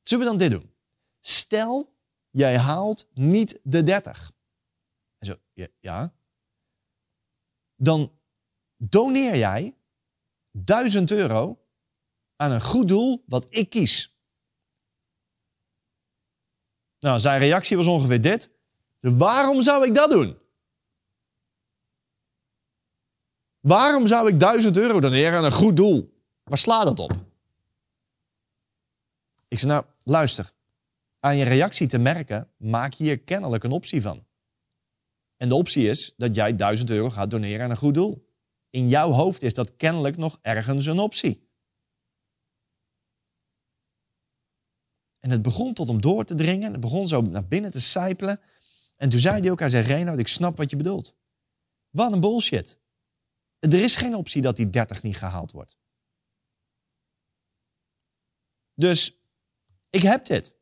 Zullen 0.02 0.24
we 0.24 0.30
dan 0.30 0.38
dit 0.38 0.50
doen? 0.50 0.74
Stel, 1.20 1.96
jij 2.30 2.58
haalt 2.58 3.08
niet 3.12 3.60
de 3.62 3.82
30. 3.82 4.32
En 5.18 5.26
zo, 5.26 5.36
ja. 5.80 6.14
Dan 7.76 8.18
doneer 8.76 9.36
jij 9.36 9.76
1000 10.50 11.10
euro 11.10 11.64
aan 12.36 12.50
een 12.50 12.62
goed 12.62 12.88
doel 12.88 13.24
wat 13.26 13.46
ik 13.48 13.70
kies. 13.70 14.18
Nou, 16.98 17.20
zijn 17.20 17.38
reactie 17.38 17.76
was 17.76 17.86
ongeveer 17.86 18.20
dit. 18.20 18.50
waarom 19.00 19.62
zou 19.62 19.86
ik 19.86 19.94
dat 19.94 20.10
doen? 20.10 20.42
Waarom 23.64 24.06
zou 24.06 24.28
ik 24.28 24.40
1000 24.40 24.76
euro 24.76 25.00
doneren 25.00 25.38
aan 25.38 25.44
een 25.44 25.52
goed 25.52 25.76
doel? 25.76 26.22
Waar 26.42 26.58
slaat 26.58 26.84
dat 26.84 27.00
op? 27.00 27.12
Ik 29.48 29.58
zei, 29.58 29.72
nou, 29.72 29.84
luister. 30.02 30.52
Aan 31.20 31.36
je 31.36 31.44
reactie 31.44 31.86
te 31.86 31.98
merken, 31.98 32.50
maak 32.56 32.94
hier 32.94 33.18
kennelijk 33.18 33.64
een 33.64 33.72
optie 33.72 34.02
van. 34.02 34.26
En 35.36 35.48
de 35.48 35.54
optie 35.54 35.88
is 35.88 36.14
dat 36.16 36.34
jij 36.34 36.56
1000 36.56 36.90
euro 36.90 37.10
gaat 37.10 37.30
doneren 37.30 37.64
aan 37.64 37.70
een 37.70 37.76
goed 37.76 37.94
doel. 37.94 38.28
In 38.70 38.88
jouw 38.88 39.10
hoofd 39.10 39.42
is 39.42 39.54
dat 39.54 39.76
kennelijk 39.76 40.16
nog 40.16 40.38
ergens 40.42 40.86
een 40.86 40.98
optie. 40.98 41.48
En 45.20 45.30
het 45.30 45.42
begon 45.42 45.74
tot 45.74 45.88
hem 45.88 46.00
door 46.00 46.24
te 46.24 46.34
dringen. 46.34 46.72
Het 46.72 46.80
begon 46.80 47.08
zo 47.08 47.20
naar 47.20 47.46
binnen 47.46 47.70
te 47.70 47.80
sijpelen. 47.80 48.40
En 48.96 49.08
toen 49.08 49.20
zei 49.20 49.40
hij 49.40 49.50
ook, 49.50 49.60
hij 49.60 49.70
zei, 49.70 50.16
ik 50.16 50.28
snap 50.28 50.56
wat 50.56 50.70
je 50.70 50.76
bedoelt. 50.76 51.16
Wat 51.90 52.12
een 52.12 52.20
bullshit. 52.20 52.82
Er 53.72 53.82
is 53.82 53.96
geen 53.96 54.14
optie 54.14 54.42
dat 54.42 54.56
die 54.56 54.70
30 54.70 55.02
niet 55.02 55.16
gehaald 55.16 55.52
wordt. 55.52 55.78
Dus 58.74 59.18
ik 59.90 60.02
heb 60.02 60.24
dit. 60.24 60.56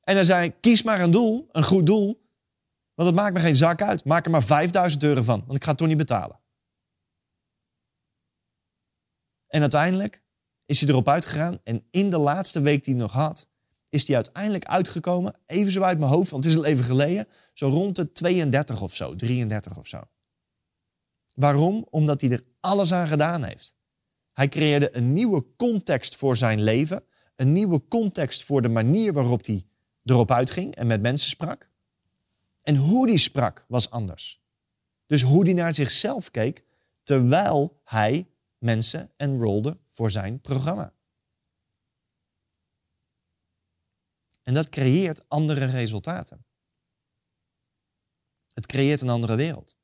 En 0.00 0.14
dan 0.14 0.24
zei 0.24 0.48
ik, 0.48 0.60
kies 0.60 0.82
maar 0.82 1.00
een 1.00 1.10
doel, 1.10 1.48
een 1.50 1.64
goed 1.64 1.86
doel. 1.86 2.26
Want 2.94 3.08
het 3.08 3.18
maakt 3.18 3.34
me 3.34 3.40
geen 3.40 3.56
zak 3.56 3.82
uit. 3.82 4.04
Maak 4.04 4.24
er 4.24 4.30
maar 4.30 4.42
5000 4.42 5.02
euro 5.02 5.22
van, 5.22 5.40
want 5.46 5.56
ik 5.56 5.62
ga 5.62 5.68
het 5.68 5.78
toch 5.78 5.88
niet 5.88 5.96
betalen. 5.96 6.40
En 9.46 9.60
uiteindelijk 9.60 10.22
is 10.64 10.80
hij 10.80 10.88
erop 10.88 11.08
uitgegaan. 11.08 11.60
En 11.64 11.86
in 11.90 12.10
de 12.10 12.18
laatste 12.18 12.60
week 12.60 12.84
die 12.84 12.94
hij 12.94 13.02
nog 13.02 13.12
had, 13.12 13.48
is 13.88 14.06
hij 14.06 14.16
uiteindelijk 14.16 14.64
uitgekomen. 14.64 15.40
Even 15.46 15.72
zo 15.72 15.82
uit 15.82 15.98
mijn 15.98 16.10
hoofd, 16.10 16.30
want 16.30 16.44
het 16.44 16.52
is 16.52 16.58
al 16.58 16.64
even 16.64 16.84
geleden. 16.84 17.28
Zo 17.52 17.68
rond 17.68 17.96
de 17.96 18.12
32 18.12 18.82
of 18.82 18.94
zo, 18.94 19.14
33 19.14 19.76
of 19.76 19.86
zo. 19.86 20.02
Waarom? 21.38 21.86
Omdat 21.90 22.20
hij 22.20 22.30
er 22.30 22.44
alles 22.60 22.92
aan 22.92 23.08
gedaan 23.08 23.44
heeft. 23.44 23.76
Hij 24.32 24.48
creëerde 24.48 24.96
een 24.96 25.12
nieuwe 25.12 25.56
context 25.56 26.16
voor 26.16 26.36
zijn 26.36 26.62
leven. 26.62 27.04
Een 27.36 27.52
nieuwe 27.52 27.88
context 27.88 28.44
voor 28.44 28.62
de 28.62 28.68
manier 28.68 29.12
waarop 29.12 29.46
hij 29.46 29.66
erop 30.04 30.30
uitging 30.30 30.74
en 30.74 30.86
met 30.86 31.00
mensen 31.00 31.30
sprak. 31.30 31.70
En 32.60 32.76
hoe 32.76 33.08
hij 33.08 33.16
sprak 33.16 33.64
was 33.68 33.90
anders. 33.90 34.42
Dus 35.06 35.22
hoe 35.22 35.44
hij 35.44 35.52
naar 35.52 35.74
zichzelf 35.74 36.30
keek 36.30 36.64
terwijl 37.02 37.80
hij 37.84 38.28
mensen 38.58 39.12
enrolde 39.16 39.78
voor 39.88 40.10
zijn 40.10 40.40
programma. 40.40 40.94
En 44.42 44.54
dat 44.54 44.68
creëert 44.68 45.28
andere 45.28 45.64
resultaten. 45.64 46.46
Het 48.52 48.66
creëert 48.66 49.00
een 49.00 49.08
andere 49.08 49.36
wereld. 49.36 49.77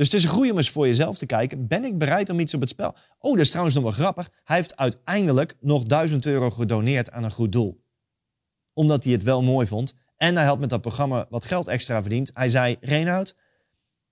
Dus 0.00 0.12
het 0.12 0.22
is 0.22 0.30
een 0.30 0.50
om 0.50 0.56
eens 0.56 0.70
voor 0.70 0.86
jezelf 0.86 1.18
te 1.18 1.26
kijken. 1.26 1.66
Ben 1.66 1.84
ik 1.84 1.98
bereid 1.98 2.30
om 2.30 2.40
iets 2.40 2.54
op 2.54 2.60
het 2.60 2.68
spel? 2.68 2.94
Oh, 3.18 3.32
dat 3.32 3.40
is 3.40 3.48
trouwens 3.48 3.74
nog 3.74 3.84
wel 3.84 3.92
grappig. 3.92 4.30
Hij 4.44 4.56
heeft 4.56 4.76
uiteindelijk 4.76 5.56
nog 5.60 5.84
1000 5.84 6.26
euro 6.26 6.50
gedoneerd 6.50 7.10
aan 7.10 7.24
een 7.24 7.30
goed 7.30 7.52
doel. 7.52 7.84
Omdat 8.72 9.04
hij 9.04 9.12
het 9.12 9.22
wel 9.22 9.42
mooi 9.42 9.66
vond. 9.66 9.94
En 10.16 10.36
hij 10.36 10.44
had 10.44 10.58
met 10.58 10.68
dat 10.70 10.80
programma 10.80 11.26
wat 11.30 11.44
geld 11.44 11.68
extra 11.68 12.00
verdiend. 12.00 12.30
Hij 12.34 12.48
zei, 12.48 12.76
Reinoud, 12.80 13.36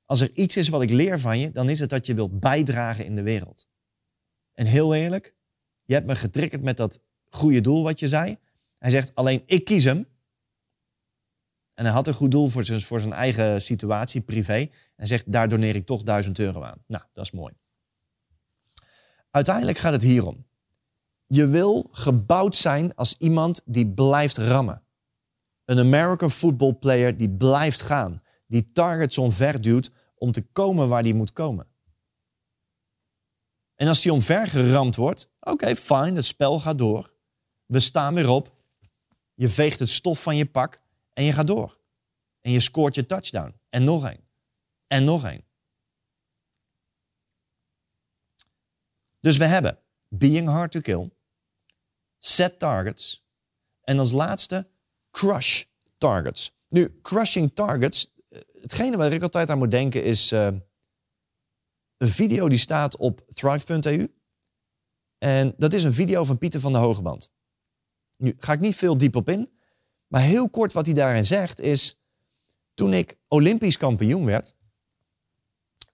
als 0.04 0.20
er 0.20 0.30
iets 0.34 0.56
is 0.56 0.68
wat 0.68 0.82
ik 0.82 0.90
leer 0.90 1.20
van 1.20 1.38
je, 1.38 1.50
dan 1.50 1.68
is 1.68 1.80
het 1.80 1.90
dat 1.90 2.06
je 2.06 2.14
wilt 2.14 2.40
bijdragen 2.40 3.04
in 3.04 3.14
de 3.14 3.22
wereld. 3.22 3.68
En 4.54 4.66
heel 4.66 4.94
eerlijk, 4.94 5.34
je 5.84 5.94
hebt 5.94 6.06
me 6.06 6.16
getriggerd 6.16 6.62
met 6.62 6.76
dat 6.76 7.00
goede 7.28 7.60
doel 7.60 7.82
wat 7.82 7.98
je 7.98 8.08
zei. 8.08 8.38
Hij 8.78 8.90
zegt, 8.90 9.14
alleen 9.14 9.42
ik 9.46 9.64
kies 9.64 9.84
hem. 9.84 10.06
En 11.78 11.84
hij 11.84 11.92
had 11.92 12.06
een 12.06 12.14
goed 12.14 12.30
doel 12.30 12.48
voor 12.48 12.64
zijn, 12.64 12.80
voor 12.80 13.00
zijn 13.00 13.12
eigen 13.12 13.62
situatie, 13.62 14.20
privé. 14.20 14.68
En 14.96 15.06
zegt, 15.06 15.32
daar 15.32 15.48
doneer 15.48 15.74
ik 15.74 15.86
toch 15.86 16.02
duizend 16.02 16.38
euro 16.38 16.62
aan. 16.62 16.82
Nou, 16.86 17.04
dat 17.12 17.24
is 17.24 17.30
mooi. 17.30 17.52
Uiteindelijk 19.30 19.78
gaat 19.78 19.92
het 19.92 20.02
hierom. 20.02 20.46
Je 21.26 21.46
wil 21.46 21.88
gebouwd 21.92 22.56
zijn 22.56 22.94
als 22.94 23.16
iemand 23.18 23.60
die 23.64 23.92
blijft 23.92 24.36
rammen. 24.36 24.82
Een 25.64 25.78
American 25.78 26.30
football 26.30 26.74
player 26.74 27.16
die 27.16 27.30
blijft 27.30 27.82
gaan. 27.82 28.18
Die 28.46 28.72
targets 28.72 29.18
omverduwt 29.18 29.90
om 30.14 30.32
te 30.32 30.42
komen 30.42 30.88
waar 30.88 31.02
die 31.02 31.14
moet 31.14 31.32
komen. 31.32 31.66
En 33.74 33.88
als 33.88 34.00
die 34.00 34.12
omvergeramd 34.12 34.96
wordt, 34.96 35.32
oké, 35.40 35.76
fijn, 35.76 36.16
het 36.16 36.24
spel 36.24 36.60
gaat 36.60 36.78
door. 36.78 37.12
We 37.66 37.80
staan 37.80 38.14
weer 38.14 38.28
op. 38.28 38.56
Je 39.34 39.48
veegt 39.48 39.78
het 39.78 39.88
stof 39.88 40.22
van 40.22 40.36
je 40.36 40.46
pak 40.46 40.86
en 41.18 41.24
je 41.24 41.32
gaat 41.32 41.46
door. 41.46 41.78
En 42.40 42.50
je 42.50 42.60
scoort 42.60 42.94
je 42.94 43.06
touchdown. 43.06 43.54
En 43.68 43.84
nog 43.84 44.06
één. 44.06 44.28
En 44.86 45.04
nog 45.04 45.24
één. 45.24 45.44
Dus 49.20 49.36
we 49.36 49.44
hebben 49.44 49.78
being 50.08 50.48
hard 50.48 50.70
to 50.70 50.80
kill, 50.80 51.10
set 52.18 52.58
targets 52.58 53.26
en 53.80 53.98
als 53.98 54.12
laatste 54.12 54.68
crush 55.10 55.64
targets. 55.96 56.52
Nu, 56.68 57.00
crushing 57.02 57.54
targets, 57.54 58.14
eh, 58.28 58.40
hetgene 58.60 58.96
waar 58.96 59.12
ik 59.12 59.22
altijd 59.22 59.50
aan 59.50 59.58
moet 59.58 59.70
denken 59.70 60.04
is 60.04 60.32
uh, 60.32 60.46
een 61.96 62.08
video 62.08 62.48
die 62.48 62.58
staat 62.58 62.96
op 62.96 63.20
thrive.eu. 63.26 64.14
En 65.18 65.54
dat 65.56 65.72
is 65.72 65.84
een 65.84 65.94
video 65.94 66.24
van 66.24 66.38
Pieter 66.38 66.60
van 66.60 66.72
de 66.72 66.78
Hogeband. 66.78 67.32
Nu 68.16 68.36
ga 68.38 68.52
ik 68.52 68.60
niet 68.60 68.76
veel 68.76 68.98
diep 68.98 69.16
op 69.16 69.28
in, 69.28 69.57
maar 70.08 70.22
heel 70.22 70.50
kort 70.50 70.72
wat 70.72 70.86
hij 70.86 70.94
daarin 70.94 71.24
zegt 71.24 71.60
is, 71.60 72.00
toen 72.74 72.92
ik 72.92 73.18
Olympisch 73.28 73.76
kampioen 73.76 74.24
werd, 74.24 74.54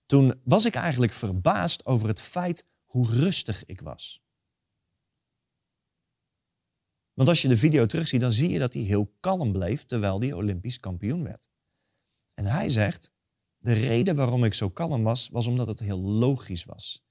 toen 0.06 0.40
was 0.44 0.64
ik 0.64 0.74
eigenlijk 0.74 1.12
verbaasd 1.12 1.86
over 1.86 2.08
het 2.08 2.20
feit 2.20 2.66
hoe 2.84 3.10
rustig 3.10 3.64
ik 3.64 3.80
was. 3.80 4.22
Want 7.12 7.28
als 7.28 7.42
je 7.42 7.48
de 7.48 7.56
video 7.56 7.86
terugziet, 7.86 8.20
dan 8.20 8.32
zie 8.32 8.50
je 8.50 8.58
dat 8.58 8.74
hij 8.74 8.82
heel 8.82 9.14
kalm 9.20 9.52
bleef 9.52 9.84
terwijl 9.84 10.20
hij 10.20 10.32
Olympisch 10.32 10.80
kampioen 10.80 11.22
werd. 11.22 11.48
En 12.34 12.46
hij 12.46 12.70
zegt, 12.70 13.12
de 13.58 13.72
reden 13.72 14.16
waarom 14.16 14.44
ik 14.44 14.54
zo 14.54 14.70
kalm 14.70 15.02
was, 15.02 15.28
was 15.28 15.46
omdat 15.46 15.66
het 15.66 15.78
heel 15.78 16.00
logisch 16.00 16.64
was. 16.64 17.04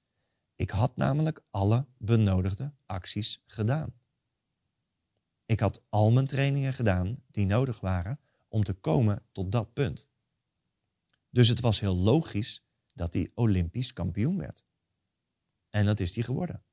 Ik 0.56 0.70
had 0.70 0.96
namelijk 0.96 1.42
alle 1.50 1.86
benodigde 1.98 2.74
acties 2.86 3.42
gedaan. 3.46 3.94
Ik 5.46 5.60
had 5.60 5.82
al 5.88 6.12
mijn 6.12 6.26
trainingen 6.26 6.72
gedaan 6.72 7.22
die 7.30 7.46
nodig 7.46 7.80
waren 7.80 8.20
om 8.48 8.64
te 8.64 8.72
komen 8.72 9.26
tot 9.32 9.52
dat 9.52 9.72
punt. 9.72 10.08
Dus 11.30 11.48
het 11.48 11.60
was 11.60 11.80
heel 11.80 11.96
logisch 11.96 12.64
dat 12.92 13.14
hij 13.14 13.30
Olympisch 13.34 13.92
kampioen 13.92 14.38
werd. 14.38 14.64
En 15.70 15.86
dat 15.86 16.00
is 16.00 16.14
hij 16.14 16.24
geworden. 16.24 16.64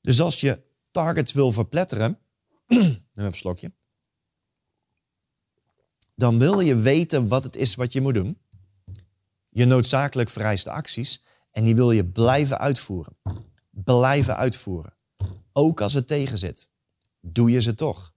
Dus 0.00 0.20
als 0.20 0.40
je 0.40 0.62
targets 0.90 1.32
wil 1.32 1.52
verpletteren, 1.52 2.18
even 2.66 3.04
een 3.12 3.32
slokje, 3.32 3.72
dan 6.14 6.38
wil 6.38 6.60
je 6.60 6.76
weten 6.76 7.28
wat 7.28 7.42
het 7.44 7.56
is 7.56 7.74
wat 7.74 7.92
je 7.92 8.00
moet 8.00 8.14
doen. 8.14 8.38
Je 9.48 9.64
noodzakelijk 9.64 10.30
vereiste 10.30 10.70
acties 10.70 11.22
en 11.50 11.64
die 11.64 11.74
wil 11.74 11.90
je 11.90 12.06
blijven 12.06 12.58
uitvoeren. 12.58 13.16
Blijven 13.70 14.36
uitvoeren. 14.36 14.93
Ook 15.56 15.80
als 15.80 15.92
het 15.92 16.06
tegenzit. 16.06 16.68
Doe 17.20 17.50
je 17.50 17.62
ze 17.62 17.74
toch. 17.74 18.12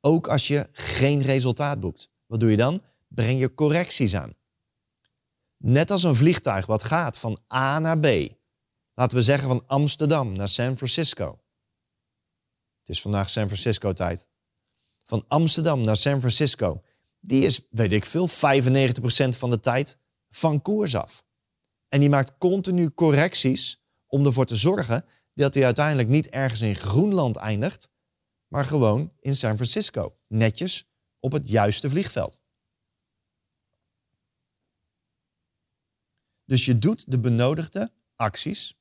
Ook 0.00 0.28
als 0.28 0.48
je 0.48 0.68
geen 0.72 1.22
resultaat 1.22 1.80
boekt. 1.80 2.10
Wat 2.26 2.40
doe 2.40 2.50
je 2.50 2.56
dan? 2.56 2.82
Breng 3.08 3.40
je 3.40 3.54
correcties 3.54 4.14
aan. 4.14 4.34
Net 5.56 5.90
als 5.90 6.02
een 6.02 6.16
vliegtuig 6.16 6.66
wat 6.66 6.82
gaat 6.82 7.18
van 7.18 7.38
A 7.54 7.78
naar 7.78 7.98
B. 7.98 8.06
Laten 8.94 9.16
we 9.16 9.22
zeggen 9.22 9.48
van 9.48 9.66
Amsterdam 9.66 10.32
naar 10.32 10.48
San 10.48 10.76
Francisco. 10.76 11.40
Het 12.78 12.88
is 12.88 13.02
vandaag 13.02 13.30
San 13.30 13.46
Francisco 13.46 13.92
tijd. 13.92 14.28
Van 15.04 15.24
Amsterdam 15.26 15.80
naar 15.80 15.96
San 15.96 16.18
Francisco. 16.18 16.82
Die 17.20 17.44
is, 17.44 17.66
weet 17.70 17.92
ik 17.92 18.04
veel, 18.04 18.28
95% 18.28 18.32
van 19.28 19.50
de 19.50 19.60
tijd 19.60 19.98
van 20.28 20.62
koers 20.62 20.94
af. 20.94 21.24
En 21.88 22.00
die 22.00 22.08
maakt 22.08 22.38
continu 22.38 22.90
correcties 22.90 23.82
om 24.06 24.26
ervoor 24.26 24.46
te 24.46 24.56
zorgen 24.56 25.04
dat 25.42 25.54
hij 25.54 25.64
uiteindelijk 25.64 26.08
niet 26.08 26.28
ergens 26.28 26.60
in 26.60 26.76
Groenland 26.76 27.36
eindigt, 27.36 27.90
maar 28.48 28.64
gewoon 28.64 29.12
in 29.20 29.34
San 29.34 29.54
Francisco. 29.54 30.18
Netjes 30.26 30.88
op 31.20 31.32
het 31.32 31.48
juiste 31.48 31.88
vliegveld. 31.88 32.40
Dus 36.44 36.64
je 36.64 36.78
doet 36.78 37.10
de 37.10 37.18
benodigde 37.18 37.92
acties, 38.14 38.76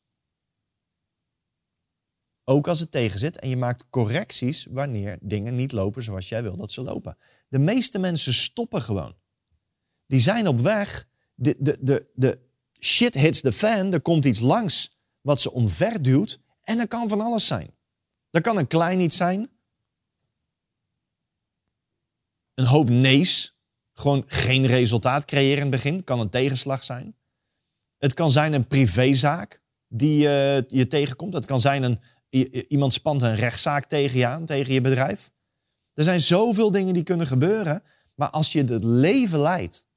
ook 2.43 2.67
als 2.67 2.79
het 2.79 2.91
tegenzit, 2.91 3.39
en 3.39 3.49
je 3.49 3.57
maakt 3.57 3.89
correcties 3.89 4.65
wanneer 4.69 5.17
dingen 5.21 5.55
niet 5.55 5.71
lopen 5.71 6.03
zoals 6.03 6.29
jij 6.29 6.43
wil 6.43 6.55
dat 6.55 6.71
ze 6.71 6.81
lopen. 6.81 7.17
De 7.47 7.59
meeste 7.59 7.99
mensen 7.99 8.33
stoppen 8.33 8.81
gewoon. 8.81 9.15
Die 10.05 10.19
zijn 10.19 10.47
op 10.47 10.59
weg, 10.59 11.07
de, 11.33 11.55
de, 11.59 11.77
de, 11.81 12.11
de 12.13 12.39
shit 12.79 13.13
hits 13.13 13.41
the 13.41 13.51
fan, 13.53 13.93
er 13.93 14.01
komt 14.01 14.25
iets 14.25 14.39
langs 14.39 14.97
wat 15.21 15.41
ze 15.41 15.51
omverduwt 15.51 16.39
en 16.67 16.77
dat 16.77 16.87
kan 16.87 17.09
van 17.09 17.21
alles 17.21 17.47
zijn. 17.47 17.75
Dat 18.29 18.41
kan 18.41 18.57
een 18.57 18.67
klein 18.67 18.99
iets 18.99 19.17
zijn, 19.17 19.49
een 22.53 22.65
hoop 22.65 22.89
nee's, 22.89 23.57
gewoon 23.93 24.23
geen 24.27 24.65
resultaat 24.65 25.25
creëren 25.25 25.55
in 25.55 25.61
het 25.61 25.71
begin, 25.71 26.03
kan 26.03 26.19
een 26.19 26.29
tegenslag 26.29 26.83
zijn. 26.83 27.15
Het 27.97 28.13
kan 28.13 28.31
zijn 28.31 28.53
een 28.53 28.67
privézaak 28.67 29.61
die 29.87 30.23
uh, 30.23 30.61
je 30.67 30.87
tegenkomt. 30.87 31.33
Het 31.33 31.45
kan 31.45 31.59
zijn 31.59 31.83
een, 31.83 31.99
iemand 32.67 32.93
spant 32.93 33.21
een 33.21 33.35
rechtszaak 33.35 33.85
tegen 33.85 34.19
je 34.19 34.27
aan, 34.27 34.45
tegen 34.45 34.73
je 34.73 34.81
bedrijf. 34.81 35.31
Er 35.93 36.03
zijn 36.03 36.21
zoveel 36.21 36.71
dingen 36.71 36.93
die 36.93 37.03
kunnen 37.03 37.27
gebeuren. 37.27 37.83
Maar 38.15 38.29
als 38.29 38.51
je 38.51 38.63
het 38.63 38.83
leven 38.83 39.39
leidt, 39.39 39.87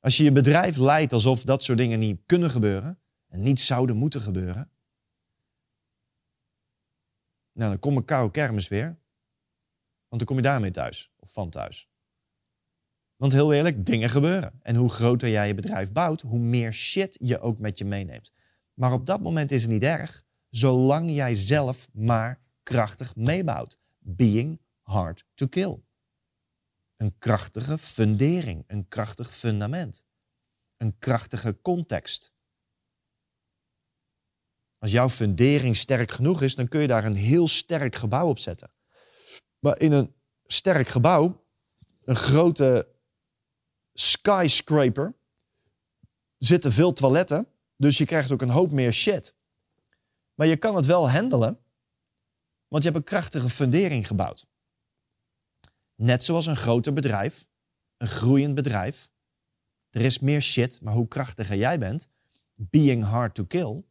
als 0.00 0.16
je 0.16 0.24
je 0.24 0.32
bedrijf 0.32 0.76
leidt 0.76 1.12
alsof 1.12 1.42
dat 1.42 1.62
soort 1.62 1.78
dingen 1.78 1.98
niet 1.98 2.20
kunnen 2.26 2.50
gebeuren 2.50 3.00
en 3.28 3.42
niet 3.42 3.60
zouden 3.60 3.96
moeten 3.96 4.20
gebeuren, 4.20 4.70
nou 7.60 7.72
dan 7.72 7.80
kom 7.80 7.98
ik 7.98 8.06
koude 8.06 8.30
kermis 8.30 8.68
weer. 8.68 8.86
Want 10.08 10.22
dan 10.22 10.24
kom 10.24 10.36
je 10.36 10.42
daarmee 10.42 10.70
thuis 10.70 11.12
of 11.16 11.32
van 11.32 11.50
thuis. 11.50 11.88
Want 13.16 13.32
heel 13.32 13.52
eerlijk, 13.52 13.86
dingen 13.86 14.10
gebeuren. 14.10 14.52
En 14.62 14.76
hoe 14.76 14.90
groter 14.90 15.28
jij 15.28 15.46
je 15.46 15.54
bedrijf 15.54 15.92
bouwt, 15.92 16.20
hoe 16.20 16.38
meer 16.38 16.72
shit 16.72 17.16
je 17.20 17.40
ook 17.40 17.58
met 17.58 17.78
je 17.78 17.84
meeneemt. 17.84 18.32
Maar 18.74 18.92
op 18.92 19.06
dat 19.06 19.20
moment 19.20 19.50
is 19.50 19.62
het 19.62 19.70
niet 19.70 19.82
erg, 19.82 20.24
zolang 20.50 21.10
jij 21.10 21.36
zelf 21.36 21.88
maar 21.92 22.40
krachtig 22.62 23.16
meebouwt. 23.16 23.78
Being 23.98 24.60
hard 24.82 25.26
to 25.34 25.46
kill. 25.46 25.78
Een 26.96 27.18
krachtige 27.18 27.78
fundering, 27.78 28.64
een 28.66 28.88
krachtig 28.88 29.36
fundament. 29.36 30.06
Een 30.76 30.98
krachtige 30.98 31.60
context. 31.62 32.32
Als 34.80 34.90
jouw 34.90 35.08
fundering 35.08 35.76
sterk 35.76 36.10
genoeg 36.10 36.42
is, 36.42 36.54
dan 36.54 36.68
kun 36.68 36.80
je 36.80 36.86
daar 36.86 37.04
een 37.04 37.14
heel 37.14 37.48
sterk 37.48 37.96
gebouw 37.96 38.28
op 38.28 38.38
zetten. 38.38 38.70
Maar 39.58 39.80
in 39.80 39.92
een 39.92 40.14
sterk 40.46 40.88
gebouw, 40.88 41.46
een 42.04 42.16
grote 42.16 42.88
skyscraper, 43.92 45.14
zitten 46.38 46.72
veel 46.72 46.92
toiletten, 46.92 47.48
dus 47.76 47.98
je 47.98 48.04
krijgt 48.04 48.30
ook 48.30 48.42
een 48.42 48.50
hoop 48.50 48.70
meer 48.70 48.92
shit. 48.92 49.34
Maar 50.34 50.46
je 50.46 50.56
kan 50.56 50.76
het 50.76 50.86
wel 50.86 51.10
handelen, 51.10 51.58
want 52.68 52.82
je 52.82 52.90
hebt 52.90 52.96
een 52.96 53.16
krachtige 53.16 53.48
fundering 53.48 54.06
gebouwd. 54.06 54.46
Net 55.94 56.24
zoals 56.24 56.46
een 56.46 56.56
groter 56.56 56.92
bedrijf, 56.92 57.46
een 57.96 58.08
groeiend 58.08 58.54
bedrijf. 58.54 59.10
Er 59.90 60.00
is 60.00 60.18
meer 60.18 60.42
shit, 60.42 60.80
maar 60.80 60.94
hoe 60.94 61.08
krachtiger 61.08 61.56
jij 61.56 61.78
bent, 61.78 62.08
being 62.54 63.04
hard 63.04 63.34
to 63.34 63.44
kill, 63.44 63.84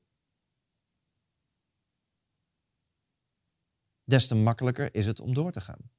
des 4.09 4.27
te 4.27 4.35
makkelijker 4.35 4.95
is 4.95 5.05
het 5.05 5.19
om 5.19 5.33
door 5.33 5.51
te 5.51 5.61
gaan. 5.61 5.91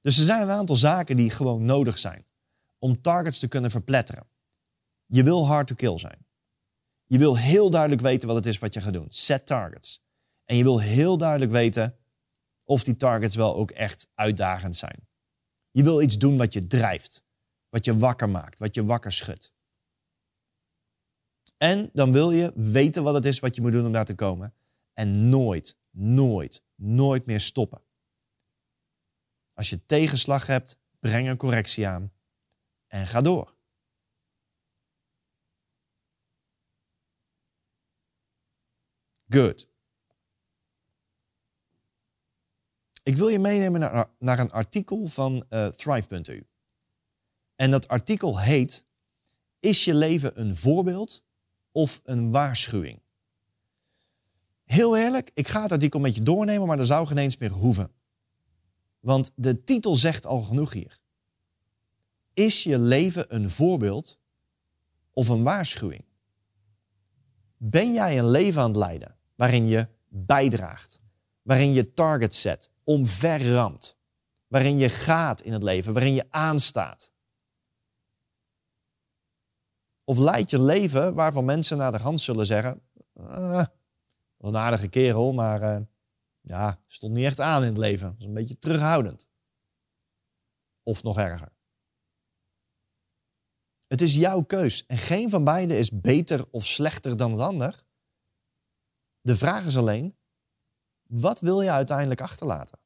Dus 0.00 0.18
er 0.18 0.24
zijn 0.24 0.42
een 0.42 0.50
aantal 0.50 0.76
zaken 0.76 1.16
die 1.16 1.30
gewoon 1.30 1.64
nodig 1.64 1.98
zijn 1.98 2.26
om 2.78 3.00
targets 3.00 3.38
te 3.38 3.48
kunnen 3.48 3.70
verpletteren. 3.70 4.26
Je 5.06 5.22
wil 5.22 5.46
hard 5.46 5.66
to 5.66 5.74
kill 5.74 5.98
zijn. 5.98 6.26
Je 7.06 7.18
wil 7.18 7.36
heel 7.38 7.70
duidelijk 7.70 8.02
weten 8.02 8.28
wat 8.28 8.36
het 8.36 8.46
is 8.46 8.58
wat 8.58 8.74
je 8.74 8.80
gaat 8.80 8.92
doen. 8.92 9.06
Set 9.08 9.46
targets. 9.46 10.02
En 10.44 10.56
je 10.56 10.62
wil 10.62 10.80
heel 10.80 11.16
duidelijk 11.18 11.52
weten 11.52 11.96
of 12.64 12.84
die 12.84 12.96
targets 12.96 13.34
wel 13.34 13.56
ook 13.56 13.70
echt 13.70 14.08
uitdagend 14.14 14.76
zijn. 14.76 15.08
Je 15.70 15.82
wil 15.82 16.02
iets 16.02 16.18
doen 16.18 16.36
wat 16.36 16.52
je 16.52 16.66
drijft, 16.66 17.24
wat 17.68 17.84
je 17.84 17.98
wakker 17.98 18.28
maakt, 18.28 18.58
wat 18.58 18.74
je 18.74 18.84
wakker 18.84 19.12
schudt. 19.12 19.54
En 21.56 21.90
dan 21.92 22.12
wil 22.12 22.30
je 22.30 22.52
weten 22.54 23.02
wat 23.02 23.14
het 23.14 23.26
is 23.26 23.38
wat 23.38 23.54
je 23.54 23.62
moet 23.62 23.72
doen 23.72 23.86
om 23.86 23.92
daar 23.92 24.04
te 24.04 24.14
komen. 24.14 24.54
En 24.92 25.28
nooit, 25.28 25.76
nooit, 25.94 26.64
nooit 26.74 27.26
meer 27.26 27.40
stoppen. 27.40 27.82
Als 29.52 29.70
je 29.70 29.86
tegenslag 29.86 30.46
hebt, 30.46 30.78
breng 31.00 31.28
een 31.28 31.36
correctie 31.36 31.86
aan 31.86 32.12
en 32.86 33.06
ga 33.06 33.20
door. 33.20 33.54
Good. 39.28 39.68
Ik 43.02 43.16
wil 43.16 43.28
je 43.28 43.38
meenemen 43.38 43.80
naar, 43.80 44.10
naar 44.18 44.38
een 44.38 44.50
artikel 44.50 45.06
van 45.06 45.46
uh, 45.50 45.66
Thrive.u. 45.66 46.46
En 47.54 47.70
dat 47.70 47.88
artikel 47.88 48.40
heet: 48.40 48.86
Is 49.60 49.84
je 49.84 49.94
leven 49.94 50.40
een 50.40 50.56
voorbeeld 50.56 51.24
of 51.72 52.00
een 52.04 52.30
waarschuwing? 52.30 53.03
Heel 54.64 54.96
eerlijk, 54.96 55.30
ik 55.34 55.48
ga 55.48 55.62
het 55.62 55.72
artikel 55.72 56.00
met 56.00 56.14
je 56.14 56.22
doornemen, 56.22 56.66
maar 56.66 56.76
dat 56.76 56.86
zou 56.86 57.06
geen 57.06 57.18
eens 57.18 57.36
meer 57.36 57.50
hoeven. 57.50 57.90
Want 59.00 59.32
de 59.34 59.64
titel 59.64 59.96
zegt 59.96 60.26
al 60.26 60.42
genoeg 60.42 60.72
hier. 60.72 60.98
Is 62.32 62.62
je 62.62 62.78
leven 62.78 63.34
een 63.34 63.50
voorbeeld 63.50 64.20
of 65.12 65.28
een 65.28 65.42
waarschuwing? 65.42 66.04
Ben 67.56 67.92
jij 67.92 68.18
een 68.18 68.30
leven 68.30 68.60
aan 68.60 68.68
het 68.68 68.76
leiden 68.76 69.16
waarin 69.34 69.66
je 69.66 69.88
bijdraagt, 70.08 71.00
waarin 71.42 71.72
je 71.72 71.94
target 71.94 72.34
zet, 72.34 72.70
omverramt, 72.84 73.96
waarin 74.46 74.78
je 74.78 74.88
gaat 74.88 75.40
in 75.40 75.52
het 75.52 75.62
leven, 75.62 75.92
waarin 75.92 76.14
je 76.14 76.26
aanstaat? 76.30 77.12
Of 80.04 80.18
leid 80.18 80.50
je 80.50 80.60
leven 80.60 81.14
waarvan 81.14 81.44
mensen 81.44 81.78
naar 81.78 81.92
de 81.92 81.98
hand 81.98 82.20
zullen 82.20 82.46
zeggen: 82.46 82.80
ah, 83.14 83.66
een 84.48 84.56
aardige 84.56 84.88
kerel, 84.88 85.32
maar 85.32 85.62
uh, 85.62 85.80
ja, 86.40 86.82
stond 86.86 87.12
niet 87.12 87.24
echt 87.24 87.40
aan 87.40 87.62
in 87.62 87.68
het 87.68 87.78
leven. 87.78 88.14
Was 88.18 88.26
een 88.26 88.34
beetje 88.34 88.58
terughoudend. 88.58 89.28
Of 90.82 91.02
nog 91.02 91.18
erger. 91.18 91.52
Het 93.86 94.00
is 94.00 94.16
jouw 94.16 94.42
keus 94.42 94.86
en 94.86 94.98
geen 94.98 95.30
van 95.30 95.44
beiden 95.44 95.78
is 95.78 96.00
beter 96.00 96.46
of 96.50 96.66
slechter 96.66 97.16
dan 97.16 97.32
het 97.32 97.40
ander. 97.40 97.84
De 99.20 99.36
vraag 99.36 99.66
is 99.66 99.76
alleen, 99.76 100.16
wat 101.02 101.40
wil 101.40 101.60
je 101.60 101.70
uiteindelijk 101.70 102.20
achterlaten? 102.20 102.78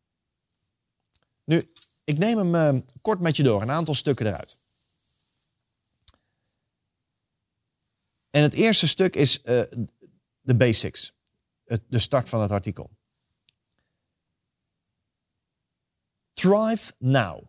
Nu, 1.45 1.73
ik 2.05 2.19
neem 2.19 2.39
hem 2.39 2.77
uh, 2.77 2.83
kort 3.01 3.21
met 3.21 3.37
je 3.37 3.43
door, 3.43 3.63
een 3.63 3.71
aantal 3.71 3.95
stukken 3.95 4.27
eruit. 4.27 4.59
En 8.31 8.43
het 8.43 8.55
eerste 8.55 8.89
stuk 8.89 9.17
is 9.17 9.39
uh, 9.39 9.63
de 10.41 10.57
basics 11.69 11.87
de 11.89 11.99
start 11.99 12.29
van 12.29 12.41
het 12.41 12.51
artikel. 12.51 12.91
Thrive 16.33 16.95
now. 16.99 17.47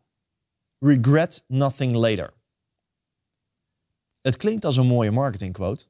Regret 0.80 1.44
nothing 1.48 1.94
later. 1.94 2.34
Het 4.22 4.38
klinkt 4.38 4.66
als 4.66 4.78
een 4.78 4.88
mooie 4.88 5.12
marketingquote, 5.12 5.88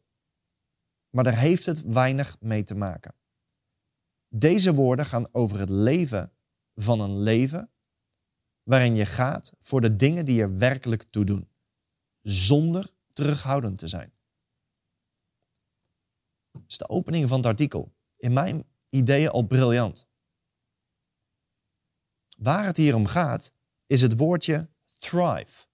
maar 1.10 1.24
daar 1.24 1.38
heeft 1.38 1.66
het 1.66 1.82
weinig 1.82 2.38
mee 2.40 2.64
te 2.64 2.76
maken. 2.76 3.16
Deze 4.28 4.74
woorden 4.74 5.06
gaan 5.06 5.34
over 5.34 5.60
het 5.60 5.70
leven 5.70 6.32
van 6.76 7.00
een 7.00 7.20
leven 7.20 7.72
waarin 8.64 8.96
je 8.96 9.06
gaat 9.06 9.54
voor 9.60 9.82
de 9.82 9.96
dingen 9.96 10.26
die 10.26 10.42
er 10.42 10.58
werkelijk 10.58 11.04
toe 11.10 11.26
doen, 11.26 11.50
zonder 12.22 12.90
terughoudend 13.14 13.80
te 13.80 13.88
zijn. 13.88 14.14
Dat 16.52 16.64
is 16.68 16.78
de 16.78 16.90
opening 16.90 17.28
van 17.28 17.38
het 17.38 17.46
artikel 17.46 17.94
in 18.20 18.34
mijn 18.34 18.66
ideeën 18.90 19.30
al 19.30 19.44
briljant. 19.44 20.08
Waar 22.38 22.66
het 22.66 22.78
hier 22.78 22.96
om 22.96 23.06
gaat, 23.06 23.52
is 23.86 24.02
het 24.02 24.18
woordje 24.18 24.70
thrive. 25.00 25.66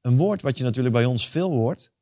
Een 0.00 0.16
woord 0.16 0.42
wat 0.42 0.58
je 0.58 0.64
natuurlijk 0.64 0.94
bij 0.94 1.04
ons 1.04 1.28
veel 1.28 1.50
hoort, 1.50 1.92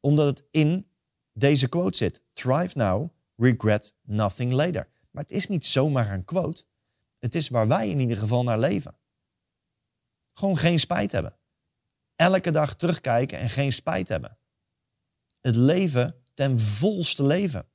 omdat 0.00 0.26
het 0.26 0.46
in 0.50 0.88
deze 1.32 1.68
quote 1.68 1.96
zit. 1.96 2.22
Thrive 2.32 2.78
now, 2.78 3.10
regret 3.36 3.94
nothing 4.02 4.52
later. 4.52 4.88
Maar 5.10 5.22
het 5.22 5.32
is 5.32 5.46
niet 5.46 5.64
zomaar 5.64 6.12
een 6.12 6.24
quote. 6.24 6.64
Het 7.18 7.34
is 7.34 7.48
waar 7.48 7.68
wij 7.68 7.88
in 7.88 8.00
ieder 8.00 8.16
geval 8.16 8.42
naar 8.42 8.58
leven. 8.58 8.96
Gewoon 10.32 10.56
geen 10.56 10.78
spijt 10.78 11.12
hebben. 11.12 11.36
Elke 12.14 12.50
dag 12.50 12.76
terugkijken 12.76 13.38
en 13.38 13.50
geen 13.50 13.72
spijt 13.72 14.08
hebben. 14.08 14.38
Het 15.40 15.56
leven 15.56 16.22
ten 16.34 16.60
volste 16.60 17.22
leven. 17.22 17.68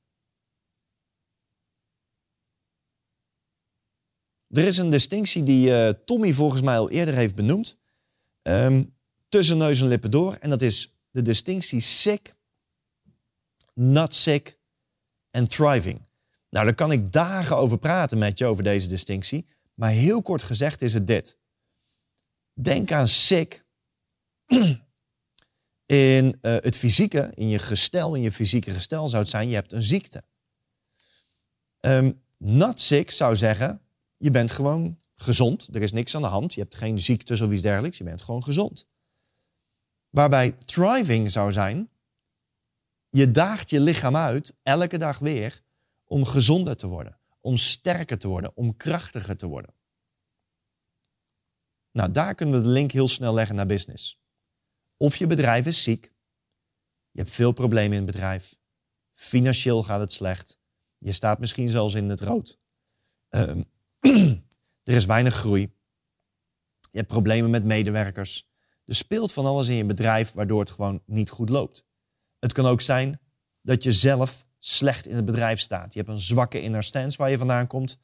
Er 4.50 4.64
is 4.64 4.78
een 4.78 4.90
distinctie 4.90 5.42
die 5.42 5.68
uh, 5.68 5.88
Tommy 5.88 6.32
volgens 6.32 6.62
mij 6.62 6.78
al 6.78 6.90
eerder 6.90 7.14
heeft 7.14 7.34
benoemd. 7.34 7.78
Um, 8.42 8.94
tussen 9.28 9.58
neus 9.58 9.80
en 9.80 9.86
lippen 9.86 10.10
door. 10.10 10.34
En 10.34 10.50
dat 10.50 10.62
is 10.62 10.94
de 11.10 11.22
distinctie 11.22 11.80
sick, 11.80 12.34
not 13.74 14.14
sick 14.14 14.58
en 15.30 15.48
thriving. 15.48 16.08
Nou, 16.50 16.64
daar 16.64 16.74
kan 16.74 16.92
ik 16.92 17.12
dagen 17.12 17.56
over 17.56 17.78
praten 17.78 18.18
met 18.18 18.38
je 18.38 18.46
over 18.46 18.62
deze 18.62 18.88
distinctie. 18.88 19.46
Maar 19.74 19.90
heel 19.90 20.22
kort 20.22 20.42
gezegd 20.42 20.82
is 20.82 20.92
het 20.92 21.06
dit. 21.06 21.36
Denk 22.52 22.92
aan 22.92 23.08
sick 23.08 23.64
in 25.86 26.38
uh, 26.42 26.56
het 26.56 26.76
fysieke, 26.76 27.32
in 27.34 27.48
je 27.48 27.58
gestel, 27.58 28.14
in 28.14 28.22
je 28.22 28.32
fysieke 28.32 28.70
gestel 28.70 29.08
zou 29.08 29.22
het 29.22 29.30
zijn, 29.30 29.48
je 29.48 29.54
hebt 29.54 29.72
een 29.72 29.82
ziekte. 29.82 30.24
Um, 31.80 32.22
not 32.38 32.80
sick 32.80 33.10
zou 33.10 33.36
zeggen, 33.36 33.80
je 34.20 34.30
bent 34.30 34.50
gewoon 34.50 34.98
gezond. 35.16 35.68
Er 35.72 35.82
is 35.82 35.92
niks 35.92 36.14
aan 36.14 36.22
de 36.22 36.28
hand. 36.28 36.54
Je 36.54 36.60
hebt 36.60 36.76
geen 36.76 36.98
ziektes 36.98 37.40
of 37.40 37.52
iets 37.52 37.62
dergelijks. 37.62 37.98
Je 37.98 38.04
bent 38.04 38.22
gewoon 38.22 38.42
gezond. 38.42 38.88
Waarbij 40.10 40.52
thriving 40.52 41.30
zou 41.30 41.52
zijn, 41.52 41.90
je 43.08 43.30
daagt 43.30 43.70
je 43.70 43.80
lichaam 43.80 44.16
uit, 44.16 44.56
elke 44.62 44.98
dag 44.98 45.18
weer, 45.18 45.62
om 46.04 46.24
gezonder 46.24 46.76
te 46.76 46.86
worden, 46.86 47.18
om 47.40 47.56
sterker 47.56 48.18
te 48.18 48.28
worden, 48.28 48.56
om 48.56 48.76
krachtiger 48.76 49.36
te 49.36 49.46
worden. 49.46 49.74
Nou, 51.92 52.10
daar 52.10 52.34
kunnen 52.34 52.60
we 52.60 52.66
de 52.66 52.72
link 52.72 52.90
heel 52.90 53.08
snel 53.08 53.34
leggen 53.34 53.56
naar 53.56 53.66
business. 53.66 54.20
Of 54.96 55.16
je 55.16 55.26
bedrijf 55.26 55.66
is 55.66 55.82
ziek, 55.82 56.12
je 57.10 57.20
hebt 57.20 57.30
veel 57.30 57.52
problemen 57.52 57.98
in 57.98 58.02
het 58.02 58.12
bedrijf, 58.12 58.58
financieel 59.12 59.82
gaat 59.82 60.00
het 60.00 60.12
slecht, 60.12 60.58
je 60.98 61.12
staat 61.12 61.38
misschien 61.38 61.68
zelfs 61.68 61.94
in 61.94 62.08
het 62.08 62.20
rood. 62.20 62.58
Um, 63.28 63.64
er 64.84 64.94
is 64.94 65.04
weinig 65.04 65.34
groei. 65.34 65.60
Je 66.90 66.98
hebt 66.98 67.08
problemen 67.08 67.50
met 67.50 67.64
medewerkers. 67.64 68.48
Er 68.84 68.94
speelt 68.94 69.32
van 69.32 69.46
alles 69.46 69.68
in 69.68 69.74
je 69.74 69.84
bedrijf 69.84 70.32
waardoor 70.32 70.60
het 70.60 70.70
gewoon 70.70 71.02
niet 71.06 71.30
goed 71.30 71.48
loopt. 71.48 71.84
Het 72.38 72.52
kan 72.52 72.66
ook 72.66 72.80
zijn 72.80 73.20
dat 73.62 73.82
je 73.82 73.92
zelf 73.92 74.46
slecht 74.58 75.06
in 75.06 75.16
het 75.16 75.24
bedrijf 75.24 75.60
staat. 75.60 75.92
Je 75.92 75.98
hebt 75.98 76.12
een 76.12 76.20
zwakke 76.20 76.62
inner 76.62 76.84
stance 76.84 77.16
waar 77.16 77.30
je 77.30 77.38
vandaan 77.38 77.66
komt. 77.66 77.98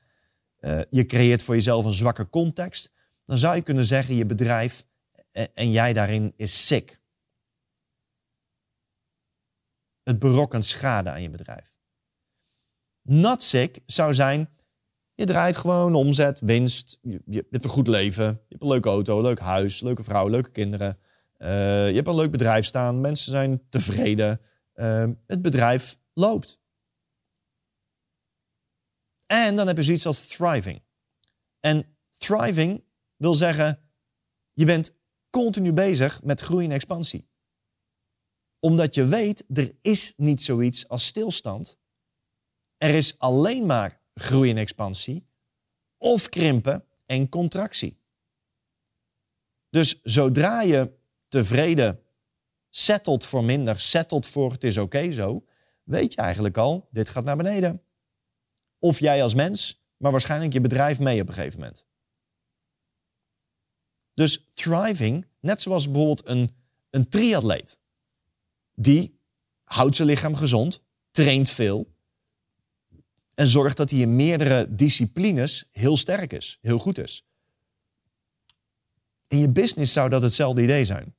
Uh, 0.60 0.80
je 0.90 1.06
creëert 1.06 1.42
voor 1.42 1.54
jezelf 1.54 1.84
een 1.84 1.92
zwakke 1.92 2.28
context. 2.28 2.92
Dan 3.24 3.38
zou 3.38 3.56
je 3.56 3.62
kunnen 3.62 3.86
zeggen, 3.86 4.14
je 4.14 4.26
bedrijf 4.26 4.86
en 5.52 5.70
jij 5.70 5.92
daarin 5.92 6.32
is 6.36 6.66
sick. 6.66 7.00
Het 10.02 10.18
berokkent 10.18 10.66
schade 10.66 11.10
aan 11.10 11.22
je 11.22 11.30
bedrijf. 11.30 11.78
Not 13.02 13.42
sick 13.42 13.80
zou 13.86 14.14
zijn, 14.14 14.55
je 15.16 15.24
draait 15.24 15.56
gewoon 15.56 15.94
omzet, 15.94 16.40
winst. 16.40 16.98
Je, 17.02 17.46
hebt 17.50 17.64
een 17.64 17.70
goed 17.70 17.86
leven. 17.86 18.24
Je 18.24 18.46
hebt 18.48 18.62
een 18.62 18.68
leuke 18.68 18.88
auto, 18.88 19.16
een 19.16 19.22
leuk 19.22 19.38
huis, 19.38 19.80
leuke 19.80 20.02
vrouw, 20.02 20.28
leuke 20.28 20.50
kinderen. 20.50 20.98
Eh, 21.36 21.88
je 21.88 21.94
hebt 21.94 22.06
een 22.06 22.14
leuk 22.14 22.30
bedrijf 22.30 22.64
staan, 22.64 23.00
mensen 23.00 23.30
zijn 23.30 23.62
tevreden, 23.68 24.40
uh, 24.74 25.10
het 25.26 25.42
bedrijf 25.42 25.98
loopt. 26.12 26.60
En 29.26 29.56
dan 29.56 29.66
heb 29.66 29.76
je 29.76 29.82
zoiets 29.82 30.06
als 30.06 30.26
thriving. 30.26 30.82
En 31.60 31.96
thriving 32.18 32.84
wil 33.16 33.34
zeggen, 33.34 33.80
je 34.52 34.64
bent 34.64 34.94
continu 35.30 35.72
bezig 35.72 36.22
met 36.22 36.40
groei 36.40 36.64
en 36.64 36.72
expansie. 36.72 37.28
Omdat 38.60 38.94
je 38.94 39.06
weet, 39.06 39.44
er 39.54 39.76
is 39.80 40.14
niet 40.16 40.42
zoiets 40.42 40.88
als 40.88 41.06
stilstand. 41.06 41.78
Er 42.76 42.94
is 42.94 43.18
alleen 43.18 43.66
maar 43.66 44.00
groei 44.20 44.50
en 44.50 44.56
expansie 44.56 45.26
of 45.98 46.28
krimpen 46.28 46.84
en 47.06 47.28
contractie. 47.28 48.00
Dus 49.70 50.00
zodra 50.02 50.62
je 50.62 50.92
tevreden 51.28 52.02
settelt 52.70 53.24
voor 53.24 53.44
minder, 53.44 53.80
settelt 53.80 54.26
voor 54.26 54.52
het 54.52 54.64
is 54.64 54.76
oké 54.76 55.12
zo, 55.12 55.44
weet 55.82 56.12
je 56.12 56.20
eigenlijk 56.20 56.56
al, 56.56 56.88
dit 56.90 57.08
gaat 57.08 57.24
naar 57.24 57.36
beneden. 57.36 57.82
Of 58.78 58.98
jij 58.98 59.22
als 59.22 59.34
mens, 59.34 59.84
maar 59.96 60.10
waarschijnlijk 60.10 60.52
je 60.52 60.60
bedrijf 60.60 60.98
mee 60.98 61.20
op 61.20 61.28
een 61.28 61.34
gegeven 61.34 61.58
moment. 61.58 61.86
Dus 64.14 64.48
thriving, 64.54 65.26
net 65.40 65.62
zoals 65.62 65.84
bijvoorbeeld 65.84 66.28
een, 66.28 66.56
een 66.90 67.08
triatleet, 67.08 67.80
die 68.74 69.20
houdt 69.64 69.96
zijn 69.96 70.08
lichaam 70.08 70.34
gezond, 70.34 70.82
traint 71.10 71.50
veel 71.50 71.95
en 73.36 73.46
zorgt 73.46 73.76
dat 73.76 73.90
hij 73.90 73.98
in 73.98 74.16
meerdere 74.16 74.74
disciplines 74.74 75.68
heel 75.72 75.96
sterk 75.96 76.32
is, 76.32 76.58
heel 76.60 76.78
goed 76.78 76.98
is. 76.98 77.28
In 79.28 79.38
je 79.38 79.50
business 79.50 79.92
zou 79.92 80.08
dat 80.08 80.22
hetzelfde 80.22 80.62
idee 80.62 80.84
zijn. 80.84 81.16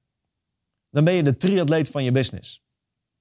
Dan 0.89 1.03
ben 1.03 1.13
je 1.13 1.23
de 1.23 1.37
triatleet 1.37 1.89
van 1.89 2.03
je 2.03 2.11
business. 2.11 2.65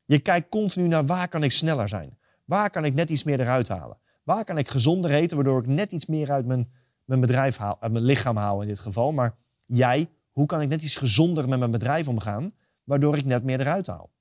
Je 0.04 0.18
kijkt 0.18 0.48
continu 0.48 0.86
naar 0.86 1.06
waar 1.06 1.28
kan 1.28 1.42
ik 1.42 1.52
sneller 1.52 1.88
zijn? 1.88 2.18
Waar 2.44 2.70
kan 2.70 2.84
ik 2.84 2.94
net 2.94 3.10
iets 3.10 3.22
meer 3.22 3.40
eruit 3.40 3.68
halen? 3.68 3.98
Waar 4.22 4.44
kan 4.44 4.58
ik 4.58 4.68
gezonder 4.68 5.10
eten, 5.10 5.36
waardoor 5.36 5.60
ik 5.60 5.66
net 5.66 5.92
iets 5.92 6.06
meer 6.06 6.30
uit 6.30 6.46
mijn, 6.46 6.72
mijn 7.04 7.20
bedrijf 7.20 7.56
haal, 7.56 7.80
uit 7.80 7.92
mijn 7.92 8.04
lichaam 8.04 8.36
haal 8.36 8.62
in 8.62 8.68
dit 8.68 8.78
geval. 8.78 9.12
Maar 9.12 9.36
jij, 9.66 10.10
hoe 10.30 10.46
kan 10.46 10.60
ik 10.60 10.68
net 10.68 10.82
iets 10.82 10.96
gezonder 10.96 11.48
met 11.48 11.58
mijn 11.58 11.70
bedrijf 11.70 12.08
omgaan, 12.08 12.54
waardoor 12.84 13.16
ik 13.16 13.24
net 13.24 13.44
meer 13.44 13.60
eruit 13.60 13.86
haal? 13.86 14.12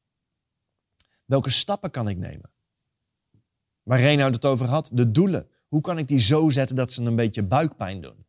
Welke 1.25 1.49
stappen 1.49 1.91
kan 1.91 2.09
ik 2.09 2.17
nemen? 2.17 2.54
Waar 3.85 3.99
Reinhard 3.99 4.35
het 4.35 4.45
over 4.45 4.67
had, 4.67 4.89
de 4.93 5.11
doelen. 5.11 5.49
Hoe 5.67 5.81
kan 5.81 5.97
ik 5.97 6.07
die 6.07 6.19
zo 6.19 6.49
zetten 6.49 6.75
dat 6.75 6.91
ze 6.91 7.01
een 7.01 7.15
beetje 7.15 7.43
buikpijn 7.43 8.01
doen? 8.01 8.25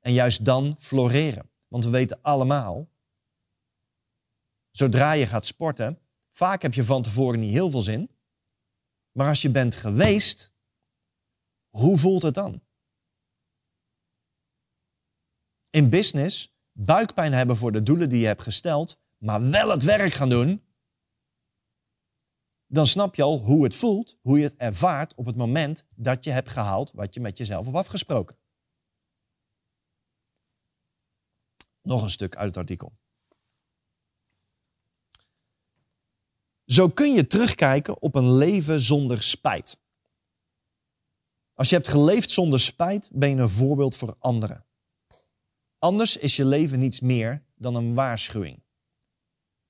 En 0.00 0.12
juist 0.12 0.44
dan 0.44 0.76
floreren. 0.78 1.50
Want 1.68 1.84
we 1.84 1.90
weten 1.90 2.22
allemaal, 2.22 2.88
zodra 4.70 5.12
je 5.12 5.26
gaat 5.26 5.44
sporten, 5.44 5.98
vaak 6.30 6.62
heb 6.62 6.74
je 6.74 6.84
van 6.84 7.02
tevoren 7.02 7.40
niet 7.40 7.52
heel 7.52 7.70
veel 7.70 7.82
zin. 7.82 8.10
Maar 9.12 9.28
als 9.28 9.42
je 9.42 9.50
bent 9.50 9.74
geweest, 9.74 10.52
hoe 11.68 11.98
voelt 11.98 12.22
het 12.22 12.34
dan? 12.34 12.62
In 15.70 15.88
business, 15.88 16.54
buikpijn 16.72 17.32
hebben 17.32 17.56
voor 17.56 17.72
de 17.72 17.82
doelen 17.82 18.08
die 18.08 18.20
je 18.20 18.26
hebt 18.26 18.42
gesteld, 18.42 18.98
maar 19.18 19.50
wel 19.50 19.68
het 19.68 19.82
werk 19.82 20.12
gaan 20.12 20.28
doen, 20.28 20.62
dan 22.72 22.86
snap 22.86 23.14
je 23.14 23.22
al 23.22 23.38
hoe 23.38 23.64
het 23.64 23.74
voelt, 23.74 24.16
hoe 24.20 24.38
je 24.38 24.44
het 24.44 24.56
ervaart 24.56 25.14
op 25.14 25.26
het 25.26 25.36
moment 25.36 25.84
dat 25.94 26.24
je 26.24 26.30
hebt 26.30 26.48
gehaald 26.48 26.92
wat 26.92 27.14
je 27.14 27.20
met 27.20 27.38
jezelf 27.38 27.64
hebt 27.64 27.76
afgesproken. 27.76 28.36
Nog 31.82 32.02
een 32.02 32.10
stuk 32.10 32.36
uit 32.36 32.46
het 32.46 32.56
artikel. 32.56 32.92
Zo 36.64 36.88
kun 36.88 37.12
je 37.12 37.26
terugkijken 37.26 38.02
op 38.02 38.14
een 38.14 38.32
leven 38.32 38.80
zonder 38.80 39.22
spijt. 39.22 39.80
Als 41.54 41.68
je 41.68 41.76
hebt 41.76 41.88
geleefd 41.88 42.30
zonder 42.30 42.60
spijt, 42.60 43.10
ben 43.12 43.30
je 43.30 43.36
een 43.36 43.48
voorbeeld 43.48 43.96
voor 43.96 44.16
anderen. 44.18 44.66
Anders 45.78 46.16
is 46.16 46.36
je 46.36 46.44
leven 46.44 46.78
niets 46.78 47.00
meer 47.00 47.44
dan 47.54 47.74
een 47.74 47.94
waarschuwing. 47.94 48.62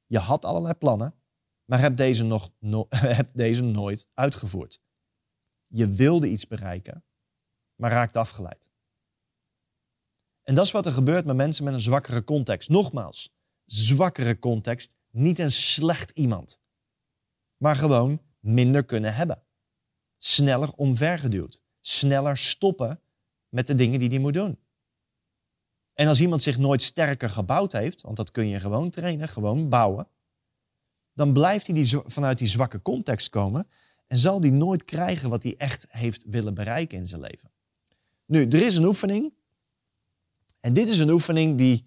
Je 0.06 0.18
had 0.18 0.44
allerlei 0.44 0.74
plannen, 0.74 1.21
maar 1.72 1.80
hebt 1.80 1.96
deze, 1.96 2.24
nog, 2.24 2.50
deze 3.32 3.62
nooit 3.62 4.08
uitgevoerd. 4.14 4.80
Je 5.66 5.88
wilde 5.88 6.28
iets 6.28 6.46
bereiken, 6.46 7.04
maar 7.74 7.90
raakt 7.90 8.16
afgeleid. 8.16 8.70
En 10.42 10.54
dat 10.54 10.64
is 10.64 10.70
wat 10.70 10.86
er 10.86 10.92
gebeurt 10.92 11.24
met 11.24 11.36
mensen 11.36 11.64
met 11.64 11.74
een 11.74 11.80
zwakkere 11.80 12.24
context. 12.24 12.68
Nogmaals, 12.68 13.34
zwakkere 13.64 14.38
context, 14.38 14.96
niet 15.10 15.38
een 15.38 15.52
slecht 15.52 16.10
iemand 16.10 16.60
maar 17.56 17.76
gewoon 17.76 18.22
minder 18.40 18.84
kunnen 18.84 19.14
hebben. 19.14 19.42
Sneller 20.16 20.72
omvergeduwd. 20.72 21.62
Sneller 21.80 22.36
stoppen 22.36 23.00
met 23.48 23.66
de 23.66 23.74
dingen 23.74 23.98
die 23.98 24.08
hij 24.08 24.18
moet 24.18 24.34
doen. 24.34 24.58
En 25.92 26.08
als 26.08 26.20
iemand 26.20 26.42
zich 26.42 26.58
nooit 26.58 26.82
sterker 26.82 27.30
gebouwd 27.30 27.72
heeft, 27.72 28.02
want 28.02 28.16
dat 28.16 28.30
kun 28.30 28.48
je 28.48 28.60
gewoon 28.60 28.90
trainen, 28.90 29.28
gewoon 29.28 29.68
bouwen, 29.68 30.08
dan 31.14 31.32
blijft 31.32 31.66
hij 31.66 31.74
die, 31.74 31.98
vanuit 32.06 32.38
die 32.38 32.48
zwakke 32.48 32.82
context 32.82 33.28
komen 33.28 33.68
en 34.06 34.18
zal 34.18 34.40
hij 34.40 34.50
nooit 34.50 34.84
krijgen 34.84 35.30
wat 35.30 35.42
hij 35.42 35.54
echt 35.56 35.86
heeft 35.88 36.24
willen 36.26 36.54
bereiken 36.54 36.98
in 36.98 37.06
zijn 37.06 37.20
leven. 37.20 37.50
Nu, 38.26 38.48
er 38.48 38.62
is 38.62 38.76
een 38.76 38.84
oefening. 38.84 39.32
En 40.60 40.72
dit 40.72 40.88
is 40.88 40.98
een 40.98 41.10
oefening 41.10 41.58
die 41.58 41.84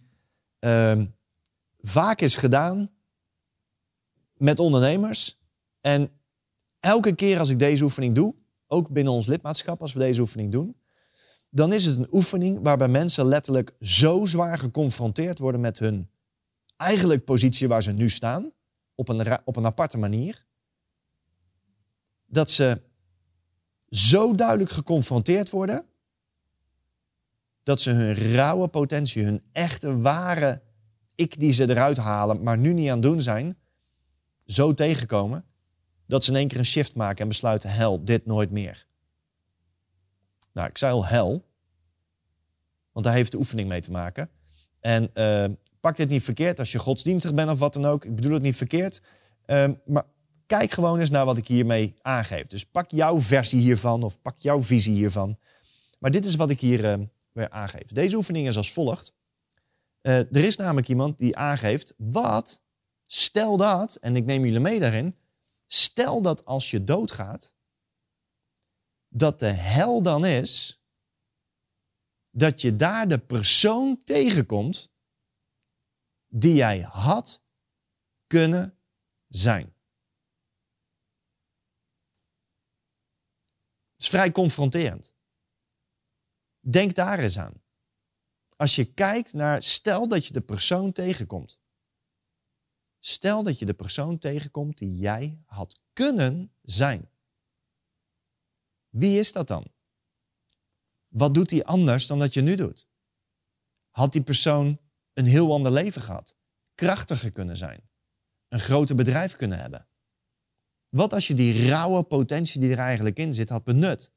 uh, 0.60 1.02
vaak 1.80 2.22
is 2.22 2.36
gedaan 2.36 2.90
met 4.34 4.60
ondernemers 4.60 5.40
en 5.82 6.10
elke 6.80 7.16
keer 7.16 7.40
als 7.40 7.50
ik 7.50 7.60
deze 7.60 7.84
oefening 7.84 8.16
doe, 8.16 8.36
ook 8.68 8.90
binnen 8.90 9.14
ons 9.14 9.28
lidmaatschap, 9.28 9.82
als 9.82 9.94
we 9.94 10.00
deze 10.00 10.22
oefening 10.22 10.52
doen, 10.52 10.76
dan 11.50 11.74
is 11.74 11.86
het 11.86 11.98
een 11.98 12.08
oefening 12.12 12.60
waarbij 12.62 12.88
mensen 12.88 13.26
letterlijk 13.26 13.76
zo 13.80 14.26
zwaar 14.26 14.58
geconfronteerd 14.58 15.40
worden 15.40 15.62
met 15.62 15.80
hun 15.80 16.10
eigenlijk 16.78 17.26
positie 17.26 17.68
waar 17.68 17.84
ze 17.84 17.92
nu 17.92 18.10
staan, 18.10 18.52
op 18.96 19.10
een, 19.10 19.40
op 19.46 19.56
een 19.56 19.66
aparte 19.66 19.98
manier, 19.98 20.46
dat 22.26 22.52
ze 22.52 22.82
zo 23.90 24.36
duidelijk 24.36 24.70
geconfronteerd 24.70 25.50
worden 25.50 25.86
dat 27.64 27.82
ze 27.82 27.92
hun 27.92 28.16
rauwe 28.16 28.68
potentie, 28.68 29.24
hun 29.24 29.44
echte 29.52 29.98
ware 29.98 30.62
ik 31.16 31.40
die 31.40 31.52
ze 31.52 31.70
eruit 31.70 31.98
halen, 31.98 32.44
maar 32.44 32.58
nu 32.58 32.74
niet 32.74 32.90
aan 32.90 33.02
doen 33.02 33.22
zijn, 33.22 33.58
zo 34.46 34.74
tegenkomen 34.74 35.46
dat 36.06 36.24
ze 36.24 36.32
in 36.32 36.38
één 36.38 36.48
keer 36.48 36.58
een 36.58 36.66
shift 36.66 36.96
maken 36.96 37.22
en 37.22 37.28
besluiten: 37.28 37.70
hel, 37.70 38.06
dit 38.06 38.26
nooit 38.26 38.52
meer. 38.52 38.86
Nou, 40.54 40.70
ik 40.70 40.78
zei 40.78 40.94
al 40.94 41.06
hel, 41.06 41.46
want 42.92 43.06
daar 43.06 43.16
heeft 43.16 43.32
de 43.32 43.38
oefening 43.38 43.70
mee 43.70 43.82
te 43.82 43.92
maken. 43.92 44.30
En 44.80 45.10
uh, 45.14 45.56
pak 45.86 45.98
dit 45.98 46.10
niet 46.10 46.24
verkeerd 46.24 46.60
als 46.60 46.72
je 46.72 46.80
godsdienstig 46.80 47.34
bent 47.34 47.50
of 47.50 47.60
wat 47.60 47.74
dan 47.74 47.86
ook. 47.86 48.06
Ik 48.06 48.16
bedoel 48.16 48.34
het 48.34 48.42
niet 48.42 48.56
verkeerd. 48.56 49.02
Uh, 49.46 49.70
maar 49.86 50.04
kijk 50.46 50.72
gewoon 50.72 51.00
eens 51.00 51.10
naar 51.10 51.26
wat 51.26 51.38
ik 51.38 51.48
hiermee 51.48 51.96
aangeef. 52.02 52.48
Dus 52.48 52.66
pak 52.66 52.92
jouw 52.92 53.20
versie 53.20 53.60
hiervan 53.60 54.04
of 54.04 54.22
pak 54.22 54.40
jouw 54.40 54.62
visie 54.62 54.94
hiervan. 54.94 55.38
Maar 56.00 56.12
dit 56.12 56.26
is 56.26 56.36
wat 56.36 56.50
ik 56.50 56.60
hier 56.60 57.00
uh, 57.00 57.06
weer 57.32 57.50
aangeef. 57.50 57.92
Deze 57.92 58.16
oefening 58.16 58.48
is 58.48 58.58
als 58.58 58.72
volgt. 58.72 59.14
er 60.02 60.36
is 60.36 60.56
namelijk 60.56 60.88
iemand 60.88 61.20
die 61.20 61.38
aangeeft 61.38 61.94
wat, 61.98 62.62
stel 63.06 63.58
dat, 63.58 63.96
en 63.96 64.16
ik 64.16 64.26
neem 64.26 64.46
jullie 64.46 64.60
mee 64.60 64.80
daarin, 64.80 65.16
Stel 65.68 66.22
dat 66.22 66.46
als 66.46 66.72
je 66.72 66.84
doodgaat, 66.84 67.56
dat 69.08 69.40
de 69.40 69.46
hel 69.46 70.02
dan 70.02 70.26
is 70.26 70.82
dat 72.30 72.62
je 72.62 72.76
daar 72.76 73.08
de 73.08 73.18
persoon 73.18 74.02
tegenkomt 74.04 74.94
die 76.38 76.54
jij 76.54 76.82
had 76.82 77.44
kunnen 78.28 78.78
zijn. 79.28 79.74
Het 83.92 84.04
is 84.04 84.10
vrij 84.10 84.32
confronterend. 84.32 85.16
Denk 86.60 86.96
daar 86.96 87.20
eens 87.20 87.38
aan. 87.38 87.64
Als 88.56 88.76
je 88.76 88.94
kijkt 88.94 89.34
naar, 89.34 89.64
stel 89.64 90.08
dat 90.08 90.26
je 90.26 90.34
de 90.34 90.42
persoon 90.42 90.92
tegenkomt 90.92 91.60
Stel 93.06 93.44
dat 93.44 93.60
je 93.60 93.66
de 93.66 93.74
persoon 93.74 94.20
tegenkomt 94.20 94.78
die 94.78 94.96
jij 94.96 95.42
had 95.46 95.82
kunnen 95.94 96.54
zijn. 96.62 97.10
Wie 98.90 99.20
is 99.20 99.32
dat 99.32 99.48
dan? 99.48 99.72
Wat 101.08 101.34
doet 101.34 101.52
hij 101.52 101.64
anders 101.64 102.08
dan 102.08 102.20
dat 102.20 102.34
je 102.34 102.42
nu 102.42 102.56
doet? 102.56 102.88
Had 103.90 104.12
die 104.12 104.24
persoon 104.24 104.80
een 105.16 105.26
heel 105.26 105.54
ander 105.54 105.72
leven 105.72 106.02
gehad? 106.02 106.36
Krachtiger 106.76 107.32
kunnen 107.32 107.58
zijn? 107.58 107.90
Een 108.48 108.60
groter 108.60 108.96
bedrijf 108.96 109.36
kunnen 109.36 109.60
hebben? 109.60 109.88
Wat 110.90 111.14
als 111.14 111.28
je 111.28 111.34
die 111.34 111.68
rauwe 111.68 112.04
potentie 112.04 112.60
die 112.60 112.72
er 112.72 112.80
eigenlijk 112.80 113.18
in 113.18 113.34
zit 113.34 113.50
had 113.50 113.64
benut? 113.64 114.12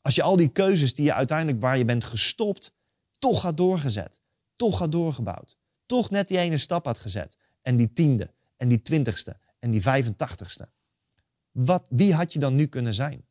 Als 0.00 0.14
je 0.14 0.22
al 0.22 0.36
die 0.36 0.52
keuzes 0.52 0.94
die 0.94 1.04
je 1.04 1.14
uiteindelijk 1.14 1.60
waar 1.60 1.78
je 1.78 1.84
bent 1.84 2.04
gestopt, 2.04 2.74
toch 3.18 3.42
had 3.42 3.56
doorgezet, 3.56 4.20
toch 4.56 4.78
had 4.78 4.92
doorgebouwd, 4.92 5.58
toch 5.86 6.10
net 6.10 6.28
die 6.28 6.38
ene 6.38 6.56
stap 6.56 6.84
had 6.84 6.98
gezet. 6.98 7.36
En 7.62 7.76
die 7.76 7.92
tiende, 7.92 8.34
en 8.56 8.68
die 8.68 8.82
twintigste, 8.82 9.38
en 9.58 9.70
die 9.70 9.82
85ste. 9.82 10.70
Wat, 11.50 11.86
wie 11.90 12.14
had 12.14 12.32
je 12.32 12.38
dan 12.38 12.54
nu 12.54 12.66
kunnen 12.66 12.94
zijn? 12.94 13.26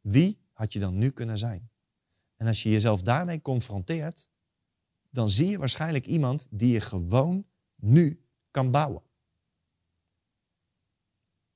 Wie 0.00 0.38
had 0.52 0.72
je 0.72 0.78
dan 0.78 0.98
nu 0.98 1.10
kunnen 1.10 1.38
zijn? 1.38 1.70
En 2.40 2.46
als 2.46 2.62
je 2.62 2.70
jezelf 2.70 3.02
daarmee 3.02 3.42
confronteert, 3.42 4.28
dan 5.10 5.28
zie 5.28 5.48
je 5.48 5.58
waarschijnlijk 5.58 6.06
iemand 6.06 6.46
die 6.50 6.72
je 6.72 6.80
gewoon 6.80 7.46
nu 7.74 8.26
kan 8.50 8.70
bouwen. 8.70 9.02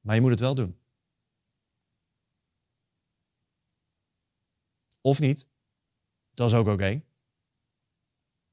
Maar 0.00 0.14
je 0.14 0.20
moet 0.20 0.30
het 0.30 0.40
wel 0.40 0.54
doen. 0.54 0.78
Of 5.00 5.20
niet, 5.20 5.48
dat 6.34 6.50
is 6.50 6.56
ook 6.56 6.66
oké. 6.66 7.02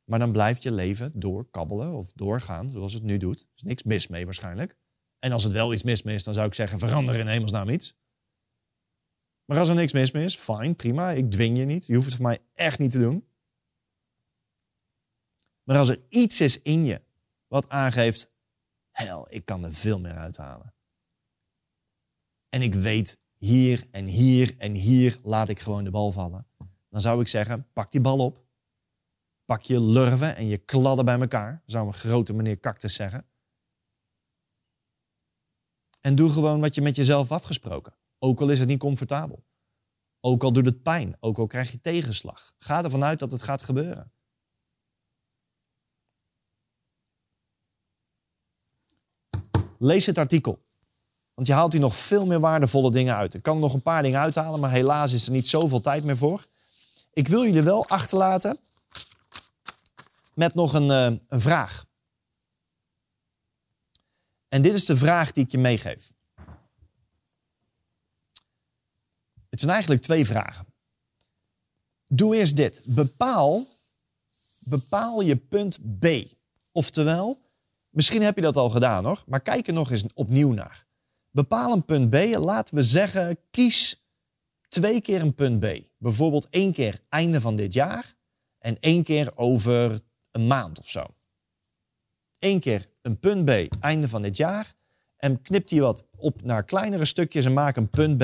Maar 0.03 0.19
dan 0.19 0.31
blijft 0.31 0.63
je 0.63 0.71
leven 0.71 1.19
doorkabbelen 1.19 1.93
of 1.93 2.11
doorgaan 2.11 2.69
zoals 2.69 2.93
het 2.93 3.03
nu 3.03 3.17
doet. 3.17 3.41
Er 3.41 3.47
is 3.55 3.61
niks 3.61 3.83
mis 3.83 4.07
mee 4.07 4.25
waarschijnlijk. 4.25 4.77
En 5.19 5.31
als 5.31 5.43
het 5.43 5.53
wel 5.53 5.73
iets 5.73 5.83
mis 5.83 6.01
mee 6.01 6.15
is, 6.15 6.23
dan 6.23 6.33
zou 6.33 6.47
ik 6.47 6.53
zeggen: 6.53 6.79
verander 6.79 7.15
in 7.15 7.27
hemelsnaam 7.27 7.69
iets. 7.69 8.00
Maar 9.51 9.59
als 9.59 9.69
er 9.69 9.75
niks 9.75 9.93
mis 9.93 10.11
mee 10.11 10.23
is, 10.23 10.35
fijn, 10.35 10.75
prima. 10.75 11.11
Ik 11.11 11.31
dwing 11.31 11.57
je 11.57 11.65
niet. 11.65 11.85
Je 11.85 11.93
hoeft 11.93 12.05
het 12.05 12.15
voor 12.15 12.25
mij 12.25 12.39
echt 12.53 12.79
niet 12.79 12.91
te 12.91 12.99
doen. 12.99 13.27
Maar 15.63 15.77
als 15.77 15.89
er 15.89 16.01
iets 16.09 16.41
is 16.41 16.61
in 16.61 16.85
je 16.85 17.01
wat 17.47 17.69
aangeeft: 17.69 18.31
hel, 18.91 19.27
ik 19.29 19.45
kan 19.45 19.63
er 19.63 19.73
veel 19.73 19.99
meer 19.99 20.15
uithalen. 20.15 20.73
En 22.49 22.61
ik 22.61 22.73
weet 22.73 23.19
hier 23.35 23.87
en 23.91 24.05
hier 24.05 24.55
en 24.57 24.73
hier 24.73 25.19
laat 25.23 25.49
ik 25.49 25.59
gewoon 25.59 25.83
de 25.83 25.91
bal 25.91 26.11
vallen. 26.11 26.47
Dan 26.89 27.01
zou 27.01 27.21
ik 27.21 27.27
zeggen: 27.27 27.67
pak 27.73 27.91
die 27.91 28.01
bal 28.01 28.19
op 28.19 28.45
Pak 29.45 29.61
je 29.61 29.81
lurven 29.81 30.35
en 30.35 30.47
je 30.47 30.57
kladden 30.57 31.05
bij 31.05 31.19
elkaar, 31.19 31.63
zou 31.65 31.87
een 31.87 31.93
grote 31.93 32.33
meneer 32.33 32.59
Cactus 32.59 32.93
zeggen. 32.93 33.25
En 36.01 36.15
doe 36.15 36.29
gewoon 36.29 36.59
wat 36.59 36.75
je 36.75 36.81
met 36.81 36.95
jezelf 36.95 37.31
afgesproken. 37.31 37.99
Ook 38.23 38.41
al 38.41 38.49
is 38.49 38.59
het 38.59 38.67
niet 38.67 38.79
comfortabel. 38.79 39.43
Ook 40.19 40.43
al 40.43 40.51
doet 40.51 40.65
het 40.65 40.83
pijn. 40.83 41.17
Ook 41.19 41.37
al 41.37 41.47
krijg 41.47 41.71
je 41.71 41.79
tegenslag. 41.79 42.53
Ga 42.57 42.83
ervan 42.83 43.03
uit 43.03 43.19
dat 43.19 43.31
het 43.31 43.41
gaat 43.41 43.63
gebeuren. 43.63 44.11
Lees 49.77 50.05
het 50.05 50.17
artikel. 50.17 50.63
Want 51.33 51.47
je 51.47 51.53
haalt 51.53 51.71
hier 51.71 51.81
nog 51.81 51.95
veel 51.95 52.25
meer 52.25 52.39
waardevolle 52.39 52.91
dingen 52.91 53.15
uit. 53.15 53.33
Ik 53.33 53.43
kan 53.43 53.55
er 53.55 53.61
nog 53.61 53.73
een 53.73 53.81
paar 53.81 54.01
dingen 54.01 54.19
uithalen, 54.19 54.59
maar 54.59 54.71
helaas 54.71 55.13
is 55.13 55.25
er 55.25 55.31
niet 55.31 55.47
zoveel 55.47 55.81
tijd 55.81 56.03
meer 56.03 56.17
voor. 56.17 56.47
Ik 57.13 57.27
wil 57.27 57.45
jullie 57.45 57.61
wel 57.61 57.87
achterlaten 57.87 58.59
met 60.33 60.53
nog 60.53 60.73
een, 60.73 60.87
uh, 60.87 61.19
een 61.27 61.41
vraag. 61.41 61.85
En 64.47 64.61
dit 64.61 64.73
is 64.73 64.85
de 64.85 64.97
vraag 64.97 65.31
die 65.31 65.43
ik 65.43 65.51
je 65.51 65.57
meegeef. 65.57 66.11
Het 69.61 69.69
zijn 69.69 69.81
eigenlijk 69.81 70.01
twee 70.01 70.25
vragen. 70.25 70.65
Doe 72.07 72.35
eerst 72.35 72.55
dit. 72.55 72.81
Bepaal, 72.85 73.67
bepaal 74.59 75.21
je 75.21 75.35
punt 75.35 75.99
B. 75.99 76.05
Oftewel, 76.71 77.41
misschien 77.89 78.21
heb 78.21 78.35
je 78.35 78.41
dat 78.41 78.57
al 78.57 78.69
gedaan 78.69 79.05
hoor, 79.05 79.23
maar 79.27 79.41
kijk 79.41 79.67
er 79.67 79.73
nog 79.73 79.91
eens 79.91 80.05
opnieuw 80.13 80.51
naar. 80.51 80.85
Bepaal 81.29 81.73
een 81.73 81.85
punt 81.85 82.09
B. 82.09 82.15
Laten 82.37 82.75
we 82.75 82.81
zeggen, 82.81 83.37
kies 83.51 84.05
twee 84.67 85.01
keer 85.01 85.21
een 85.21 85.35
punt 85.35 85.59
B. 85.59 85.65
Bijvoorbeeld 85.97 86.49
één 86.49 86.73
keer 86.73 87.01
einde 87.09 87.41
van 87.41 87.55
dit 87.55 87.73
jaar 87.73 88.15
en 88.57 88.79
één 88.79 89.03
keer 89.03 89.37
over 89.37 90.01
een 90.31 90.47
maand 90.47 90.79
of 90.79 90.89
zo. 90.89 91.05
Eén 92.39 92.59
keer 92.59 92.89
een 93.01 93.19
punt 93.19 93.45
B 93.45 93.49
einde 93.79 94.09
van 94.09 94.21
dit 94.21 94.37
jaar 94.37 94.73
en 95.17 95.41
knipt 95.41 95.69
hij 95.69 95.79
wat 95.79 96.07
op 96.17 96.41
naar 96.41 96.63
kleinere 96.63 97.05
stukjes 97.05 97.45
en 97.45 97.53
maak 97.53 97.75
een 97.75 97.89
punt 97.89 98.17
B 98.17 98.23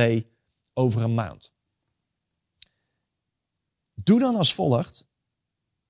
over 0.77 1.01
een 1.01 1.13
maand. 1.13 1.53
Doe 3.93 4.19
dan 4.19 4.35
als 4.35 4.53
volgt. 4.53 5.07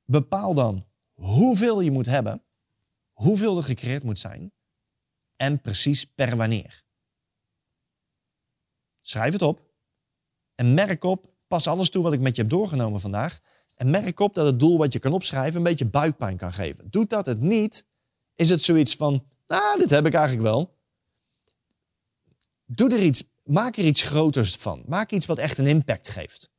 Bepaal 0.04 0.54
dan 0.54 0.86
hoeveel 1.14 1.82
je 1.82 1.92
moet 1.92 2.06
hebben, 2.06 2.44
hoeveel 3.12 3.58
er 3.58 3.64
gecreëerd 3.64 4.04
moet 4.04 4.20
zijn 4.20 4.52
en 5.36 5.62
precies 5.62 6.06
per 6.06 6.38
wanneer. 6.38 6.86
Schrijf 9.02 9.34
het 9.34 9.42
op 9.42 9.62
en 10.56 10.74
merk 10.74 11.04
op, 11.04 11.34
pas 11.48 11.68
alles 11.68 11.90
toe 11.90 12.04
wat 12.04 12.14
ik 12.14 12.20
met 12.20 12.36
je 12.36 12.42
heb 12.42 12.52
doorgenomen 12.52 13.02
vandaag 13.02 13.40
en 13.76 13.90
merk 13.90 14.20
op 14.20 14.34
dat 14.34 14.46
het 14.46 14.60
doel 14.60 14.78
wat 14.78 14.94
je 14.94 15.00
kan 15.00 15.14
opschrijven 15.14 15.58
een 15.58 15.64
beetje 15.64 15.88
buikpijn 15.90 16.38
kan 16.38 16.54
geven. 16.54 16.90
Doet 16.90 17.10
dat 17.10 17.26
het 17.26 17.40
niet, 17.40 17.86
is 18.36 18.50
het 18.50 18.62
zoiets 18.62 18.96
van, 18.96 19.26
nou, 19.48 19.80
dit 19.80 19.90
heb 19.90 20.06
ik 20.06 20.14
eigenlijk 20.14 20.48
wel. 20.48 20.76
Doe 22.66 22.94
er 22.94 23.04
iets, 23.04 23.24
maak 23.48 23.78
er 23.78 23.86
iets 23.86 24.02
groters 24.02 24.56
van. 24.56 24.84
Maak 24.86 25.12
iets 25.12 25.26
wat 25.26 25.38
echt 25.38 25.58
een 25.58 25.68
impact 25.68 26.08
geeft. 26.08 26.50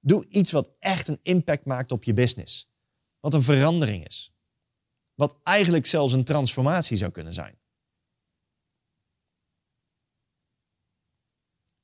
Doe 0.00 0.26
iets 0.28 0.52
wat 0.52 0.70
echt 0.78 1.08
een 1.08 1.18
impact 1.22 1.64
maakt 1.64 1.92
op 1.92 2.04
je 2.04 2.14
business. 2.14 2.70
Wat 3.20 3.34
een 3.34 3.42
verandering 3.42 4.06
is. 4.06 4.34
Wat 5.14 5.40
eigenlijk 5.42 5.86
zelfs 5.86 6.12
een 6.12 6.24
transformatie 6.24 6.96
zou 6.96 7.10
kunnen 7.10 7.34
zijn. 7.34 7.58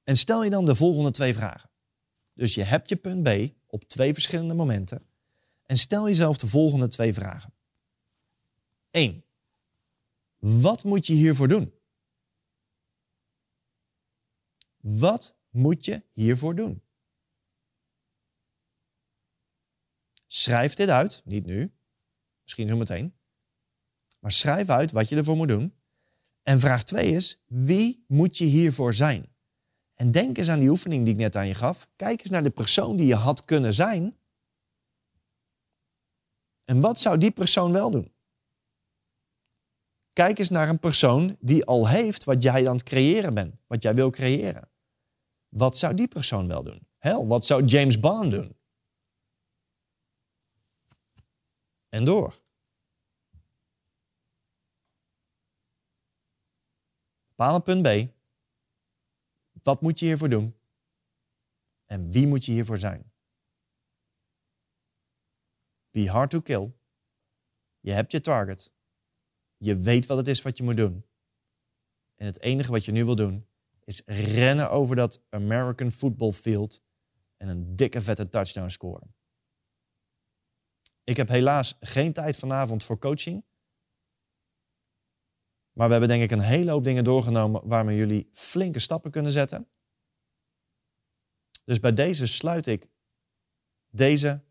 En 0.03 0.17
stel 0.17 0.45
je 0.45 0.51
dan 0.51 0.65
de 0.65 0.75
volgende 0.75 1.11
twee 1.11 1.35
vragen. 1.35 1.71
Dus 2.33 2.55
je 2.55 2.63
hebt 2.63 2.89
je 2.89 2.97
punt 2.97 3.23
B 3.23 3.55
op 3.67 3.85
twee 3.85 4.13
verschillende 4.13 4.55
momenten 4.55 5.07
en 5.63 5.77
stel 5.77 6.07
jezelf 6.07 6.37
de 6.37 6.47
volgende 6.47 6.89
twee 6.89 7.13
vragen. 7.13 7.55
1. 8.91 9.25
Wat 10.39 10.85
moet 10.85 11.07
je 11.07 11.13
hiervoor 11.13 11.49
doen? 11.49 11.73
Wat 14.87 15.37
moet 15.51 15.85
je 15.85 16.03
hiervoor 16.13 16.55
doen? 16.55 16.83
Schrijf 20.27 20.75
dit 20.75 20.89
uit, 20.89 21.23
niet 21.25 21.47
nu, 21.47 21.73
misschien 22.43 22.69
zo 22.69 22.77
meteen. 22.77 23.15
Maar 24.21 24.33
schrijf 24.33 24.69
uit 24.69 24.93
wat 24.93 25.09
je 25.09 25.17
ervoor 25.17 25.37
moet 25.37 25.49
doen. 25.49 25.75
En 26.43 26.61
vraag 26.61 26.85
2 26.85 27.13
is: 27.13 27.43
wie 27.47 28.05
moet 28.09 28.39
je 28.39 28.45
hiervoor 28.45 28.95
zijn? 28.95 29.35
En 29.95 30.11
denk 30.11 30.39
eens 30.39 30.49
aan 30.49 30.59
die 30.59 30.71
oefening 30.71 31.05
die 31.05 31.15
ik 31.15 31.21
net 31.21 31.37
aan 31.37 31.47
je 31.47 31.55
gaf. 31.55 31.89
Kijk 31.97 32.21
eens 32.21 32.31
naar 32.31 32.43
de 32.43 32.51
persoon 32.51 32.97
die 32.97 33.07
je 33.07 33.15
had 33.15 33.45
kunnen 33.45 33.75
zijn. 33.75 34.17
En 36.65 36.81
wat 36.81 37.01
zou 37.01 37.19
die 37.19 37.31
persoon 37.31 37.73
wel 37.73 37.91
doen? 37.91 38.13
Kijk 40.13 40.39
eens 40.39 40.51
naar 40.51 40.69
een 40.69 40.79
persoon 40.79 41.37
die 41.41 41.65
al 41.65 41.89
heeft 41.89 42.25
wat 42.25 42.43
jij 42.43 42.69
aan 42.69 42.77
het 42.77 42.85
creëren 42.85 43.35
bent, 43.35 43.55
wat 43.67 43.83
jij 43.83 43.95
wil 43.95 44.11
creëren. 44.11 44.75
Wat 45.57 45.77
zou 45.77 45.95
die 45.95 46.09
persoon 46.09 46.49
wel 46.49 46.63
doen? 46.63 46.89
Hel, 46.99 47.27
wat 47.27 47.45
zou 47.45 47.65
James 47.65 48.01
Bond 48.01 48.31
doen? 48.31 48.57
En 51.89 52.05
door. 52.05 52.43
Bepaal 57.27 57.63
punt 57.63 57.83
B. 57.83 58.15
Wat 59.63 59.81
moet 59.81 59.99
je 59.99 60.07
hiervoor 60.07 60.29
doen? 60.29 60.57
En 61.85 62.11
wie 62.11 62.27
moet 62.27 62.45
je 62.45 62.53
hiervoor 62.53 62.79
zijn? 62.79 63.13
Be 65.91 66.11
hard 66.11 66.31
to 66.31 66.41
kill. 66.41 66.73
Je 67.81 67.93
hebt 67.93 68.13
je 68.13 68.21
target. 68.21 68.73
Je 69.57 69.77
weet 69.77 70.07
wat 70.07 70.17
het 70.17 70.29
is 70.29 70.43
wat 70.43 70.57
je 70.57 70.65
moet 70.65 70.77
doen. 70.77 71.07
En 72.15 72.27
het 72.27 72.41
enige 72.41 72.71
wat 72.71 72.85
je 72.85 72.93
nu 72.93 73.05
wil 73.05 73.17
doen 73.17 73.47
is 73.87 74.03
rennen 74.07 74.71
over 74.71 74.97
dat 74.97 75.23
American 75.29 75.93
football 75.93 76.33
field 76.33 76.83
en 77.37 77.49
een 77.49 77.77
dikke 77.77 78.03
vette 78.03 78.29
touchdown 78.29 78.69
scoren. 78.69 79.15
Ik 81.05 81.17
heb 81.17 81.29
helaas 81.29 81.77
geen 81.81 82.13
tijd 82.13 82.37
vanavond 82.37 82.85
voor 82.85 82.99
coaching. 82.99 83.45
Maar 85.73 85.87
we 85.87 85.93
hebben 85.93 86.09
denk 86.09 86.23
ik 86.23 86.31
een 86.31 86.45
hele 86.45 86.71
hoop 86.71 86.85
dingen 86.85 87.05
doorgenomen 87.05 87.69
waarmee 87.69 87.97
jullie 87.97 88.29
flinke 88.33 88.79
stappen 88.79 89.11
kunnen 89.11 89.33
zetten. 89.33 89.69
Dus 91.65 91.81
bij 91.81 91.93
deze 91.93 92.27
sluit 92.27 92.67
ik 92.67 92.89
deze 93.89 94.45